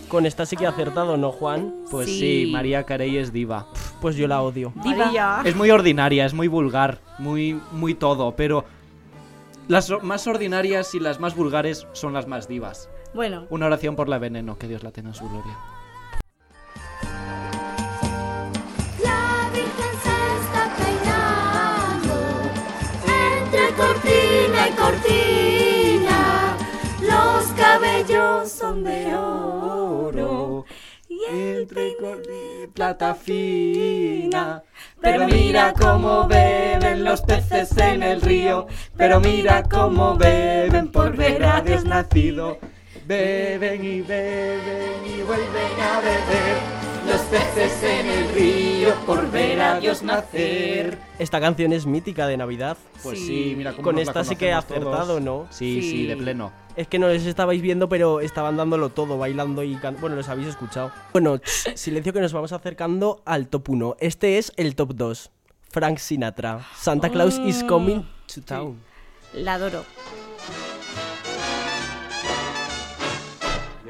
Con 0.08 0.24
esta 0.26 0.46
sí 0.46 0.56
que 0.56 0.64
he 0.64 0.66
acertado, 0.66 1.16
¿no, 1.16 1.30
Juan? 1.32 1.74
Pues 1.90 2.06
sí, 2.06 2.44
Sí. 2.46 2.50
María 2.52 2.84
Carey 2.84 3.18
es 3.18 3.32
diva. 3.32 3.66
Pues 4.00 4.16
yo 4.16 4.26
la 4.26 4.40
odio. 4.42 4.72
Diva. 4.82 5.42
Es 5.44 5.54
muy 5.54 5.70
ordinaria, 5.70 6.24
es 6.24 6.32
muy 6.34 6.48
vulgar, 6.48 6.98
muy, 7.18 7.60
muy 7.72 7.94
todo, 7.94 8.34
pero 8.34 8.64
las 9.68 9.90
o- 9.90 10.00
más 10.00 10.26
ordinarias 10.26 10.94
y 10.94 11.00
las 11.00 11.20
más 11.20 11.36
vulgares 11.36 11.86
son 11.92 12.14
las 12.14 12.26
más 12.26 12.48
divas. 12.48 12.88
Bueno, 13.14 13.46
Una 13.50 13.66
oración 13.66 13.96
por 13.96 14.08
la 14.08 14.18
veneno, 14.18 14.56
que 14.58 14.66
Dios 14.68 14.82
la 14.82 14.92
tenga 14.92 15.08
en 15.10 15.14
su 15.14 15.28
gloria. 15.28 15.56
La 19.02 19.50
Virgen 19.52 19.94
se 20.02 20.16
está 20.40 20.74
peinando 20.76 22.16
entre 23.06 23.74
cortina 23.76 24.68
y 24.68 24.72
cortina. 24.72 26.56
Los 27.02 27.46
cabellos 27.52 28.50
son 28.50 28.84
de 28.84 29.06
oro 29.14 29.17
plata 32.74 33.14
fina. 33.14 34.62
Pero 35.00 35.26
mira 35.26 35.72
cómo 35.72 36.26
beben 36.26 37.04
los 37.04 37.22
peces 37.22 37.76
en 37.76 38.02
el 38.02 38.20
río, 38.20 38.66
pero 38.96 39.20
mira 39.20 39.62
cómo 39.62 40.16
beben 40.16 40.88
por 40.88 41.16
ver 41.16 41.44
a 41.44 41.60
Dios 41.60 41.84
nacido. 41.84 42.58
Beben 43.06 43.84
y 43.84 44.00
beben 44.02 45.06
y 45.06 45.22
vuelven 45.22 45.80
a 45.80 46.00
beber 46.00 46.77
los 47.08 47.20
peces 47.22 47.82
en 47.82 48.06
el 48.06 48.28
río 48.34 48.94
por 49.06 49.30
ver 49.30 49.60
a 49.60 49.80
Dios 49.80 50.02
nacer. 50.02 50.98
Esta 51.18 51.40
canción 51.40 51.72
es 51.72 51.86
mítica 51.86 52.26
de 52.26 52.36
Navidad. 52.36 52.76
Pues 53.02 53.18
sí, 53.18 53.54
mira 53.56 53.72
cómo 53.72 53.82
Con 53.84 53.96
nos 53.96 54.04
la 54.06 54.10
esta 54.12 54.24
sí 54.24 54.36
que 54.36 54.50
todos. 54.50 54.64
acertado, 54.64 55.20
¿no? 55.20 55.46
Sí, 55.50 55.80
sí, 55.82 56.06
de 56.06 56.16
pleno. 56.16 56.52
Es 56.76 56.86
que 56.86 56.98
no 56.98 57.08
les 57.08 57.26
estabais 57.26 57.60
viendo, 57.60 57.88
pero 57.88 58.20
estaban 58.20 58.56
dándolo 58.56 58.90
todo, 58.90 59.18
bailando 59.18 59.64
y 59.64 59.74
can- 59.76 59.96
Bueno, 60.00 60.14
los 60.16 60.28
habéis 60.28 60.48
escuchado. 60.48 60.92
Bueno, 61.12 61.40
silencio 61.74 62.12
que 62.12 62.20
nos 62.20 62.32
vamos 62.32 62.52
acercando 62.52 63.22
al 63.24 63.48
top 63.48 63.70
1. 63.70 63.96
Este 63.98 64.38
es 64.38 64.52
el 64.56 64.76
top 64.76 64.92
2. 64.94 65.30
Frank 65.70 65.98
Sinatra. 65.98 66.64
Santa 66.76 67.10
Claus 67.10 67.38
is 67.38 67.64
coming 67.64 68.02
to 68.32 68.40
town. 68.42 68.78
La 69.34 69.54
adoro. 69.54 69.84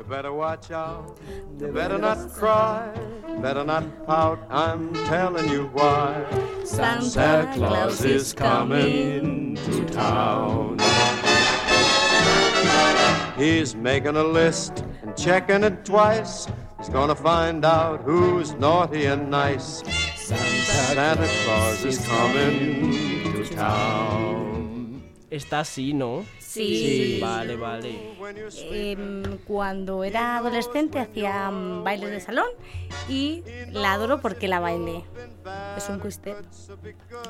Better 0.09 0.33
watch 0.33 0.71
out. 0.71 1.19
You 1.61 1.69
better 1.69 1.99
not 1.99 2.33
cry. 2.33 2.91
Better 3.43 3.63
not 3.63 4.07
pout. 4.07 4.41
I'm 4.49 4.95
telling 5.07 5.49
you 5.51 5.67
why. 5.67 6.25
Santa 6.65 7.51
Claus 7.55 8.05
is 8.05 8.33
coming 8.33 9.57
to 9.57 9.85
town. 9.87 10.79
He's 13.37 13.75
making 13.77 14.17
a 14.17 14.25
list 14.25 14.85
and 15.03 15.17
checking 15.17 15.63
it 15.63 15.85
twice. 15.85 16.49
He's 16.79 16.89
gonna 16.89 17.15
find 17.15 17.65
out 17.65 18.03
who's 18.03 18.55
naughty 18.55 19.05
and 19.05 19.31
nice. 19.31 19.83
Santa 20.17 21.29
Claus 21.45 21.85
is 21.85 21.99
coming 22.07 22.93
to 23.35 23.45
town. 23.55 24.48
Está 25.31 25.61
así, 25.61 25.93
¿no? 25.93 26.25
Sí. 26.39 27.19
Vale, 27.21 27.57
vale. 27.57 28.15
Em, 28.71 29.23
cuando 29.47 30.03
era 30.03 30.39
adolescente 30.39 30.99
hacía 30.99 31.51
mm, 31.51 31.85
bailes 31.85 32.11
de 32.11 32.21
salón 32.21 32.47
y 33.09 33.43
la 33.71 33.93
adoro 33.93 34.21
porque 34.23 34.49
la 34.49 34.59
bailé. 34.61 35.05
Es 35.77 35.89
un 35.91 36.01
quick 36.01 36.35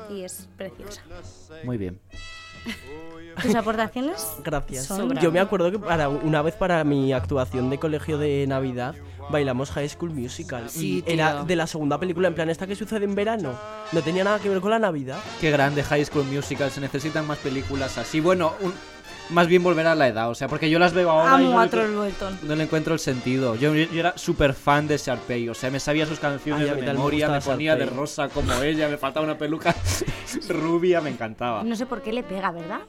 y 0.09 0.21
es 0.23 0.47
preciosa. 0.57 1.01
Muy 1.65 1.77
bien. 1.77 1.99
¿Tus 3.41 3.55
aportaciones? 3.55 4.35
Gracias. 4.43 4.85
Son- 4.85 5.13
Yo 5.19 5.31
me 5.31 5.39
acuerdo 5.39 5.71
que 5.71 5.79
para 5.79 6.09
una 6.09 6.41
vez 6.41 6.55
para 6.55 6.83
mi 6.83 7.13
actuación 7.13 7.69
de 7.69 7.77
colegio 7.79 8.17
de 8.17 8.45
Navidad 8.47 8.95
bailamos 9.29 9.71
High 9.71 9.89
School 9.89 10.11
Musical. 10.11 10.69
Sí, 10.69 11.03
y 11.05 11.11
era 11.11 11.43
de 11.43 11.55
la 11.55 11.67
segunda 11.67 11.99
película, 11.99 12.27
en 12.27 12.35
plan, 12.35 12.49
esta 12.49 12.67
que 12.67 12.75
sucede 12.75 13.05
en 13.05 13.15
verano. 13.15 13.53
No 13.91 14.01
tenía 14.01 14.23
nada 14.23 14.39
que 14.39 14.49
ver 14.49 14.59
con 14.61 14.71
la 14.71 14.79
Navidad. 14.79 15.19
Qué 15.41 15.51
grande 15.51 15.83
High 15.83 16.05
School 16.05 16.25
Musical. 16.25 16.71
Se 16.71 16.81
necesitan 16.81 17.25
más 17.27 17.37
películas 17.39 17.97
así. 17.97 18.19
Bueno, 18.19 18.53
un- 18.61 18.73
más 19.29 19.47
bien 19.47 19.61
volver 19.61 19.85
a 19.85 19.93
la 19.93 20.07
edad. 20.07 20.29
O 20.31 20.33
sea, 20.35 20.47
porque 20.47 20.69
yo 20.71 20.79
las 20.79 20.93
veo 20.93 21.11
ahora. 21.11 21.39
y 21.41 21.45
Amo 21.45 21.53
no 21.53 21.59
a 21.59 21.65
le-. 21.67 21.87
No 22.47 22.55
le 22.55 22.63
encuentro 22.63 22.93
el 22.95 22.99
sentido. 22.99 23.55
Yo, 23.55 23.75
yo 23.75 23.99
era 23.99 24.17
súper 24.17 24.53
fan 24.55 24.87
de 24.87 24.97
Sharpay. 24.97 25.49
O 25.49 25.53
sea, 25.53 25.69
me 25.69 25.79
sabía 25.79 26.05
sus 26.07 26.19
canciones 26.19 26.67
Ay, 26.67 26.75
de 26.75 26.81
me 26.81 26.93
memoria. 26.93 27.29
Me, 27.29 27.39
ponía 27.39 27.75
de 27.75 27.85
rosa 27.85 28.29
como 28.29 28.51
ella. 28.63 28.87
Me 28.89 28.97
faltaba 28.97 29.23
una 29.23 29.37
peluca 29.37 29.75
rubia. 30.49 30.99
Me 31.01 31.11
encantaba. 31.11 31.63
No 31.63 31.75
sé 31.75 31.85
por 31.85 32.01
qué 32.01 32.11
le 32.13 32.23
pega, 32.23 32.51
¿verdad? 32.51 32.79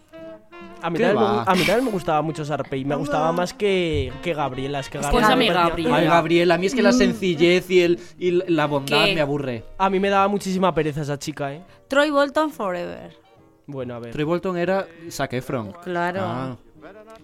A 0.82 0.90
mí, 0.90 0.96
¿Qué 0.98 1.04
también 1.04 1.14
me, 1.14 1.20
a 1.40 1.54
mí 1.54 1.64
también 1.64 1.84
me 1.84 1.90
gustaba 1.90 2.22
mucho 2.22 2.44
Sarpey. 2.44 2.84
Me 2.84 2.94
gustaba 2.94 3.32
más 3.32 3.52
que, 3.54 4.12
que 4.22 4.34
Gabriela. 4.34 4.80
Es 4.80 4.88
que 4.88 4.98
Pues 4.98 5.10
Gabriela 5.10 5.32
a 5.32 5.36
mí 5.36 5.48
Gabriela. 5.48 5.96
Ay, 5.96 6.02
fea. 6.04 6.10
Gabriel, 6.14 6.50
a 6.52 6.58
mí 6.58 6.66
es 6.66 6.74
que 6.74 6.82
la 6.82 6.90
Mm. 6.92 6.98
sencillez 6.98 7.70
y, 7.70 7.80
el, 7.82 7.98
y 8.18 8.30
la 8.50 8.66
bondad 8.66 9.04
¿Qué? 9.04 9.14
me 9.14 9.20
aburre. 9.20 9.64
A 9.78 9.90
mí 9.90 10.00
me 10.00 10.08
daba 10.10 10.28
muchísima 10.28 10.74
pereza 10.74 11.02
esa 11.02 11.18
chica, 11.18 11.52
¿eh? 11.52 11.62
Troy 11.88 12.10
Bolton 12.10 12.50
Forever. 12.50 13.16
Bueno, 13.66 13.94
a 13.94 13.98
ver. 14.00 14.12
Troy 14.12 14.24
Bolton 14.24 14.56
era 14.56 14.86
Zac 15.10 15.32
Efron. 15.34 15.72
Claro. 15.84 16.20
Ah. 16.22 16.56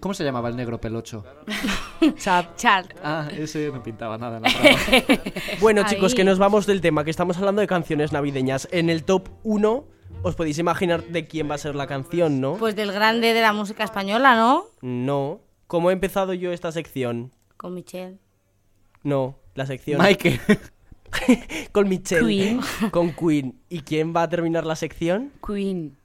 ¿Cómo 0.00 0.12
se 0.14 0.22
llamaba 0.22 0.48
el 0.50 0.56
negro 0.56 0.78
pelocho? 0.78 1.24
Chad. 2.18 2.44
Chad. 2.56 2.84
Ah, 3.02 3.26
ese 3.36 3.70
no 3.72 3.82
pintaba 3.82 4.18
nada 4.18 4.36
en 4.36 4.42
la. 4.44 4.50
Bueno, 5.60 5.80
Ahí. 5.82 5.88
chicos, 5.94 6.14
que 6.14 6.24
nos 6.24 6.38
vamos 6.38 6.66
del 6.66 6.80
tema, 6.80 7.04
que 7.04 7.10
estamos 7.10 7.36
hablando 7.38 7.60
de 7.62 7.66
canciones 7.66 8.12
navideñas. 8.12 8.68
En 8.70 8.90
el 8.90 9.02
top 9.04 9.28
1, 9.42 9.84
os 10.22 10.34
podéis 10.34 10.58
imaginar 10.58 11.04
de 11.04 11.26
quién 11.26 11.50
va 11.50 11.54
a 11.54 11.58
ser 11.58 11.74
la 11.74 11.86
canción, 11.86 12.40
¿no? 12.40 12.56
Pues 12.56 12.74
del 12.74 12.92
grande 12.92 13.32
de 13.32 13.40
la 13.40 13.52
música 13.52 13.84
española, 13.84 14.36
¿no? 14.36 14.64
No. 14.80 15.40
¿Cómo 15.66 15.90
he 15.90 15.92
empezado 15.92 16.32
yo 16.34 16.52
esta 16.52 16.72
sección? 16.72 17.32
Con 17.56 17.74
Michelle. 17.74 18.18
No, 19.02 19.38
la 19.54 19.66
sección. 19.66 20.00
Mike. 20.00 20.40
Con 21.72 21.88
Michelle. 21.88 22.26
Queen. 22.26 22.60
Con 22.90 23.12
Queen. 23.12 23.60
¿Y 23.68 23.80
quién 23.80 24.14
va 24.14 24.22
a 24.22 24.28
terminar 24.28 24.66
la 24.66 24.76
sección? 24.76 25.32
Queen. 25.44 25.96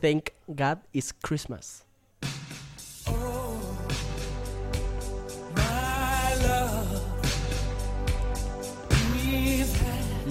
Thank 0.00 0.30
God 0.48 0.78
it's 0.92 1.12
Christmas. 1.12 1.86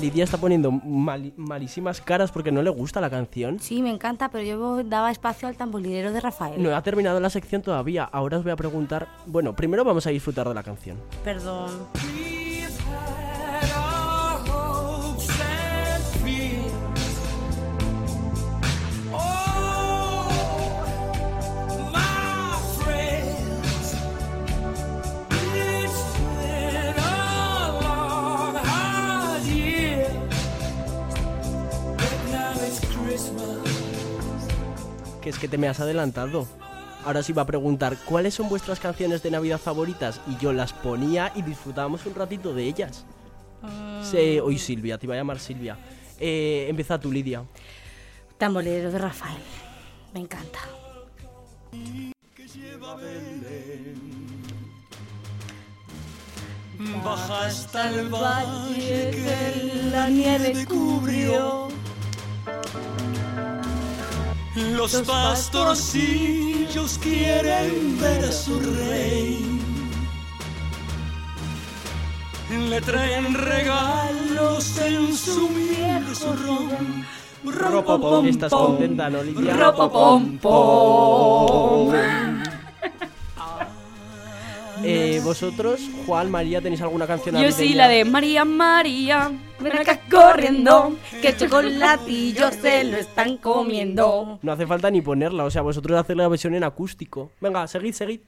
Lidia 0.02 0.24
está 0.24 0.38
poniendo 0.38 0.72
malísimas 0.72 2.02
caras 2.02 2.32
porque 2.32 2.52
no 2.52 2.62
le 2.62 2.70
gusta 2.70 3.00
la 3.00 3.10
canción. 3.10 3.60
Sí, 3.60 3.82
me 3.82 3.92
encanta, 3.92 4.30
pero 4.30 4.44
yo 4.44 4.84
daba 4.84 5.12
espacio 5.12 5.48
al 5.48 5.56
tamborilero 5.56 6.12
de 6.12 6.20
Rafael. 6.20 6.62
No 6.62 6.76
ha 6.76 6.82
terminado 6.82 7.20
la 7.20 7.30
sección 7.30 7.62
todavía. 7.62 8.04
Ahora 8.04 8.38
os 8.38 8.44
voy 8.44 8.52
a 8.52 8.56
preguntar. 8.56 9.08
Bueno, 9.28 9.56
primero 9.56 9.84
vamos 9.84 10.08
a 10.08 10.10
disfrutar 10.10 10.48
de 10.48 10.56
la 10.56 10.64
canción. 10.64 10.98
Perdón. 11.24 11.70
Que 35.22 35.30
es 35.30 35.38
que 35.38 35.48
te 35.48 35.58
me 35.58 35.68
has 35.68 35.80
adelantado. 35.80 36.48
Ahora 37.06 37.24
sí 37.24 37.34
va 37.34 37.44
a 37.44 37.46
preguntar 37.46 37.98
cuáles 38.06 38.34
son 38.36 38.50
vuestras 38.50 38.80
canciones 38.80 39.24
de 39.24 39.32
Navidad 39.32 39.60
favoritas 39.60 40.22
y 40.28 40.38
yo 40.38 40.54
las 40.54 40.74
ponía 40.74 41.32
y 41.36 41.42
disfrutábamos 41.42 42.06
un 42.06 42.16
ratito 42.16 42.54
de 42.54 42.64
ellas. 42.64 43.06
Sí, 44.04 44.40
hoy 44.40 44.58
Silvia, 44.58 44.98
te 44.98 45.06
iba 45.06 45.16
a 45.16 45.18
llamar 45.18 45.40
Silvia. 45.40 45.78
Eh, 46.20 46.66
empieza 46.70 47.00
tú, 47.00 47.12
Lidia. 47.12 47.44
Tamborilero 48.38 48.92
de 48.92 48.98
Rafael. 48.98 49.42
Me 50.14 50.20
encanta. 50.22 50.60
Baja 57.04 57.46
hasta 57.46 57.90
el 57.90 58.10
valle 58.10 59.12
que 59.12 59.90
la 59.92 60.10
nieve 60.10 60.66
cubrió. 60.66 61.81
Los 64.56 64.96
pastorcillos 65.04 66.98
quieren 67.02 67.98
ver 68.02 68.26
a 68.26 68.32
su 68.32 68.60
rey. 68.60 69.60
Le 72.70 72.82
traen 72.82 73.34
regalos 73.34 74.78
en 74.80 75.16
su 75.16 75.48
viejo 75.50 76.36
ron. 76.46 77.06
Ropopom, 77.46 78.28
Estás 78.28 78.52
contenta, 78.52 79.10
¿no, 79.10 79.24
Lidia? 79.24 79.54
ropopom, 79.54 80.38
pom. 80.38 81.94
Eh, 84.84 85.22
¿Vosotros, 85.24 85.80
Juan, 86.06 86.30
María, 86.32 86.60
tenéis 86.60 86.82
alguna 86.82 87.06
canción 87.08 87.36
Yo 87.40 87.52
sí, 87.52 87.74
la 87.74 87.88
de 87.88 88.04
María 88.04 88.44
María. 88.46 89.32
Ven 89.62 89.78
acá 89.78 90.00
corriendo, 90.10 90.98
que 91.22 91.30
el 91.30 91.38
chocolatillo 91.38 92.52
se 92.52 92.84
lo 92.84 92.98
están 92.98 93.38
comiendo. 93.38 94.40
No 94.42 94.52
hace 94.52 94.66
falta 94.66 94.90
ni 94.90 95.02
ponerla, 95.02 95.46
o 95.46 95.52
sea, 95.52 95.62
vosotros 95.62 96.00
haced 96.00 96.16
la 96.16 96.28
versión 96.28 96.56
en 96.56 96.64
acústico. 96.64 97.32
Venga, 97.40 97.68
seguid, 97.68 97.94
seguid. 97.94 98.22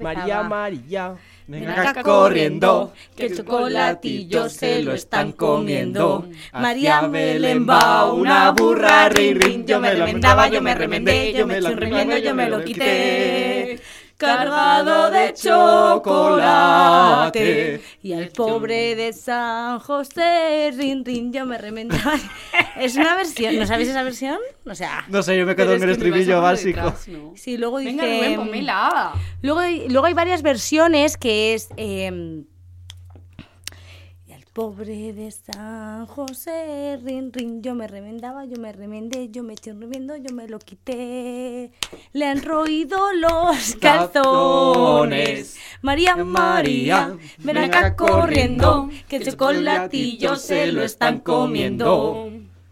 María, 0.00 0.42
María. 0.42 1.14
Ven 1.46 1.68
acá 1.68 2.02
corriendo, 2.02 2.92
que 3.16 3.26
el 3.26 3.36
chocolatillo 3.36 4.48
se 4.48 4.82
lo 4.82 4.92
están 4.92 5.32
comiendo. 5.32 6.28
María 6.52 7.02
Belén 7.02 7.66
va 7.68 8.12
una 8.12 8.50
burra, 8.50 9.08
rin, 9.08 9.40
rin. 9.40 9.66
Yo 9.66 9.80
me 9.80 9.92
remendaba, 9.92 10.48
yo 10.48 10.60
me 10.60 10.74
remendé, 10.74 11.32
yo 11.32 11.46
me 11.46 11.58
eché 11.58 11.68
un 11.68 11.76
remiendo, 11.76 12.18
yo 12.18 12.34
me 12.34 12.48
lo 12.48 12.64
quité. 12.64 13.80
Cargado 14.18 15.10
de 15.10 15.32
chocolate. 16.48 17.80
Y 18.02 18.12
al 18.12 18.28
pobre 18.30 18.96
de 18.96 19.12
San 19.12 19.78
José, 19.78 20.72
rin, 20.76 21.04
rin, 21.04 21.32
yo 21.32 21.46
me 21.46 21.56
remendaba. 21.56 22.14
es 22.76 22.96
una 22.96 23.14
versión, 23.14 23.56
¿no 23.56 23.66
sabéis 23.66 23.88
esa 23.90 24.02
versión? 24.02 24.38
O 24.66 24.74
sea, 24.74 25.04
No 25.08 25.22
sé, 25.22 25.38
yo 25.38 25.46
me 25.46 25.54
quedo 25.54 25.74
en 25.74 25.82
el 25.84 25.90
estribillo 25.90 26.42
básico. 26.42 26.94
sí, 27.36 27.56
luego 27.56 27.78
dice... 27.78 27.92
Venga, 27.92 28.04
Rubén, 28.04 28.36
pónmela. 28.40 29.12
Luego 29.42 29.60
hay, 29.60 29.88
luego 29.88 30.06
hay 30.06 30.14
varias 30.14 30.42
versiones 30.42 31.16
que 31.16 31.54
es... 31.54 31.68
eh, 31.76 32.08
al 32.08 32.44
pobre 34.58 35.12
de 35.12 35.30
San 35.30 36.06
José, 36.06 36.98
rin, 37.04 37.32
rin, 37.32 37.62
yo 37.62 37.76
me 37.76 37.86
remendaba, 37.86 38.44
yo 38.44 38.60
me 38.60 38.72
remendé, 38.72 39.28
yo 39.30 39.44
me 39.44 39.52
eché 39.52 39.70
un 39.70 39.80
remiendo, 39.80 40.16
yo 40.16 40.34
me 40.34 40.48
lo 40.48 40.58
quité. 40.58 41.70
Le 42.12 42.26
han 42.26 42.42
roído 42.42 42.98
los 43.12 43.76
calzones. 43.80 45.56
María, 45.80 46.16
María, 46.16 47.16
ven 47.38 47.56
acá 47.56 47.94
corriendo, 47.94 48.90
que 49.08 49.18
el 49.18 49.26
chocolatillo 49.26 50.34
se 50.34 50.72
lo 50.72 50.82
están 50.82 51.20
comiendo. 51.20 52.28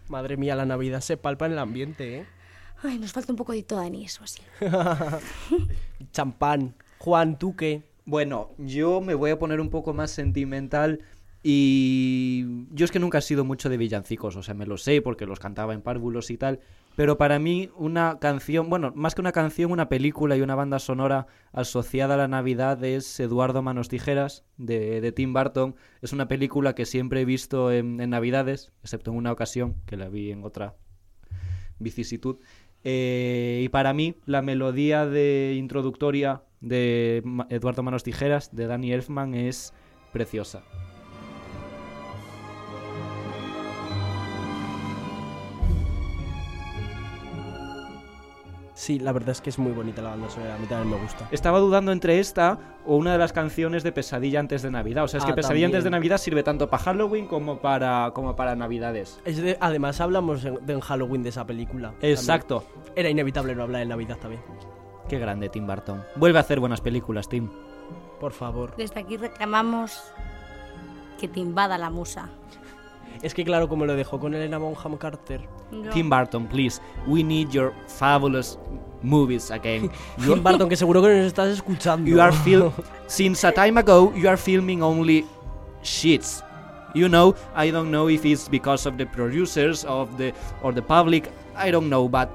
Madre 0.09 0.35
mía, 0.35 0.57
la 0.57 0.65
Navidad 0.65 0.99
se 0.99 1.15
palpa 1.15 1.45
en 1.45 1.53
el 1.53 1.59
ambiente, 1.59 2.17
¿eh? 2.17 2.25
Ay, 2.83 2.99
nos 2.99 3.13
falta 3.13 3.31
un 3.31 3.37
poco 3.37 3.53
de 3.53 3.63
todo 3.63 3.79
anís 3.79 4.19
o 4.19 4.25
así. 4.25 4.41
Champán. 6.11 6.75
Juan, 6.97 7.39
¿tú 7.39 7.55
qué? 7.55 7.83
Bueno, 8.03 8.51
yo 8.57 8.99
me 8.99 9.15
voy 9.15 9.31
a 9.31 9.39
poner 9.39 9.61
un 9.61 9.69
poco 9.69 9.93
más 9.93 10.11
sentimental 10.11 11.01
y 11.49 12.45
yo 12.71 12.83
es 12.83 12.91
que 12.91 12.99
nunca 12.99 13.19
he 13.19 13.21
sido 13.21 13.45
mucho 13.45 13.69
de 13.69 13.77
villancicos, 13.77 14.35
o 14.35 14.43
sea, 14.43 14.53
me 14.53 14.65
lo 14.65 14.77
sé 14.77 15.01
porque 15.01 15.25
los 15.25 15.39
cantaba 15.39 15.73
en 15.73 15.81
párvulos 15.81 16.29
y 16.29 16.37
tal, 16.37 16.59
pero 16.97 17.17
para 17.17 17.39
mí 17.39 17.69
una 17.77 18.19
canción, 18.19 18.69
bueno, 18.69 18.91
más 18.97 19.15
que 19.15 19.21
una 19.21 19.31
canción, 19.31 19.71
una 19.71 19.87
película 19.87 20.35
y 20.35 20.41
una 20.41 20.55
banda 20.55 20.77
sonora 20.79 21.27
asociada 21.53 22.15
a 22.15 22.17
la 22.17 22.27
Navidad 22.27 22.83
es 22.83 23.17
Eduardo 23.21 23.61
Manos 23.61 23.87
Tijeras 23.87 24.43
de, 24.57 24.99
de 24.99 25.11
Tim 25.13 25.31
Burton. 25.31 25.77
Es 26.01 26.11
una 26.11 26.27
película 26.27 26.75
que 26.75 26.85
siempre 26.85 27.21
he 27.21 27.25
visto 27.25 27.71
en, 27.71 28.01
en 28.01 28.09
Navidades, 28.09 28.73
excepto 28.83 29.11
en 29.11 29.17
una 29.17 29.31
ocasión 29.31 29.75
que 29.85 29.95
la 29.95 30.09
vi 30.09 30.31
en 30.31 30.43
otra 30.43 30.75
vicisitud. 31.79 32.39
Eh, 32.83 33.61
y 33.63 33.69
para 33.69 33.93
mí, 33.93 34.17
la 34.25 34.41
melodía 34.41 35.05
de 35.05 35.55
introductoria 35.57 36.43
de 36.59 37.23
Eduardo 37.49 37.83
Manos 37.83 38.03
Tijeras, 38.03 38.53
de 38.53 38.67
Danny 38.67 38.91
Elfman, 38.91 39.33
es 39.33 39.73
preciosa. 40.11 40.63
Sí, 48.77 48.99
la 48.99 49.11
verdad 49.11 49.31
es 49.31 49.41
que 49.41 49.49
es 49.49 49.57
muy 49.57 49.71
bonita 49.71 50.03
la 50.03 50.11
banda 50.11 50.29
sonora, 50.29 50.53
a 50.53 50.57
mí 50.59 50.67
también 50.67 50.91
me 50.95 51.01
gusta. 51.01 51.27
Estaba 51.31 51.57
dudando 51.57 51.91
entre 51.91 52.19
esta 52.19 52.59
o 52.85 52.95
una 52.95 53.11
de 53.13 53.17
las 53.17 53.33
canciones 53.33 53.81
de 53.81 53.91
Pesadilla 53.91 54.39
antes 54.39 54.61
de 54.61 54.69
Navidad. 54.69 55.03
O 55.05 55.07
sea, 55.07 55.17
es 55.17 55.25
que 55.25 55.31
Ah, 55.31 55.35
Pesadilla 55.35 55.65
antes 55.65 55.83
de. 55.83 55.89
Navidad 55.89 56.19
sirve 56.19 56.43
tanto 56.43 56.69
para 56.69 56.83
Halloween 56.83 57.25
como 57.25 57.57
para, 57.57 58.11
como 58.13 58.35
para 58.35 58.55
Navidades. 58.55 59.19
Es 59.25 59.37
de- 59.41 59.57
además, 59.59 59.99
hablamos 59.99 60.45
en, 60.45 60.63
de 60.63 60.73
en 60.73 60.79
Halloween 60.81 61.23
de 61.23 61.29
esa 61.29 61.47
película. 61.47 61.95
Exacto. 62.01 62.61
También. 62.61 62.93
Era 62.95 63.09
inevitable 63.09 63.55
no 63.55 63.63
hablar 63.63 63.81
en 63.81 63.89
Navidad 63.89 64.17
también. 64.17 64.43
Qué 65.09 65.17
grande 65.17 65.49
Tim 65.49 65.65
Burton. 65.65 66.03
Vuelve 66.15 66.37
a 66.37 66.41
hacer 66.41 66.59
buenas 66.59 66.79
películas, 66.81 67.27
Tim. 67.27 67.49
Por 68.19 68.31
favor. 68.31 68.75
Desde 68.77 68.99
aquí 68.99 69.17
reclamamos 69.17 69.99
que 71.19 71.27
te 71.27 71.39
invada 71.39 71.79
la 71.79 71.89
musa. 71.89 72.29
Es 73.21 73.33
que 73.33 73.43
claro, 73.43 73.67
como 73.67 73.85
lo 73.85 73.95
dejó 73.95 74.19
con 74.19 74.33
Elena 74.33 74.57
Bonham 74.57 74.97
Carter. 74.97 75.41
No. 75.71 75.89
Tim 75.91 76.09
Burton, 76.09 76.47
please. 76.47 76.81
We 77.07 77.23
need 77.23 77.49
your 77.49 77.73
fabulous 77.87 78.57
movies 79.01 79.51
again. 79.51 79.89
You, 80.17 80.33
Tim 80.35 80.43
Burton, 80.43 80.69
que 80.69 80.75
seguro 80.75 81.01
que 81.01 81.09
nos 81.09 81.25
estás 81.27 81.49
escuchando. 81.49 82.09
you 82.09 82.21
are 82.21 82.31
fil- 82.33 82.71
since 83.07 83.45
a 83.47 83.51
time 83.51 83.79
ago 83.79 84.11
you 84.15 84.27
are 84.27 84.37
filming 84.37 84.81
only 84.81 85.25
shits. 85.83 86.43
You 86.93 87.07
know, 87.09 87.35
I 87.55 87.69
don't 87.69 87.91
know 87.91 88.09
if 88.09 88.25
it's 88.25 88.47
because 88.49 88.87
of 88.87 88.97
the 88.97 89.05
producers 89.05 89.85
of 89.85 90.17
the 90.17 90.33
or 90.63 90.73
the 90.73 90.81
public. 90.81 91.29
I 91.55 91.69
don't 91.69 91.89
know, 91.89 92.07
but 92.07 92.29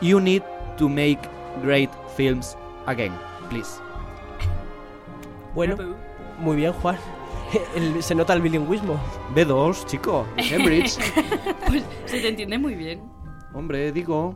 you 0.00 0.20
need 0.20 0.42
to 0.78 0.88
make 0.88 1.18
great 1.62 1.90
films 2.16 2.56
again, 2.86 3.12
please. 3.50 3.80
Bueno, 5.54 5.76
muy 6.40 6.56
bien, 6.56 6.72
Juan. 6.72 6.96
El- 7.74 8.02
se 8.02 8.14
nota 8.14 8.32
el 8.34 8.42
bilingüismo. 8.42 8.98
B2, 9.34 9.86
chico, 9.86 10.26
Cambridge. 10.50 10.98
Pues 11.66 11.82
se 12.06 12.20
te 12.20 12.28
entiende 12.28 12.58
muy 12.58 12.74
bien. 12.74 13.02
Hombre, 13.54 13.92
digo. 13.92 14.34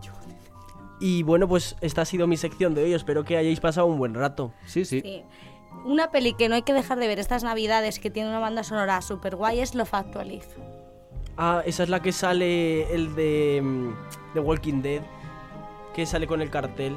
Y 1.01 1.23
bueno, 1.23 1.49
pues 1.49 1.77
esta 1.81 2.03
ha 2.03 2.05
sido 2.05 2.27
mi 2.27 2.37
sección 2.37 2.75
de 2.75 2.85
hoy. 2.85 2.93
Espero 2.95 3.25
que 3.25 3.37
hayáis 3.37 3.61
pasado 3.61 3.87
un 3.87 3.99
buen 3.99 4.15
rato. 4.15 4.53
Sí, 4.67 4.85
sí. 4.85 5.01
Sí. 5.01 5.23
Una 5.85 6.11
peli 6.11 6.35
que 6.35 6.49
no 6.49 6.55
hay 6.55 6.63
que 6.63 6.73
dejar 6.75 6.99
de 6.99 7.09
ver 7.09 7.19
estas 7.19 7.43
navidades 7.43 7.99
que 7.99 8.11
tiene 8.11 8.29
una 8.29 8.39
banda 8.39 8.63
sonora 8.63 9.01
super 9.03 9.35
guay 9.37 9.61
es 9.61 9.75
Love 9.75 9.95
Actually. 9.95 10.43
Ah, 11.37 11.63
esa 11.65 11.83
es 11.83 11.89
la 11.89 12.01
que 12.03 12.13
sale 12.13 12.95
el 12.95 13.15
de 13.17 13.61
mm, 13.63 13.89
The 14.35 14.41
Walking 14.41 14.83
Dead. 14.83 15.03
Que 15.95 16.07
sale 16.07 16.27
con 16.27 16.41
el 16.41 16.51
cartel. 16.51 16.97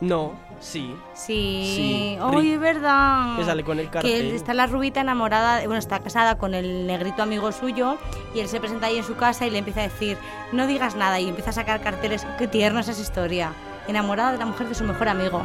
No, 0.00 0.32
sí. 0.60 0.94
Sí, 1.14 1.72
Sí. 1.76 2.18
¡ay, 2.20 2.30
Ri- 2.36 2.54
es 2.54 2.60
verdad! 2.60 3.36
Que 3.36 3.44
sale 3.44 3.64
con 3.64 3.78
el 3.80 3.86
Que 3.86 3.92
cartel. 3.92 4.26
está 4.32 4.54
la 4.54 4.66
rubita 4.66 5.00
enamorada, 5.00 5.58
bueno, 5.60 5.76
está 5.76 5.98
casada 5.98 6.38
con 6.38 6.54
el 6.54 6.86
negrito 6.86 7.22
amigo 7.22 7.50
suyo 7.52 7.98
y 8.34 8.38
él 8.40 8.48
se 8.48 8.60
presenta 8.60 8.86
ahí 8.86 8.98
en 8.98 9.04
su 9.04 9.16
casa 9.16 9.46
y 9.46 9.50
le 9.50 9.58
empieza 9.58 9.80
a 9.80 9.84
decir, 9.84 10.16
no 10.52 10.66
digas 10.68 10.94
nada 10.94 11.18
y 11.18 11.28
empieza 11.28 11.50
a 11.50 11.52
sacar 11.54 11.80
carteles, 11.80 12.24
qué 12.38 12.46
tierna 12.46 12.80
es 12.80 12.88
esa 12.88 13.02
historia, 13.02 13.52
enamorada 13.88 14.32
de 14.32 14.38
la 14.38 14.46
mujer 14.46 14.68
de 14.68 14.74
su 14.76 14.84
mejor 14.84 15.08
amigo. 15.08 15.42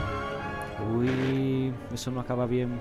Uy, 0.95 1.73
eso 1.93 2.11
no 2.11 2.19
acaba 2.21 2.45
bien. 2.45 2.79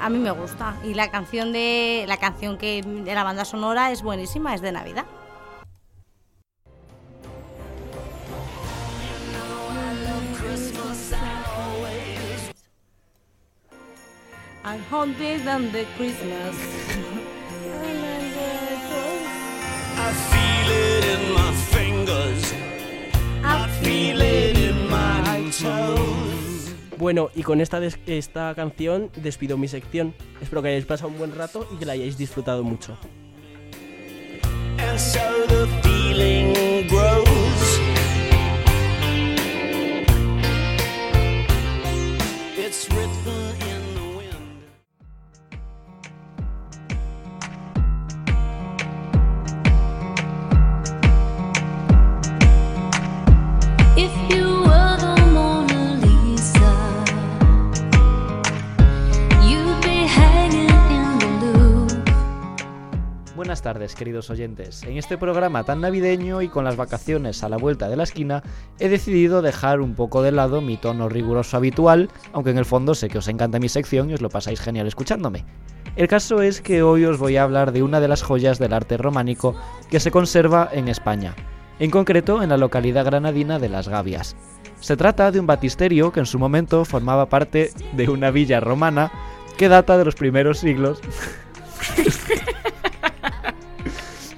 A 0.00 0.10
mí 0.10 0.18
me 0.18 0.30
gusta 0.30 0.74
y 0.84 0.92
la 0.92 1.10
canción 1.10 1.52
de 1.52 2.04
la 2.06 2.18
canción 2.18 2.58
que 2.58 2.82
de 2.82 3.14
la 3.14 3.24
banda 3.24 3.46
sonora 3.46 3.90
es 3.92 4.02
buenísima, 4.02 4.54
es 4.54 4.60
de 4.60 4.72
Navidad. 4.72 5.06
I'm 14.64 14.80
haunted 14.90 15.46
on 15.46 15.70
the 15.72 15.84
Christmas. 15.96 16.56
I 19.98 20.12
feel 20.30 20.68
it 20.72 21.04
in 21.14 21.32
my 21.34 21.52
fingers. 21.70 22.52
I 23.44 23.68
feel 23.80 24.20
it 24.20 24.58
in 24.58 24.90
my 24.90 25.50
toes. 25.50 26.74
Bueno, 26.98 27.30
y 27.34 27.42
con 27.42 27.60
esta, 27.60 27.78
des- 27.78 27.98
esta 28.06 28.54
canción 28.56 29.10
despido 29.16 29.56
mi 29.56 29.68
sección. 29.68 30.14
Espero 30.40 30.62
que 30.62 30.68
hayáis 30.68 30.86
pasado 30.86 31.08
un 31.10 31.18
buen 31.18 31.34
rato 31.36 31.68
y 31.72 31.76
que 31.76 31.84
la 31.86 31.92
hayáis 31.92 32.16
disfrutado 32.18 32.64
mucho. 32.64 32.96
And 34.78 34.98
so 34.98 35.20
the 35.48 35.66
feeling 35.82 36.86
grows. 36.88 37.25
It's 42.88 43.25
Buenas 63.56 63.74
tardes, 63.74 63.94
queridos 63.94 64.28
oyentes. 64.28 64.82
En 64.82 64.98
este 64.98 65.16
programa 65.16 65.64
tan 65.64 65.80
navideño 65.80 66.42
y 66.42 66.48
con 66.50 66.64
las 66.64 66.76
vacaciones 66.76 67.42
a 67.42 67.48
la 67.48 67.56
vuelta 67.56 67.88
de 67.88 67.96
la 67.96 68.02
esquina, 68.02 68.42
he 68.78 68.90
decidido 68.90 69.40
dejar 69.40 69.80
un 69.80 69.94
poco 69.94 70.20
de 70.20 70.30
lado 70.30 70.60
mi 70.60 70.76
tono 70.76 71.08
riguroso 71.08 71.56
habitual, 71.56 72.10
aunque 72.34 72.50
en 72.50 72.58
el 72.58 72.66
fondo 72.66 72.94
sé 72.94 73.08
que 73.08 73.16
os 73.16 73.28
encanta 73.28 73.58
mi 73.58 73.70
sección 73.70 74.10
y 74.10 74.12
os 74.12 74.20
lo 74.20 74.28
pasáis 74.28 74.60
genial 74.60 74.86
escuchándome. 74.86 75.46
El 75.96 76.06
caso 76.06 76.42
es 76.42 76.60
que 76.60 76.82
hoy 76.82 77.06
os 77.06 77.16
voy 77.16 77.38
a 77.38 77.44
hablar 77.44 77.72
de 77.72 77.82
una 77.82 77.98
de 77.98 78.08
las 78.08 78.22
joyas 78.22 78.58
del 78.58 78.74
arte 78.74 78.98
románico 78.98 79.56
que 79.88 80.00
se 80.00 80.10
conserva 80.10 80.68
en 80.70 80.88
España, 80.88 81.34
en 81.78 81.90
concreto 81.90 82.42
en 82.42 82.50
la 82.50 82.58
localidad 82.58 83.06
granadina 83.06 83.58
de 83.58 83.70
Las 83.70 83.88
Gavias. 83.88 84.36
Se 84.80 84.98
trata 84.98 85.32
de 85.32 85.40
un 85.40 85.46
batisterio 85.46 86.12
que 86.12 86.20
en 86.20 86.26
su 86.26 86.38
momento 86.38 86.84
formaba 86.84 87.30
parte 87.30 87.70
de 87.94 88.10
una 88.10 88.30
villa 88.30 88.60
romana 88.60 89.10
que 89.56 89.70
data 89.70 89.96
de 89.96 90.04
los 90.04 90.14
primeros 90.14 90.58
siglos 90.58 91.00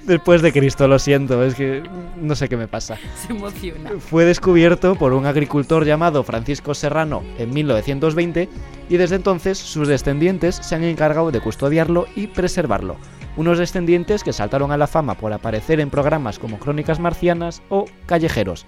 después 0.09 0.41
de 0.41 0.51
Cristo, 0.51 0.87
lo 0.87 0.99
siento, 0.99 1.43
es 1.43 1.55
que 1.55 1.83
no 2.17 2.35
sé 2.35 2.49
qué 2.49 2.57
me 2.57 2.67
pasa. 2.67 2.97
Se 3.15 3.31
emociona. 3.31 3.91
Fue 3.99 4.25
descubierto 4.25 4.95
por 4.95 5.13
un 5.13 5.25
agricultor 5.25 5.85
llamado 5.85 6.23
Francisco 6.23 6.73
Serrano 6.73 7.23
en 7.37 7.53
1920 7.53 8.49
y 8.89 8.97
desde 8.97 9.15
entonces 9.15 9.57
sus 9.57 9.87
descendientes 9.87 10.55
se 10.55 10.75
han 10.75 10.83
encargado 10.83 11.31
de 11.31 11.39
custodiarlo 11.39 12.07
y 12.15 12.27
preservarlo. 12.27 12.97
Unos 13.37 13.59
descendientes 13.59 14.23
que 14.23 14.33
saltaron 14.33 14.71
a 14.71 14.77
la 14.77 14.87
fama 14.87 15.13
por 15.13 15.31
aparecer 15.31 15.79
en 15.79 15.91
programas 15.91 16.39
como 16.39 16.59
Crónicas 16.59 16.99
Marcianas 16.99 17.61
o 17.69 17.85
Callejeros. 18.07 18.65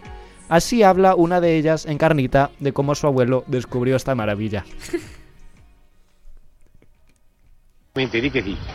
Así 0.47 0.83
habla 0.83 1.15
una 1.15 1.41
de 1.41 1.57
ellas, 1.57 1.85
Encarnita, 1.87 2.51
de 2.59 2.71
cómo 2.71 2.93
su 2.93 3.07
abuelo 3.07 3.43
descubrió 3.47 3.95
esta 3.95 4.15
maravilla. 4.15 4.63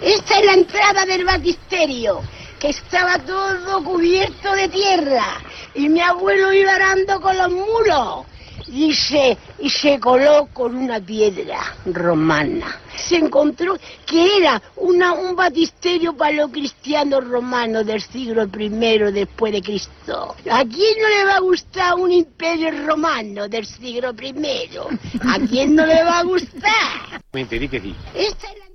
Esta 0.02 0.38
es 0.38 0.44
la 0.44 0.52
entrada 0.52 1.06
del 1.06 1.24
batisterio, 1.24 2.20
que 2.66 2.70
estaba 2.70 3.16
todo 3.20 3.84
cubierto 3.84 4.52
de 4.52 4.68
tierra 4.68 5.24
y 5.74 5.88
mi 5.88 6.00
abuelo 6.00 6.52
iba 6.52 6.74
arando 6.74 7.20
con 7.20 7.38
los 7.38 7.52
muros 7.52 8.26
y 8.66 8.92
se, 8.92 9.38
y 9.60 9.70
se 9.70 10.00
coló 10.00 10.48
con 10.52 10.74
una 10.74 10.98
piedra 11.00 11.76
romana. 11.84 12.80
Se 12.96 13.16
encontró 13.16 13.78
que 14.04 14.38
era 14.38 14.60
una, 14.74 15.12
un 15.12 15.36
batisterio 15.36 16.16
para 16.16 16.32
los 16.32 16.50
cristianos 16.50 17.24
romanos 17.28 17.86
del 17.86 18.02
siglo 18.02 18.48
I 18.58 18.68
después 19.12 19.52
de 19.52 19.62
Cristo. 19.62 20.34
¿A 20.50 20.64
quién 20.64 20.98
no 21.00 21.08
le 21.08 21.24
va 21.24 21.36
a 21.36 21.40
gustar 21.40 21.94
un 21.94 22.10
imperio 22.10 22.72
romano 22.84 23.46
del 23.46 23.64
siglo 23.64 24.12
I? 24.20 24.70
¿A 25.24 25.38
quién 25.48 25.76
no 25.76 25.86
le 25.86 26.02
va 26.02 26.18
a 26.18 26.24
gustar? 26.24 27.20
Esta 27.32 28.46
es 28.48 28.58
la 28.58 28.65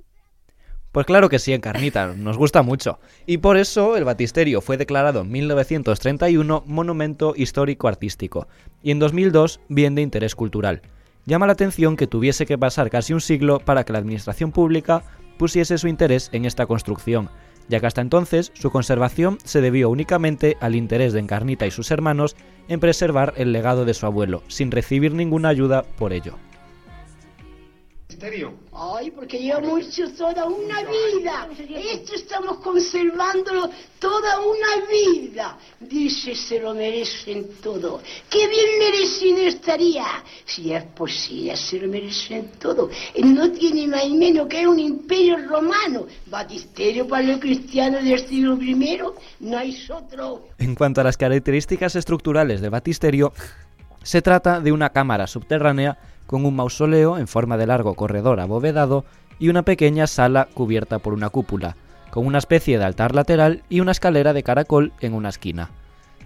Pues 0.92 1.06
claro 1.06 1.30
que 1.30 1.38
sí, 1.38 1.54
Encarnita, 1.54 2.08
nos 2.14 2.36
gusta 2.36 2.60
mucho. 2.60 2.98
Y 3.24 3.38
por 3.38 3.56
eso 3.56 3.96
el 3.96 4.04
batisterio 4.04 4.60
fue 4.60 4.76
declarado 4.76 5.22
en 5.22 5.30
1931 5.30 6.64
Monumento 6.66 7.32
Histórico 7.34 7.88
Artístico 7.88 8.46
y 8.82 8.90
en 8.90 8.98
2002 8.98 9.60
Bien 9.70 9.94
de 9.94 10.02
Interés 10.02 10.34
Cultural. 10.34 10.82
Llama 11.24 11.46
la 11.46 11.54
atención 11.54 11.96
que 11.96 12.06
tuviese 12.06 12.44
que 12.44 12.58
pasar 12.58 12.90
casi 12.90 13.14
un 13.14 13.22
siglo 13.22 13.58
para 13.58 13.84
que 13.84 13.94
la 13.94 14.00
administración 14.00 14.52
pública 14.52 15.02
pusiese 15.38 15.78
su 15.78 15.88
interés 15.88 16.28
en 16.32 16.44
esta 16.44 16.66
construcción, 16.66 17.30
ya 17.68 17.80
que 17.80 17.86
hasta 17.86 18.02
entonces 18.02 18.52
su 18.54 18.70
conservación 18.70 19.38
se 19.44 19.62
debió 19.62 19.88
únicamente 19.88 20.58
al 20.60 20.74
interés 20.74 21.14
de 21.14 21.20
Encarnita 21.20 21.66
y 21.66 21.70
sus 21.70 21.90
hermanos 21.90 22.36
en 22.68 22.80
preservar 22.80 23.32
el 23.38 23.52
legado 23.52 23.86
de 23.86 23.94
su 23.94 24.04
abuelo, 24.04 24.42
sin 24.48 24.70
recibir 24.70 25.14
ninguna 25.14 25.48
ayuda 25.48 25.84
por 25.96 26.12
ello. 26.12 26.36
Ay, 28.72 29.10
porque 29.10 29.38
llevamos 29.38 29.80
hecho 29.88 30.08
toda 30.12 30.46
una 30.46 30.82
vida. 30.82 31.48
Esto 31.58 32.14
estamos 32.14 32.58
conservándolo 32.58 33.68
toda 33.98 34.40
una 34.40 34.86
vida. 34.88 35.58
Dice, 35.80 36.36
se 36.36 36.60
lo 36.60 36.72
merecen 36.72 37.48
todo. 37.60 38.00
Qué 38.30 38.46
bien 38.46 38.78
merecido 38.78 39.38
estaría. 39.38 40.06
Si 40.44 40.72
es 40.72 40.84
posible, 40.84 41.56
se 41.56 41.80
lo 41.80 41.88
merecen 41.88 42.52
todo. 42.60 42.90
No 43.24 43.50
tiene 43.50 43.88
más 43.88 44.04
y 44.04 44.14
menos 44.14 44.46
que 44.46 44.68
un 44.68 44.78
imperio 44.78 45.38
romano. 45.48 46.06
Batisterio 46.26 47.08
para 47.08 47.24
los 47.24 47.40
cristianos 47.40 48.04
del 48.04 48.20
siglo 48.20 48.56
I. 48.62 49.00
No 49.40 49.58
hay 49.58 49.76
otro. 49.90 50.46
En 50.58 50.76
cuanto 50.76 51.00
a 51.00 51.04
las 51.04 51.16
características 51.16 51.96
estructurales 51.96 52.60
del 52.60 52.70
batisterio, 52.70 53.32
se 54.04 54.22
trata 54.22 54.60
de 54.60 54.70
una 54.70 54.90
cámara 54.90 55.26
subterránea 55.26 55.98
con 56.32 56.46
un 56.46 56.56
mausoleo 56.56 57.18
en 57.18 57.28
forma 57.28 57.58
de 57.58 57.66
largo 57.66 57.94
corredor 57.94 58.40
abovedado 58.40 59.04
y 59.38 59.50
una 59.50 59.64
pequeña 59.64 60.06
sala 60.06 60.48
cubierta 60.54 60.98
por 60.98 61.12
una 61.12 61.28
cúpula, 61.28 61.76
con 62.10 62.26
una 62.26 62.38
especie 62.38 62.78
de 62.78 62.84
altar 62.86 63.14
lateral 63.14 63.64
y 63.68 63.80
una 63.80 63.92
escalera 63.92 64.32
de 64.32 64.42
caracol 64.42 64.94
en 65.00 65.12
una 65.12 65.28
esquina. 65.28 65.72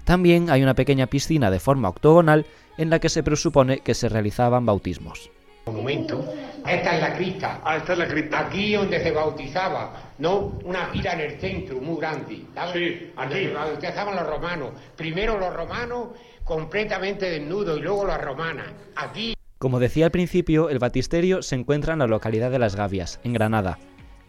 También 0.04 0.48
hay 0.48 0.62
una 0.62 0.74
pequeña 0.74 1.08
piscina 1.08 1.50
de 1.50 1.58
forma 1.58 1.88
octogonal 1.88 2.46
en 2.78 2.88
la 2.88 3.00
que 3.00 3.08
se 3.08 3.24
presupone 3.24 3.80
que 3.80 3.94
se 3.94 4.08
realizaban 4.08 4.64
bautismos. 4.64 5.28
monumento. 5.66 6.24
Esta 6.64 6.94
es 6.94 7.00
la 7.02 7.16
cripta. 7.16 7.60
Ah, 7.64 7.76
esta 7.78 7.94
es 7.94 7.98
la 7.98 8.06
cripta. 8.06 8.38
Aquí 8.46 8.74
donde 8.74 9.02
se 9.02 9.10
bautizaba, 9.10 9.92
¿no? 10.18 10.52
Una 10.64 10.92
pila 10.92 11.14
en 11.14 11.20
el 11.20 11.40
centro, 11.40 11.80
muy 11.80 11.96
grande. 12.00 12.44
¿sabes? 12.54 12.74
Sí, 12.74 13.12
Donde 13.16 13.34
aquí. 13.34 13.46
se 13.46 13.52
bautizaban 13.54 14.14
los 14.14 14.26
romanos. 14.28 14.70
Primero 14.96 15.36
los 15.36 15.52
romanos 15.52 16.10
completamente 16.44 17.28
desnudos 17.28 17.78
y 17.80 17.82
luego 17.82 18.06
las 18.06 18.20
romanas. 18.20 18.66
Aquí. 18.94 19.35
Como 19.58 19.80
decía 19.80 20.04
al 20.06 20.10
principio, 20.10 20.68
el 20.68 20.78
batisterio 20.78 21.42
se 21.42 21.54
encuentra 21.54 21.94
en 21.94 22.00
la 22.00 22.06
localidad 22.06 22.50
de 22.50 22.58
Las 22.58 22.76
Gavias, 22.76 23.20
en 23.24 23.32
Granada. 23.32 23.78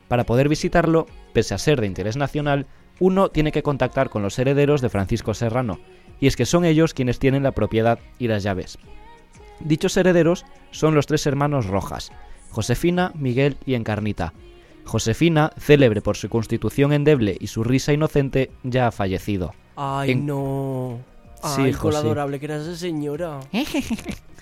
Para 0.08 0.26
poder 0.26 0.48
visitarlo, 0.48 1.06
pese 1.34 1.54
a 1.54 1.58
ser 1.58 1.82
de 1.82 1.88
interés 1.88 2.16
nacional, 2.16 2.66
uno 3.00 3.30
tiene 3.30 3.52
que 3.52 3.62
contactar 3.64 4.10
con 4.10 4.24
los 4.24 4.40
herederos 4.40 4.82
de 4.82 4.90
Francisco 4.90 5.34
Serrano, 5.34 5.80
y 6.20 6.28
es 6.28 6.36
que 6.36 6.46
son 6.46 6.64
ellos 6.66 6.94
quienes 6.94 7.20
tienen 7.20 7.44
la 7.44 7.52
propiedad 7.52 8.00
y 8.18 8.28
las 8.28 8.42
llaves. 8.44 8.78
Dichos 9.60 9.98
herederos 9.98 10.46
son 10.72 10.96
los 10.96 11.08
tres 11.08 11.26
hermanos 11.28 11.68
Rojas, 11.68 12.12
Josefina, 12.50 13.12
Miguel 13.16 13.58
y 13.66 13.74
Encarnita. 13.76 14.34
Josefina, 14.86 15.52
célebre 15.60 16.02
por 16.02 16.16
su 16.16 16.30
constitución 16.30 16.94
endeble 16.94 17.36
y 17.40 17.48
su 17.48 17.64
risa 17.66 17.92
inocente, 17.92 18.52
ya 18.64 18.88
ha 18.88 18.92
fallecido. 18.92 19.54
Ay, 19.76 20.12
En- 20.12 20.26
no. 20.26 21.00
Sí, 21.44 21.62
Ay, 21.62 21.74
con 21.74 21.96
adorable 21.96 22.40
que 22.40 22.46
era 22.46 22.58
esa 22.58 22.76
señora. 22.76 23.40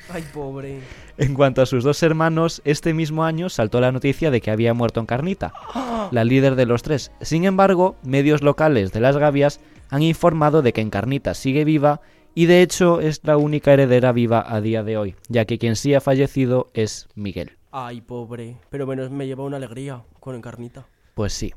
Ay, 0.09 0.23
pobre. 0.33 0.81
En 1.17 1.33
cuanto 1.33 1.61
a 1.61 1.65
sus 1.65 1.83
dos 1.83 2.01
hermanos, 2.03 2.61
este 2.63 2.93
mismo 2.93 3.23
año 3.23 3.49
saltó 3.49 3.81
la 3.81 3.91
noticia 3.91 4.31
de 4.31 4.39
que 4.39 4.51
había 4.51 4.73
muerto 4.73 4.99
Encarnita, 4.99 5.53
la 6.11 6.23
líder 6.23 6.55
de 6.55 6.65
los 6.65 6.83
tres. 6.83 7.11
Sin 7.21 7.45
embargo, 7.45 7.95
medios 8.03 8.41
locales 8.41 8.91
de 8.91 8.99
las 8.99 9.17
Gavias 9.17 9.59
han 9.89 10.03
informado 10.03 10.61
de 10.61 10.73
que 10.73 10.81
Encarnita 10.81 11.33
sigue 11.33 11.65
viva 11.65 12.01
y 12.33 12.45
de 12.45 12.61
hecho 12.61 12.99
es 12.99 13.21
la 13.23 13.37
única 13.37 13.73
heredera 13.73 14.11
viva 14.11 14.45
a 14.47 14.61
día 14.61 14.83
de 14.83 14.97
hoy, 14.97 15.15
ya 15.29 15.45
que 15.45 15.57
quien 15.57 15.75
sí 15.75 15.93
ha 15.93 16.01
fallecido 16.01 16.69
es 16.73 17.07
Miguel. 17.15 17.57
Ay, 17.71 18.01
pobre. 18.01 18.57
Pero 18.69 18.85
menos 18.85 19.09
me 19.09 19.25
lleva 19.25 19.43
una 19.43 19.57
alegría 19.57 20.03
con 20.19 20.35
Encarnita. 20.35 20.85
Pues 21.13 21.33
sí. 21.33 21.53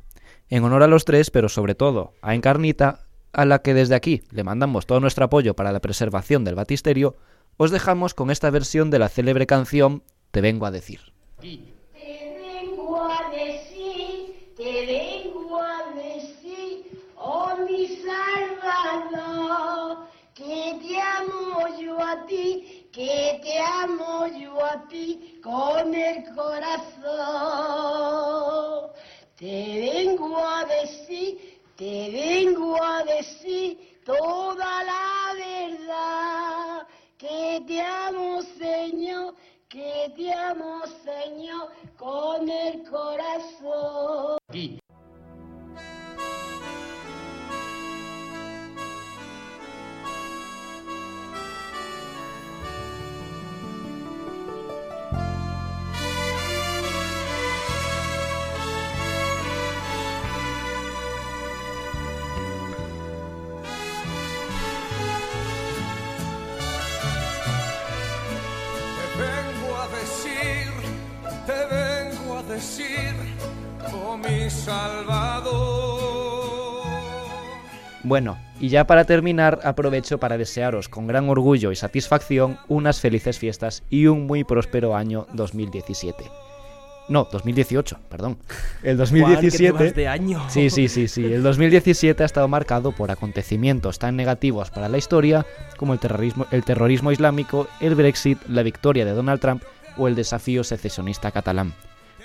En 0.49 0.65
honor 0.65 0.83
a 0.83 0.87
los 0.87 1.05
tres, 1.05 1.31
pero 1.31 1.49
sobre 1.49 1.75
todo 1.75 2.15
a 2.23 2.35
Encarnita, 2.35 3.08
a 3.33 3.45
la 3.45 3.61
que 3.61 3.75
desde 3.75 3.95
aquí 3.95 4.23
le 4.31 4.45
mandamos 4.45 4.87
todo 4.87 5.01
nuestro 5.01 5.25
apoyo 5.25 5.55
para 5.55 5.73
la 5.73 5.81
preservación 5.81 6.45
del 6.45 6.55
batisterio, 6.55 7.17
os 7.57 7.71
dejamos 7.71 8.15
con 8.15 8.31
esta 8.31 8.51
versión 8.51 8.91
de 8.91 9.01
la 9.01 9.09
célebre 9.09 9.47
canción 9.47 10.03
Te 10.31 10.41
vengo 10.41 10.65
a 10.67 10.71
decir. 10.71 11.01
Te 11.41 11.59
vengo 11.97 13.03
a 13.03 13.31
decir, 13.31 14.55
te 14.57 14.87
vengo 14.87 15.61
a 15.61 15.93
decir, 15.95 17.03
oh 17.17 17.57
mi 17.69 17.89
Salvador, 18.07 20.07
que 20.35 20.79
te 20.81 21.01
amo 21.01 21.67
yo 21.81 22.01
a 22.01 22.25
ti, 22.27 22.87
que 22.93 23.41
te 23.43 23.59
amo 23.59 24.27
yo 24.27 24.65
a 24.65 24.87
ti 24.89 25.41
con 25.43 25.93
el 25.95 26.25
corazón. 26.35 26.93
Te 29.37 29.93
vengo 29.95 30.39
a 30.39 30.65
decir, 30.65 31.61
te 31.77 32.11
vengo 32.11 32.83
a 32.83 33.05
decir 33.05 33.18
amo 40.51 40.83
Señor 41.05 41.69
con 41.97 42.49
el 42.49 42.83
corazón. 42.89 44.38
Bueno, 78.09 78.39
y 78.59 78.71
ya 78.71 78.87
para 78.87 79.05
terminar, 79.05 79.61
aprovecho 79.65 80.19
para 80.19 80.39
desearos 80.39 80.89
con 80.89 81.07
gran 81.07 81.29
orgullo 81.29 81.73
y 81.73 81.77
satisfacción 81.77 82.59
unas 82.67 83.01
felices 83.01 83.39
fiestas 83.39 83.83
y 83.91 84.07
un 84.07 84.27
muy 84.27 84.45
próspero 84.45 84.97
año 84.97 85.27
2017. 85.35 86.25
No, 87.09 87.29
2018, 87.31 87.99
perdón. 88.09 88.39
El 88.83 88.97
Juan, 88.97 89.09
que 89.09 89.51
te 89.51 89.69
2017. 89.69 89.73
vas 89.73 89.95
de 89.95 90.09
año. 90.09 90.43
Sí, 90.49 90.71
sí, 90.71 90.89
sí, 90.89 91.09
sí. 91.09 91.25
El 91.25 91.43
2017 91.43 92.23
ha 92.23 92.27
estado 92.27 92.49
marcado 92.49 92.93
por 92.93 93.11
acontecimientos 93.11 93.99
tan 93.99 94.17
negativos 94.17 94.71
para 94.71 94.89
la 94.89 94.99
historia 94.99 95.45
como 95.77 95.93
el 95.93 95.99
terrorismo, 95.99 96.47
el 96.51 96.65
terrorismo 96.65 97.13
islámico, 97.13 97.67
el 97.81 97.95
Brexit, 97.95 98.39
la 98.49 98.63
victoria 98.63 99.05
de 99.05 99.13
Donald 99.13 99.41
Trump 99.41 99.63
o 99.97 100.09
el 100.09 100.15
desafío 100.15 100.65
secesionista 100.65 101.31
catalán. 101.31 101.75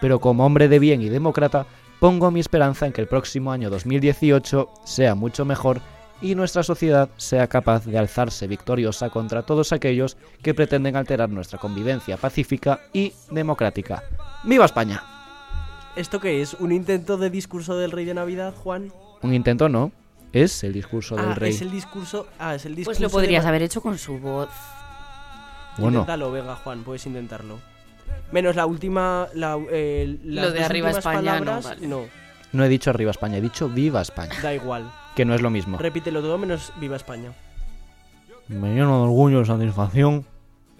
Pero 0.03 0.19
como 0.19 0.45
hombre 0.45 0.67
de 0.67 0.79
bien 0.79 1.01
y 1.01 1.07
demócrata, 1.07 1.65
pongo 2.01 2.29
mi 2.29 2.41
esperanza 2.41 2.85
en 2.85 2.91
que 2.91 2.99
el 2.99 3.07
próximo 3.07 3.53
año 3.53 3.69
2018 3.69 4.69
sea 4.83 5.15
mucho 5.15 5.45
mejor 5.45 5.79
y 6.21 6.35
nuestra 6.35 6.61
sociedad 6.61 7.07
sea 7.15 7.47
capaz 7.47 7.85
de 7.85 7.97
alzarse 7.97 8.45
victoriosa 8.47 9.09
contra 9.09 9.43
todos 9.43 9.71
aquellos 9.71 10.17
que 10.41 10.53
pretenden 10.53 10.97
alterar 10.97 11.29
nuestra 11.29 11.57
convivencia 11.57 12.17
pacífica 12.17 12.81
y 12.91 13.13
democrática. 13.31 14.03
¡Viva 14.43 14.65
España! 14.65 15.01
¿Esto 15.95 16.19
qué 16.19 16.41
es? 16.41 16.53
¿Un 16.55 16.73
intento 16.73 17.15
de 17.15 17.29
discurso 17.29 17.77
del 17.77 17.91
rey 17.91 18.03
de 18.03 18.13
Navidad, 18.13 18.53
Juan? 18.53 18.91
Un 19.21 19.33
intento 19.33 19.69
no, 19.69 19.93
es 20.33 20.65
el 20.65 20.73
discurso 20.73 21.15
del 21.15 21.29
ah, 21.29 21.35
rey. 21.35 21.51
es 21.51 21.61
el 21.61 21.71
discurso. 21.71 22.27
Ah, 22.39 22.55
es 22.55 22.65
el 22.65 22.75
discurso. 22.75 22.99
Pues 22.99 22.99
lo 22.99 23.09
podrías 23.09 23.45
haber 23.45 23.61
hecho 23.61 23.79
con 23.79 23.97
su 23.97 24.19
voz. 24.19 24.49
Bueno. 25.77 25.99
Inténtalo, 25.99 26.29
venga, 26.29 26.57
Juan, 26.57 26.83
puedes 26.83 27.05
intentarlo. 27.05 27.57
Menos 28.31 28.55
la 28.55 28.65
última. 28.65 29.27
La, 29.33 29.57
eh, 29.71 30.17
las 30.23 30.45
Lo 30.45 30.51
de 30.51 30.63
arriba 30.63 30.87
últimas 30.89 31.05
España, 31.05 31.21
no, 31.39 31.45
palabras, 31.45 31.63
vale. 31.65 31.87
no. 31.87 32.01
No 32.51 32.63
he 32.63 32.69
dicho 32.69 32.89
arriba 32.89 33.11
España, 33.11 33.37
he 33.37 33.41
dicho 33.41 33.69
viva 33.69 34.01
España. 34.01 34.33
Da 34.41 34.53
igual. 34.53 34.91
Que 35.15 35.25
no 35.25 35.33
es 35.33 35.41
lo 35.41 35.49
mismo. 35.49 35.77
Repítelo 35.77 36.21
todo 36.21 36.37
menos 36.37 36.73
Viva 36.79 36.95
España. 36.95 37.31
Me 38.47 38.73
lleno 38.73 38.97
de 38.97 39.03
orgullo 39.03 39.41
y 39.41 39.45
satisfacción 39.45 40.25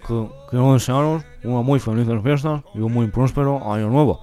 que 0.06 0.28
quiero 0.50 0.74
desearos 0.74 1.24
una 1.44 1.62
muy 1.62 1.80
feliz 1.80 2.06
fiestas 2.22 2.62
y 2.74 2.78
un 2.80 2.92
muy 2.92 3.08
próspero 3.08 3.72
año 3.72 3.88
nuevo. 3.88 4.20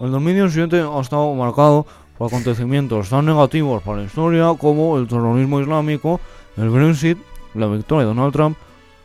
El 0.00 0.10
2017 0.12 0.80
ha 0.80 1.00
estado 1.00 1.34
marcado 1.34 1.86
por 2.16 2.28
acontecimientos 2.28 3.10
tan 3.10 3.26
negativos 3.26 3.82
para 3.82 3.98
la 3.98 4.04
historia 4.04 4.54
como 4.58 4.96
el 4.98 5.06
terrorismo 5.08 5.60
islámico, 5.60 6.20
el 6.56 6.70
Brexit, 6.70 7.18
la 7.54 7.66
victoria 7.66 8.06
de 8.08 8.14
Donald 8.14 8.32
Trump 8.32 8.56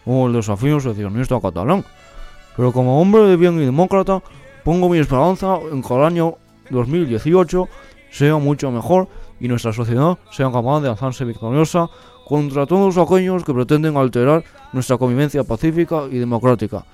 o 0.06 0.28
el 0.28 0.34
desafío 0.34 0.80
secesionista 0.80 1.40
catalán. 1.42 1.84
Pero 2.56 2.72
como 2.72 3.02
hombre 3.02 3.24
de 3.24 3.38
bien 3.38 3.62
y 3.62 3.66
demócrata, 3.66 4.22
pongo 4.64 4.90
mi 4.90 5.00
esperanza 5.00 5.60
en 5.72 5.82
que 5.82 5.94
el 5.94 6.04
año 6.04 6.36
2018 6.70 7.68
sea 8.12 8.38
mucho 8.38 8.72
mejor 8.72 9.08
y 9.40 9.48
nuestra 9.48 9.74
sociedad 9.74 10.18
sea 10.32 10.52
capaz 10.52 10.82
de 10.82 10.90
alzarse 10.90 11.26
victoriosa 11.26 11.90
contra 12.26 12.66
todos 12.66 12.98
aquellos 12.98 13.44
que 13.44 13.54
pretenden 13.54 13.98
alterar 13.98 14.44
nuestra 14.74 14.98
convivencia 14.98 15.44
pacífica 15.44 16.04
y 16.10 16.18
democrática. 16.18 16.86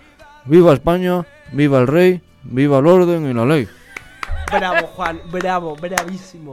¡Viva 0.46 0.74
España! 0.74 1.26
¡Viva 1.52 1.80
el 1.80 1.88
rey! 1.88 2.22
¡Viva 2.44 2.80
el 2.80 2.88
orden 2.88 3.30
y 3.30 3.34
la 3.34 3.46
ley! 3.46 3.68
Bravo, 4.52 4.88
Juan. 4.88 5.22
Bravo, 5.32 5.76
bravísimo. 5.76 6.52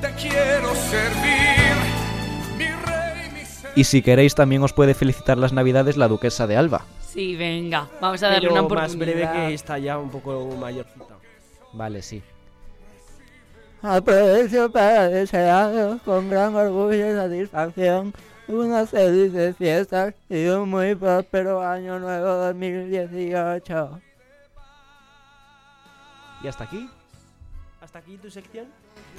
Te 0.00 0.10
quiero 0.14 0.74
servir, 0.74 1.49
Y 3.80 3.84
si 3.84 4.02
queréis 4.02 4.34
también 4.34 4.62
os 4.62 4.74
puede 4.74 4.92
felicitar 4.92 5.38
las 5.38 5.54
navidades 5.54 5.96
la 5.96 6.06
duquesa 6.06 6.46
de 6.46 6.54
Alba. 6.54 6.84
Sí, 7.00 7.34
venga, 7.34 7.88
vamos 7.98 8.22
a 8.22 8.26
darle 8.26 8.40
Pero 8.42 8.52
una 8.52 8.60
más 8.60 8.92
oportunidad. 8.92 9.32
breve 9.32 9.48
que 9.48 9.54
está 9.54 9.78
ya 9.78 9.96
un 9.96 10.10
poco 10.10 10.54
mayorcita. 10.60 11.16
Vale, 11.72 12.02
sí. 12.02 12.22
Aprovecho 13.80 14.70
para 14.70 15.08
desearos 15.08 16.02
con 16.02 16.28
gran 16.28 16.54
orgullo 16.54 17.10
y 17.10 17.14
satisfacción 17.14 18.12
unas 18.48 18.90
felices 18.90 19.56
fiestas 19.56 20.12
y 20.28 20.44
un 20.48 20.68
muy 20.68 20.94
próspero 20.94 21.62
año 21.66 21.98
nuevo 21.98 22.26
2018. 22.34 23.98
¿Y 26.44 26.48
hasta 26.48 26.64
aquí? 26.64 26.86
¿Hasta 27.80 28.00
aquí 28.00 28.18
tu 28.18 28.30
sección? 28.30 28.66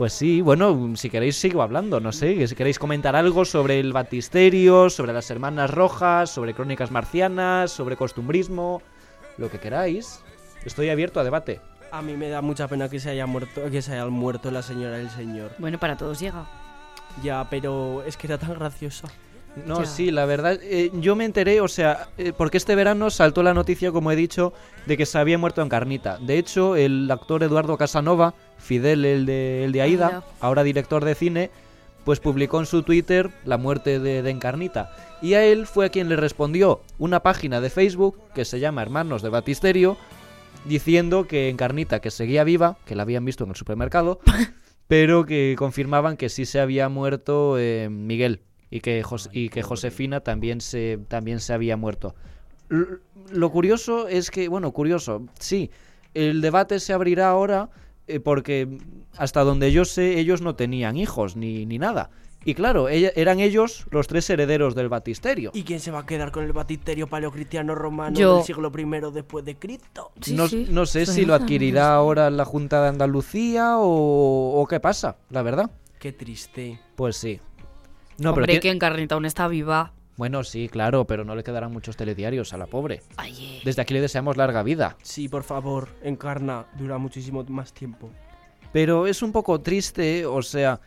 Pues 0.01 0.13
sí, 0.13 0.41
bueno, 0.41 0.93
si 0.95 1.11
queréis 1.11 1.35
sigo 1.35 1.61
hablando, 1.61 1.99
no 1.99 2.11
sé, 2.11 2.33
que 2.33 2.47
si 2.47 2.55
queréis 2.55 2.79
comentar 2.79 3.15
algo 3.15 3.45
sobre 3.45 3.79
el 3.79 3.93
batisterio, 3.93 4.89
sobre 4.89 5.13
las 5.13 5.29
hermanas 5.29 5.69
rojas, 5.69 6.31
sobre 6.31 6.55
crónicas 6.55 6.89
marcianas, 6.89 7.69
sobre 7.69 7.95
costumbrismo, 7.95 8.81
lo 9.37 9.51
que 9.51 9.59
queráis. 9.59 10.23
Estoy 10.65 10.89
abierto 10.89 11.19
a 11.19 11.23
debate. 11.23 11.61
A 11.91 12.01
mí 12.01 12.17
me 12.17 12.29
da 12.29 12.41
mucha 12.41 12.67
pena 12.67 12.89
que 12.89 12.99
se 12.99 13.11
haya 13.11 13.27
muerto, 13.27 13.61
que 13.69 13.83
se 13.83 13.93
haya 13.93 14.07
muerto 14.07 14.49
la 14.49 14.63
señora 14.63 14.97
del 14.97 15.11
señor. 15.11 15.51
Bueno, 15.59 15.79
para 15.79 15.95
todos 15.97 16.19
llega. 16.19 16.47
Ya, 17.21 17.47
pero 17.51 18.01
es 18.03 18.17
que 18.17 18.25
era 18.25 18.39
tan 18.39 18.55
graciosa. 18.55 19.07
No, 19.67 19.81
Ya. 19.81 19.85
sí, 19.85 20.11
la 20.11 20.25
verdad, 20.25 20.57
eh, 20.61 20.91
yo 20.93 21.15
me 21.15 21.25
enteré, 21.25 21.59
o 21.61 21.67
sea, 21.67 22.07
eh, 22.17 22.31
porque 22.35 22.57
este 22.57 22.73
verano 22.73 23.09
saltó 23.09 23.43
la 23.43 23.53
noticia, 23.53 23.91
como 23.91 24.11
he 24.11 24.15
dicho, 24.15 24.53
de 24.85 24.95
que 24.95 25.05
se 25.05 25.17
había 25.17 25.37
muerto 25.37 25.61
Encarnita. 25.61 26.17
De 26.19 26.37
hecho, 26.37 26.75
el 26.75 27.11
actor 27.11 27.43
Eduardo 27.43 27.77
Casanova, 27.77 28.33
Fidel, 28.61 29.05
el 29.05 29.25
de, 29.25 29.63
el 29.65 29.71
de 29.71 29.81
Aida, 29.81 30.07
Aida. 30.07 30.23
ahora 30.39 30.63
director 30.63 31.03
de 31.05 31.15
cine, 31.15 31.49
pues 32.05 32.19
publicó 32.19 32.59
en 32.59 32.65
su 32.65 32.83
Twitter 32.83 33.29
la 33.45 33.57
muerte 33.57 33.99
de, 33.99 34.21
de 34.21 34.29
Encarnita. 34.29 34.91
Y 35.21 35.33
a 35.35 35.43
él 35.45 35.67
fue 35.67 35.85
a 35.85 35.89
quien 35.89 36.09
le 36.09 36.15
respondió 36.15 36.81
una 36.97 37.21
página 37.21 37.61
de 37.61 37.69
Facebook 37.69 38.17
que 38.33 38.45
se 38.45 38.59
llama 38.59 38.81
Hermanos 38.81 39.21
de 39.21 39.29
Batisterio, 39.29 39.97
diciendo 40.65 41.27
que 41.27 41.49
Encarnita, 41.49 41.99
que 42.01 42.11
seguía 42.11 42.43
viva, 42.43 42.77
que 42.85 42.95
la 42.95 43.03
habían 43.03 43.25
visto 43.25 43.43
en 43.43 43.51
el 43.51 43.55
supermercado, 43.55 44.19
pero 44.87 45.25
que 45.25 45.55
confirmaban 45.57 46.17
que 46.17 46.29
sí 46.29 46.45
se 46.45 46.59
había 46.59 46.89
muerto 46.89 47.57
eh, 47.57 47.87
Miguel 47.89 48.41
y 48.69 48.79
que, 48.81 49.03
Jos- 49.03 49.29
y 49.31 49.49
que 49.49 49.63
Josefina 49.63 50.21
también 50.21 50.61
se, 50.61 50.99
también 51.07 51.39
se 51.39 51.53
había 51.53 51.77
muerto. 51.77 52.15
L- 52.69 52.85
Lo 53.31 53.51
curioso 53.51 54.07
es 54.07 54.31
que, 54.31 54.47
bueno, 54.47 54.71
curioso, 54.71 55.25
sí, 55.39 55.71
el 56.13 56.41
debate 56.41 56.79
se 56.79 56.93
abrirá 56.93 57.29
ahora 57.29 57.69
eh, 58.07 58.19
porque 58.19 58.67
hasta 59.17 59.41
donde 59.43 59.71
yo 59.71 59.85
sé 59.85 60.19
ellos 60.19 60.41
no 60.41 60.55
tenían 60.55 60.97
hijos 60.97 61.35
ni, 61.35 61.65
ni 61.65 61.77
nada. 61.79 62.09
Y 62.43 62.55
claro, 62.55 62.89
ella- 62.89 63.11
eran 63.15 63.39
ellos 63.39 63.85
los 63.91 64.07
tres 64.07 64.27
herederos 64.29 64.73
del 64.73 64.89
batisterio. 64.89 65.51
¿Y 65.53 65.61
quién 65.61 65.79
se 65.79 65.91
va 65.91 65.99
a 65.99 66.05
quedar 66.07 66.31
con 66.31 66.43
el 66.43 66.53
batisterio 66.53 67.05
paleocristiano 67.05 67.75
romano 67.75 68.17
Yo. 68.17 68.37
del 68.37 68.45
siglo 68.45 68.71
I 68.75 69.11
después 69.13 69.45
de 69.45 69.55
Cristo? 69.57 70.11
no, 70.33 70.47
no 70.69 70.85
sé 70.87 71.05
si 71.05 71.25
lo 71.25 71.35
adquirirá 71.35 71.93
ahora 71.93 72.31
la 72.31 72.43
Junta 72.45 72.81
de 72.81 72.89
Andalucía 72.89 73.77
o, 73.77 74.59
o 74.59 74.67
qué 74.67 74.79
pasa, 74.79 75.17
la 75.29 75.43
verdad. 75.43 75.69
Qué 75.99 76.13
triste. 76.13 76.79
Pues 76.95 77.15
sí. 77.17 77.39
No, 78.17 78.31
Hombre, 78.31 78.47
pero 78.47 78.59
que 78.59 78.71
Encarnita 78.71 79.13
aún 79.13 79.25
está 79.25 79.47
viva. 79.47 79.93
Bueno, 80.21 80.43
sí, 80.43 80.69
claro, 80.69 81.05
pero 81.05 81.25
no 81.25 81.35
le 81.35 81.43
quedarán 81.43 81.71
muchos 81.71 81.97
telediarios 81.97 82.53
a 82.53 82.57
la 82.59 82.67
pobre. 82.67 83.01
Ay, 83.17 83.33
eh. 83.41 83.61
Desde 83.65 83.81
aquí 83.81 83.95
le 83.95 84.01
deseamos 84.01 84.37
larga 84.37 84.61
vida. 84.61 84.95
Sí, 85.01 85.27
por 85.27 85.41
favor, 85.41 85.89
encarna, 86.03 86.67
dura 86.77 86.99
muchísimo 86.99 87.43
más 87.45 87.73
tiempo. 87.73 88.11
Pero 88.71 89.07
es 89.07 89.23
un 89.23 89.31
poco 89.31 89.61
triste, 89.61 90.27
o 90.27 90.43
sea, 90.43 90.79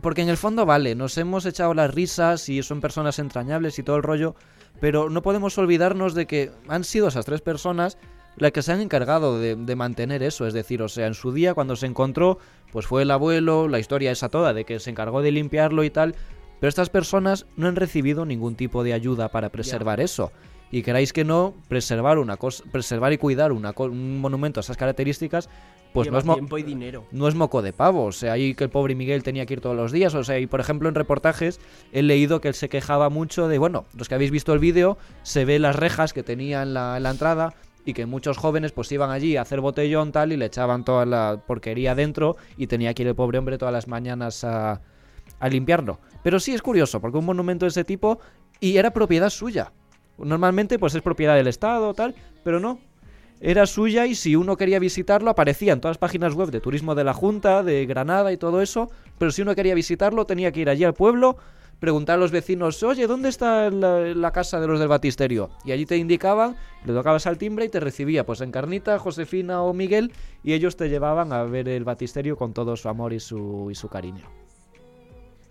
porque 0.00 0.22
en 0.22 0.28
el 0.28 0.36
fondo 0.36 0.66
vale, 0.66 0.96
nos 0.96 1.16
hemos 1.18 1.46
echado 1.46 1.72
las 1.72 1.94
risas 1.94 2.48
y 2.48 2.60
son 2.64 2.80
personas 2.80 3.20
entrañables 3.20 3.78
y 3.78 3.84
todo 3.84 3.94
el 3.94 4.02
rollo, 4.02 4.34
pero 4.80 5.08
no 5.08 5.22
podemos 5.22 5.56
olvidarnos 5.56 6.14
de 6.14 6.26
que 6.26 6.50
han 6.66 6.82
sido 6.82 7.06
esas 7.06 7.26
tres 7.26 7.40
personas 7.40 7.96
las 8.38 8.50
que 8.50 8.62
se 8.62 8.72
han 8.72 8.80
encargado 8.80 9.38
de, 9.38 9.54
de 9.54 9.76
mantener 9.76 10.24
eso, 10.24 10.48
es 10.48 10.54
decir, 10.54 10.82
o 10.82 10.88
sea, 10.88 11.06
en 11.06 11.14
su 11.14 11.32
día 11.32 11.54
cuando 11.54 11.76
se 11.76 11.86
encontró, 11.86 12.38
pues 12.72 12.86
fue 12.86 13.02
el 13.02 13.10
abuelo, 13.12 13.68
la 13.68 13.78
historia 13.78 14.10
esa 14.10 14.28
toda 14.28 14.52
de 14.52 14.64
que 14.64 14.80
se 14.80 14.90
encargó 14.90 15.22
de 15.22 15.32
limpiarlo 15.32 15.82
y 15.84 15.90
tal, 15.90 16.14
pero 16.60 16.68
estas 16.68 16.90
personas 16.90 17.46
no 17.56 17.68
han 17.68 17.76
recibido 17.76 18.24
ningún 18.24 18.54
tipo 18.54 18.82
de 18.84 18.92
ayuda 18.92 19.28
para 19.28 19.48
preservar 19.50 20.00
eso. 20.00 20.32
Y 20.70 20.82
queráis 20.82 21.12
que 21.14 21.24
no, 21.24 21.54
preservar 21.68 22.18
una 22.18 22.36
cosa, 22.36 22.62
preservar 22.70 23.12
y 23.12 23.18
cuidar 23.18 23.52
una 23.52 23.72
co- 23.72 23.84
un 23.84 24.20
monumento 24.20 24.60
a 24.60 24.62
esas 24.62 24.76
características, 24.76 25.48
pues 25.94 26.04
Lleva 26.06 26.16
no 26.16 26.18
es 26.18 26.24
mo- 26.26 26.34
tiempo 26.34 26.58
y 26.58 26.62
dinero. 26.62 27.06
no 27.10 27.26
es 27.26 27.34
moco 27.34 27.62
de 27.62 27.72
pavo. 27.72 28.04
O 28.04 28.12
sea, 28.12 28.32
ahí 28.34 28.54
que 28.54 28.64
el 28.64 28.70
pobre 28.70 28.94
Miguel 28.94 29.22
tenía 29.22 29.46
que 29.46 29.54
ir 29.54 29.60
todos 29.62 29.74
los 29.74 29.92
días. 29.92 30.14
O 30.14 30.22
sea, 30.24 30.38
y 30.38 30.46
por 30.46 30.60
ejemplo 30.60 30.90
en 30.90 30.94
reportajes 30.94 31.58
he 31.92 32.02
leído 32.02 32.42
que 32.42 32.48
él 32.48 32.54
se 32.54 32.68
quejaba 32.68 33.08
mucho 33.08 33.48
de, 33.48 33.56
bueno, 33.56 33.86
los 33.96 34.08
que 34.10 34.14
habéis 34.14 34.30
visto 34.30 34.52
el 34.52 34.58
vídeo, 34.58 34.98
se 35.22 35.46
ve 35.46 35.58
las 35.58 35.74
rejas 35.74 36.12
que 36.12 36.22
tenía 36.22 36.62
en 36.62 36.74
la, 36.74 36.98
en 36.98 37.02
la 37.04 37.10
entrada 37.12 37.54
y 37.86 37.94
que 37.94 38.04
muchos 38.04 38.36
jóvenes 38.36 38.72
pues 38.72 38.92
iban 38.92 39.10
allí 39.10 39.38
a 39.38 39.42
hacer 39.42 39.62
botellón 39.62 40.12
tal 40.12 40.32
y 40.32 40.36
le 40.36 40.44
echaban 40.44 40.84
toda 40.84 41.06
la 41.06 41.40
porquería 41.46 41.94
dentro 41.94 42.36
y 42.58 42.66
tenía 42.66 42.92
que 42.92 43.04
ir 43.04 43.08
el 43.08 43.14
pobre 43.14 43.38
hombre 43.38 43.56
todas 43.56 43.72
las 43.72 43.88
mañanas 43.88 44.44
a, 44.44 44.82
a 45.40 45.48
limpiarlo. 45.48 45.98
Pero 46.22 46.40
sí 46.40 46.52
es 46.52 46.62
curioso, 46.62 47.00
porque 47.00 47.18
un 47.18 47.26
monumento 47.26 47.64
de 47.64 47.70
ese 47.70 47.84
tipo 47.84 48.18
y 48.60 48.76
era 48.76 48.92
propiedad 48.92 49.30
suya. 49.30 49.72
Normalmente 50.18 50.78
pues 50.78 50.94
es 50.94 51.02
propiedad 51.02 51.36
del 51.36 51.46
Estado 51.46 51.94
tal, 51.94 52.14
pero 52.42 52.58
no, 52.58 52.80
era 53.40 53.66
suya 53.66 54.06
y 54.06 54.14
si 54.14 54.34
uno 54.34 54.56
quería 54.56 54.80
visitarlo 54.80 55.30
aparecía 55.30 55.72
en 55.72 55.80
todas 55.80 55.94
las 55.94 55.98
páginas 55.98 56.34
web 56.34 56.50
de 56.50 56.60
turismo 56.60 56.94
de 56.94 57.04
la 57.04 57.14
Junta, 57.14 57.62
de 57.62 57.86
Granada 57.86 58.32
y 58.32 58.36
todo 58.36 58.60
eso, 58.60 58.90
pero 59.18 59.30
si 59.30 59.42
uno 59.42 59.54
quería 59.54 59.74
visitarlo 59.74 60.26
tenía 60.26 60.50
que 60.50 60.60
ir 60.60 60.68
allí 60.68 60.82
al 60.82 60.94
pueblo, 60.94 61.36
preguntar 61.78 62.16
a 62.16 62.18
los 62.18 62.32
vecinos, 62.32 62.82
oye, 62.82 63.06
¿dónde 63.06 63.28
está 63.28 63.70
la, 63.70 64.32
casa 64.32 64.60
de 64.60 64.66
los 64.66 64.80
del 64.80 64.88
Batisterio? 64.88 65.50
Y 65.64 65.70
allí 65.70 65.86
te 65.86 65.96
indicaban, 65.96 66.56
le 66.84 66.92
tocabas 66.92 67.28
al 67.28 67.38
timbre 67.38 67.66
y 67.66 67.68
te 67.68 67.78
recibía 67.78 68.26
pues 68.26 68.40
Encarnita, 68.40 68.98
Josefina 68.98 69.62
o 69.62 69.72
Miguel 69.72 70.12
y 70.42 70.54
ellos 70.54 70.76
te 70.76 70.88
llevaban 70.88 71.32
a 71.32 71.44
ver 71.44 71.68
el 71.68 71.84
Batisterio 71.84 72.36
con 72.36 72.52
todo 72.52 72.76
su 72.76 72.88
amor 72.88 73.12
y 73.12 73.20
su, 73.20 73.68
y 73.70 73.76
su 73.76 73.88
cariño. 73.88 74.37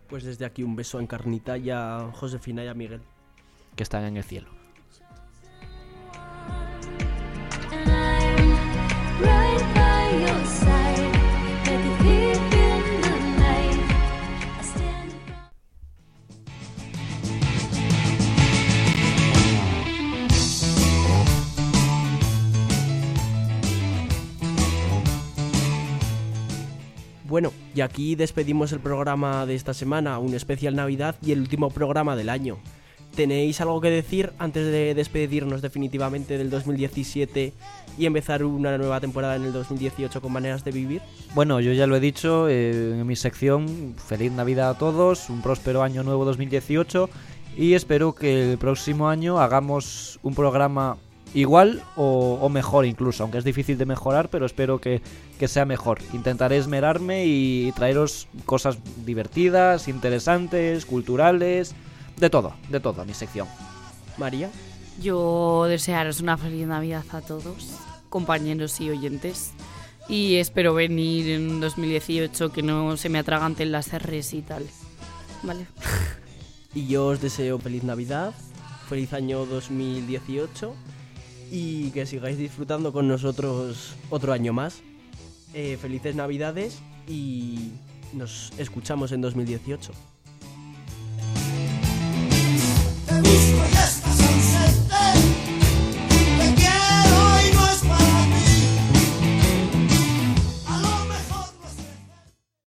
Pues 0.10 0.24
desde 0.24 0.46
aquí 0.46 0.64
un 0.64 0.76
beso 0.76 0.98
a 0.98 1.02
Encarnita 1.02 1.58
y 1.58 1.70
a 1.70 2.12
Josefina 2.14 2.64
y 2.64 2.68
a 2.68 2.74
Miguel. 2.74 3.02
Que 3.76 3.84
están 3.84 4.04
en 4.06 4.18
el 4.18 4.24
cielo. 4.24 4.50
Bueno, 27.28 27.52
y 27.76 27.82
aquí 27.82 28.16
despedimos 28.16 28.72
el 28.72 28.80
programa 28.80 29.46
de 29.46 29.56
esta 29.56 29.74
semana, 29.74 30.18
un 30.18 30.34
especial 30.34 30.76
Navidad 30.76 31.16
y 31.22 31.34
el 31.34 31.42
último 31.42 31.70
programa 31.70 32.16
del 32.16 32.30
año. 32.30 32.58
¿Tenéis 33.18 33.60
algo 33.60 33.82
que 33.82 33.90
decir 33.90 34.32
antes 34.40 34.66
de 34.66 34.94
despedirnos 34.94 35.62
definitivamente 35.62 36.38
del 36.38 36.50
2017 36.50 37.52
y 37.98 38.06
empezar 38.06 38.46
una 38.46 38.78
nueva 38.78 39.02
temporada 39.02 39.36
en 39.36 39.44
el 39.44 39.52
2018 39.52 40.22
con 40.22 40.32
maneras 40.32 40.64
de 40.64 40.72
vivir? 40.72 41.02
Bueno, 41.36 41.60
yo 41.60 41.74
ya 41.74 41.86
lo 41.86 41.98
he 41.98 42.00
dicho 42.00 42.48
eh, 42.48 43.00
en 43.00 43.06
mi 43.06 43.18
sección, 43.18 43.96
feliz 43.98 44.32
Navidad 44.32 44.70
a 44.70 44.78
todos, 44.78 45.30
un 45.30 45.42
próspero 45.42 45.84
año 45.84 46.04
nuevo 46.04 46.24
2018 46.24 47.10
Y 47.58 47.74
espero 47.74 48.16
que 48.16 48.52
el 48.52 48.58
próximo 48.58 49.10
año 49.10 49.40
hagamos 49.40 50.20
un 50.24 50.34
programa 50.34 50.98
igual 51.34 51.84
o, 51.96 52.40
o 52.42 52.50
mejor 52.50 52.86
incluso, 52.86 53.24
aunque 53.24 53.38
es 53.38 53.44
difícil 53.44 53.78
de 53.78 53.86
mejorar, 53.86 54.30
pero 54.30 54.46
espero 54.46 54.80
que, 54.80 55.02
que 55.40 55.48
sea 55.48 55.66
mejor. 55.66 56.00
Intentaré 56.14 56.58
esmerarme 56.58 57.26
y 57.26 57.72
traeros 57.74 58.28
cosas 58.46 58.78
divertidas, 59.06 59.88
interesantes, 59.88 60.86
culturales, 60.86 61.76
de 62.18 62.30
todo, 62.30 62.54
de 62.70 62.80
todo 62.80 63.02
a 63.02 63.06
mi 63.06 63.14
sección. 63.14 63.48
María. 64.18 64.50
Yo 65.02 65.66
desearos 65.68 66.22
una 66.22 66.38
feliz 66.38 66.66
Navidad 66.66 67.04
a 67.12 67.22
todos, 67.22 67.78
compañeros 68.10 68.82
y 68.82 68.90
oyentes. 68.90 69.52
Y 70.10 70.38
espero 70.38 70.74
venir 70.74 71.30
en 71.30 71.60
2018 71.60 72.52
que 72.52 72.64
no 72.64 72.96
se 72.98 73.10
me 73.10 73.20
atraganten 73.20 73.72
las 73.72 73.92
R's 73.92 74.34
y 74.34 74.42
tal. 74.42 74.66
Vale. 75.44 75.68
Y 76.76 76.86
yo 76.86 77.08
os 77.08 77.22
deseo 77.22 77.58
feliz 77.58 77.84
Navidad, 77.84 78.36
feliz 78.88 79.12
año 79.14 79.48
2018 79.48 80.76
y 81.52 81.92
que 81.92 82.06
sigáis 82.06 82.38
disfrutando 82.38 82.92
con 82.92 83.08
nosotros 83.08 83.96
otro 84.10 84.34
año 84.34 84.54
más. 84.54 84.82
Eh, 85.54 85.78
felices 85.82 86.16
Navidades 86.16 86.80
y 87.08 87.72
nos 88.14 88.52
escuchamos 88.58 89.12
en 89.12 89.22
2018. 89.22 89.92
Who's 93.68 94.07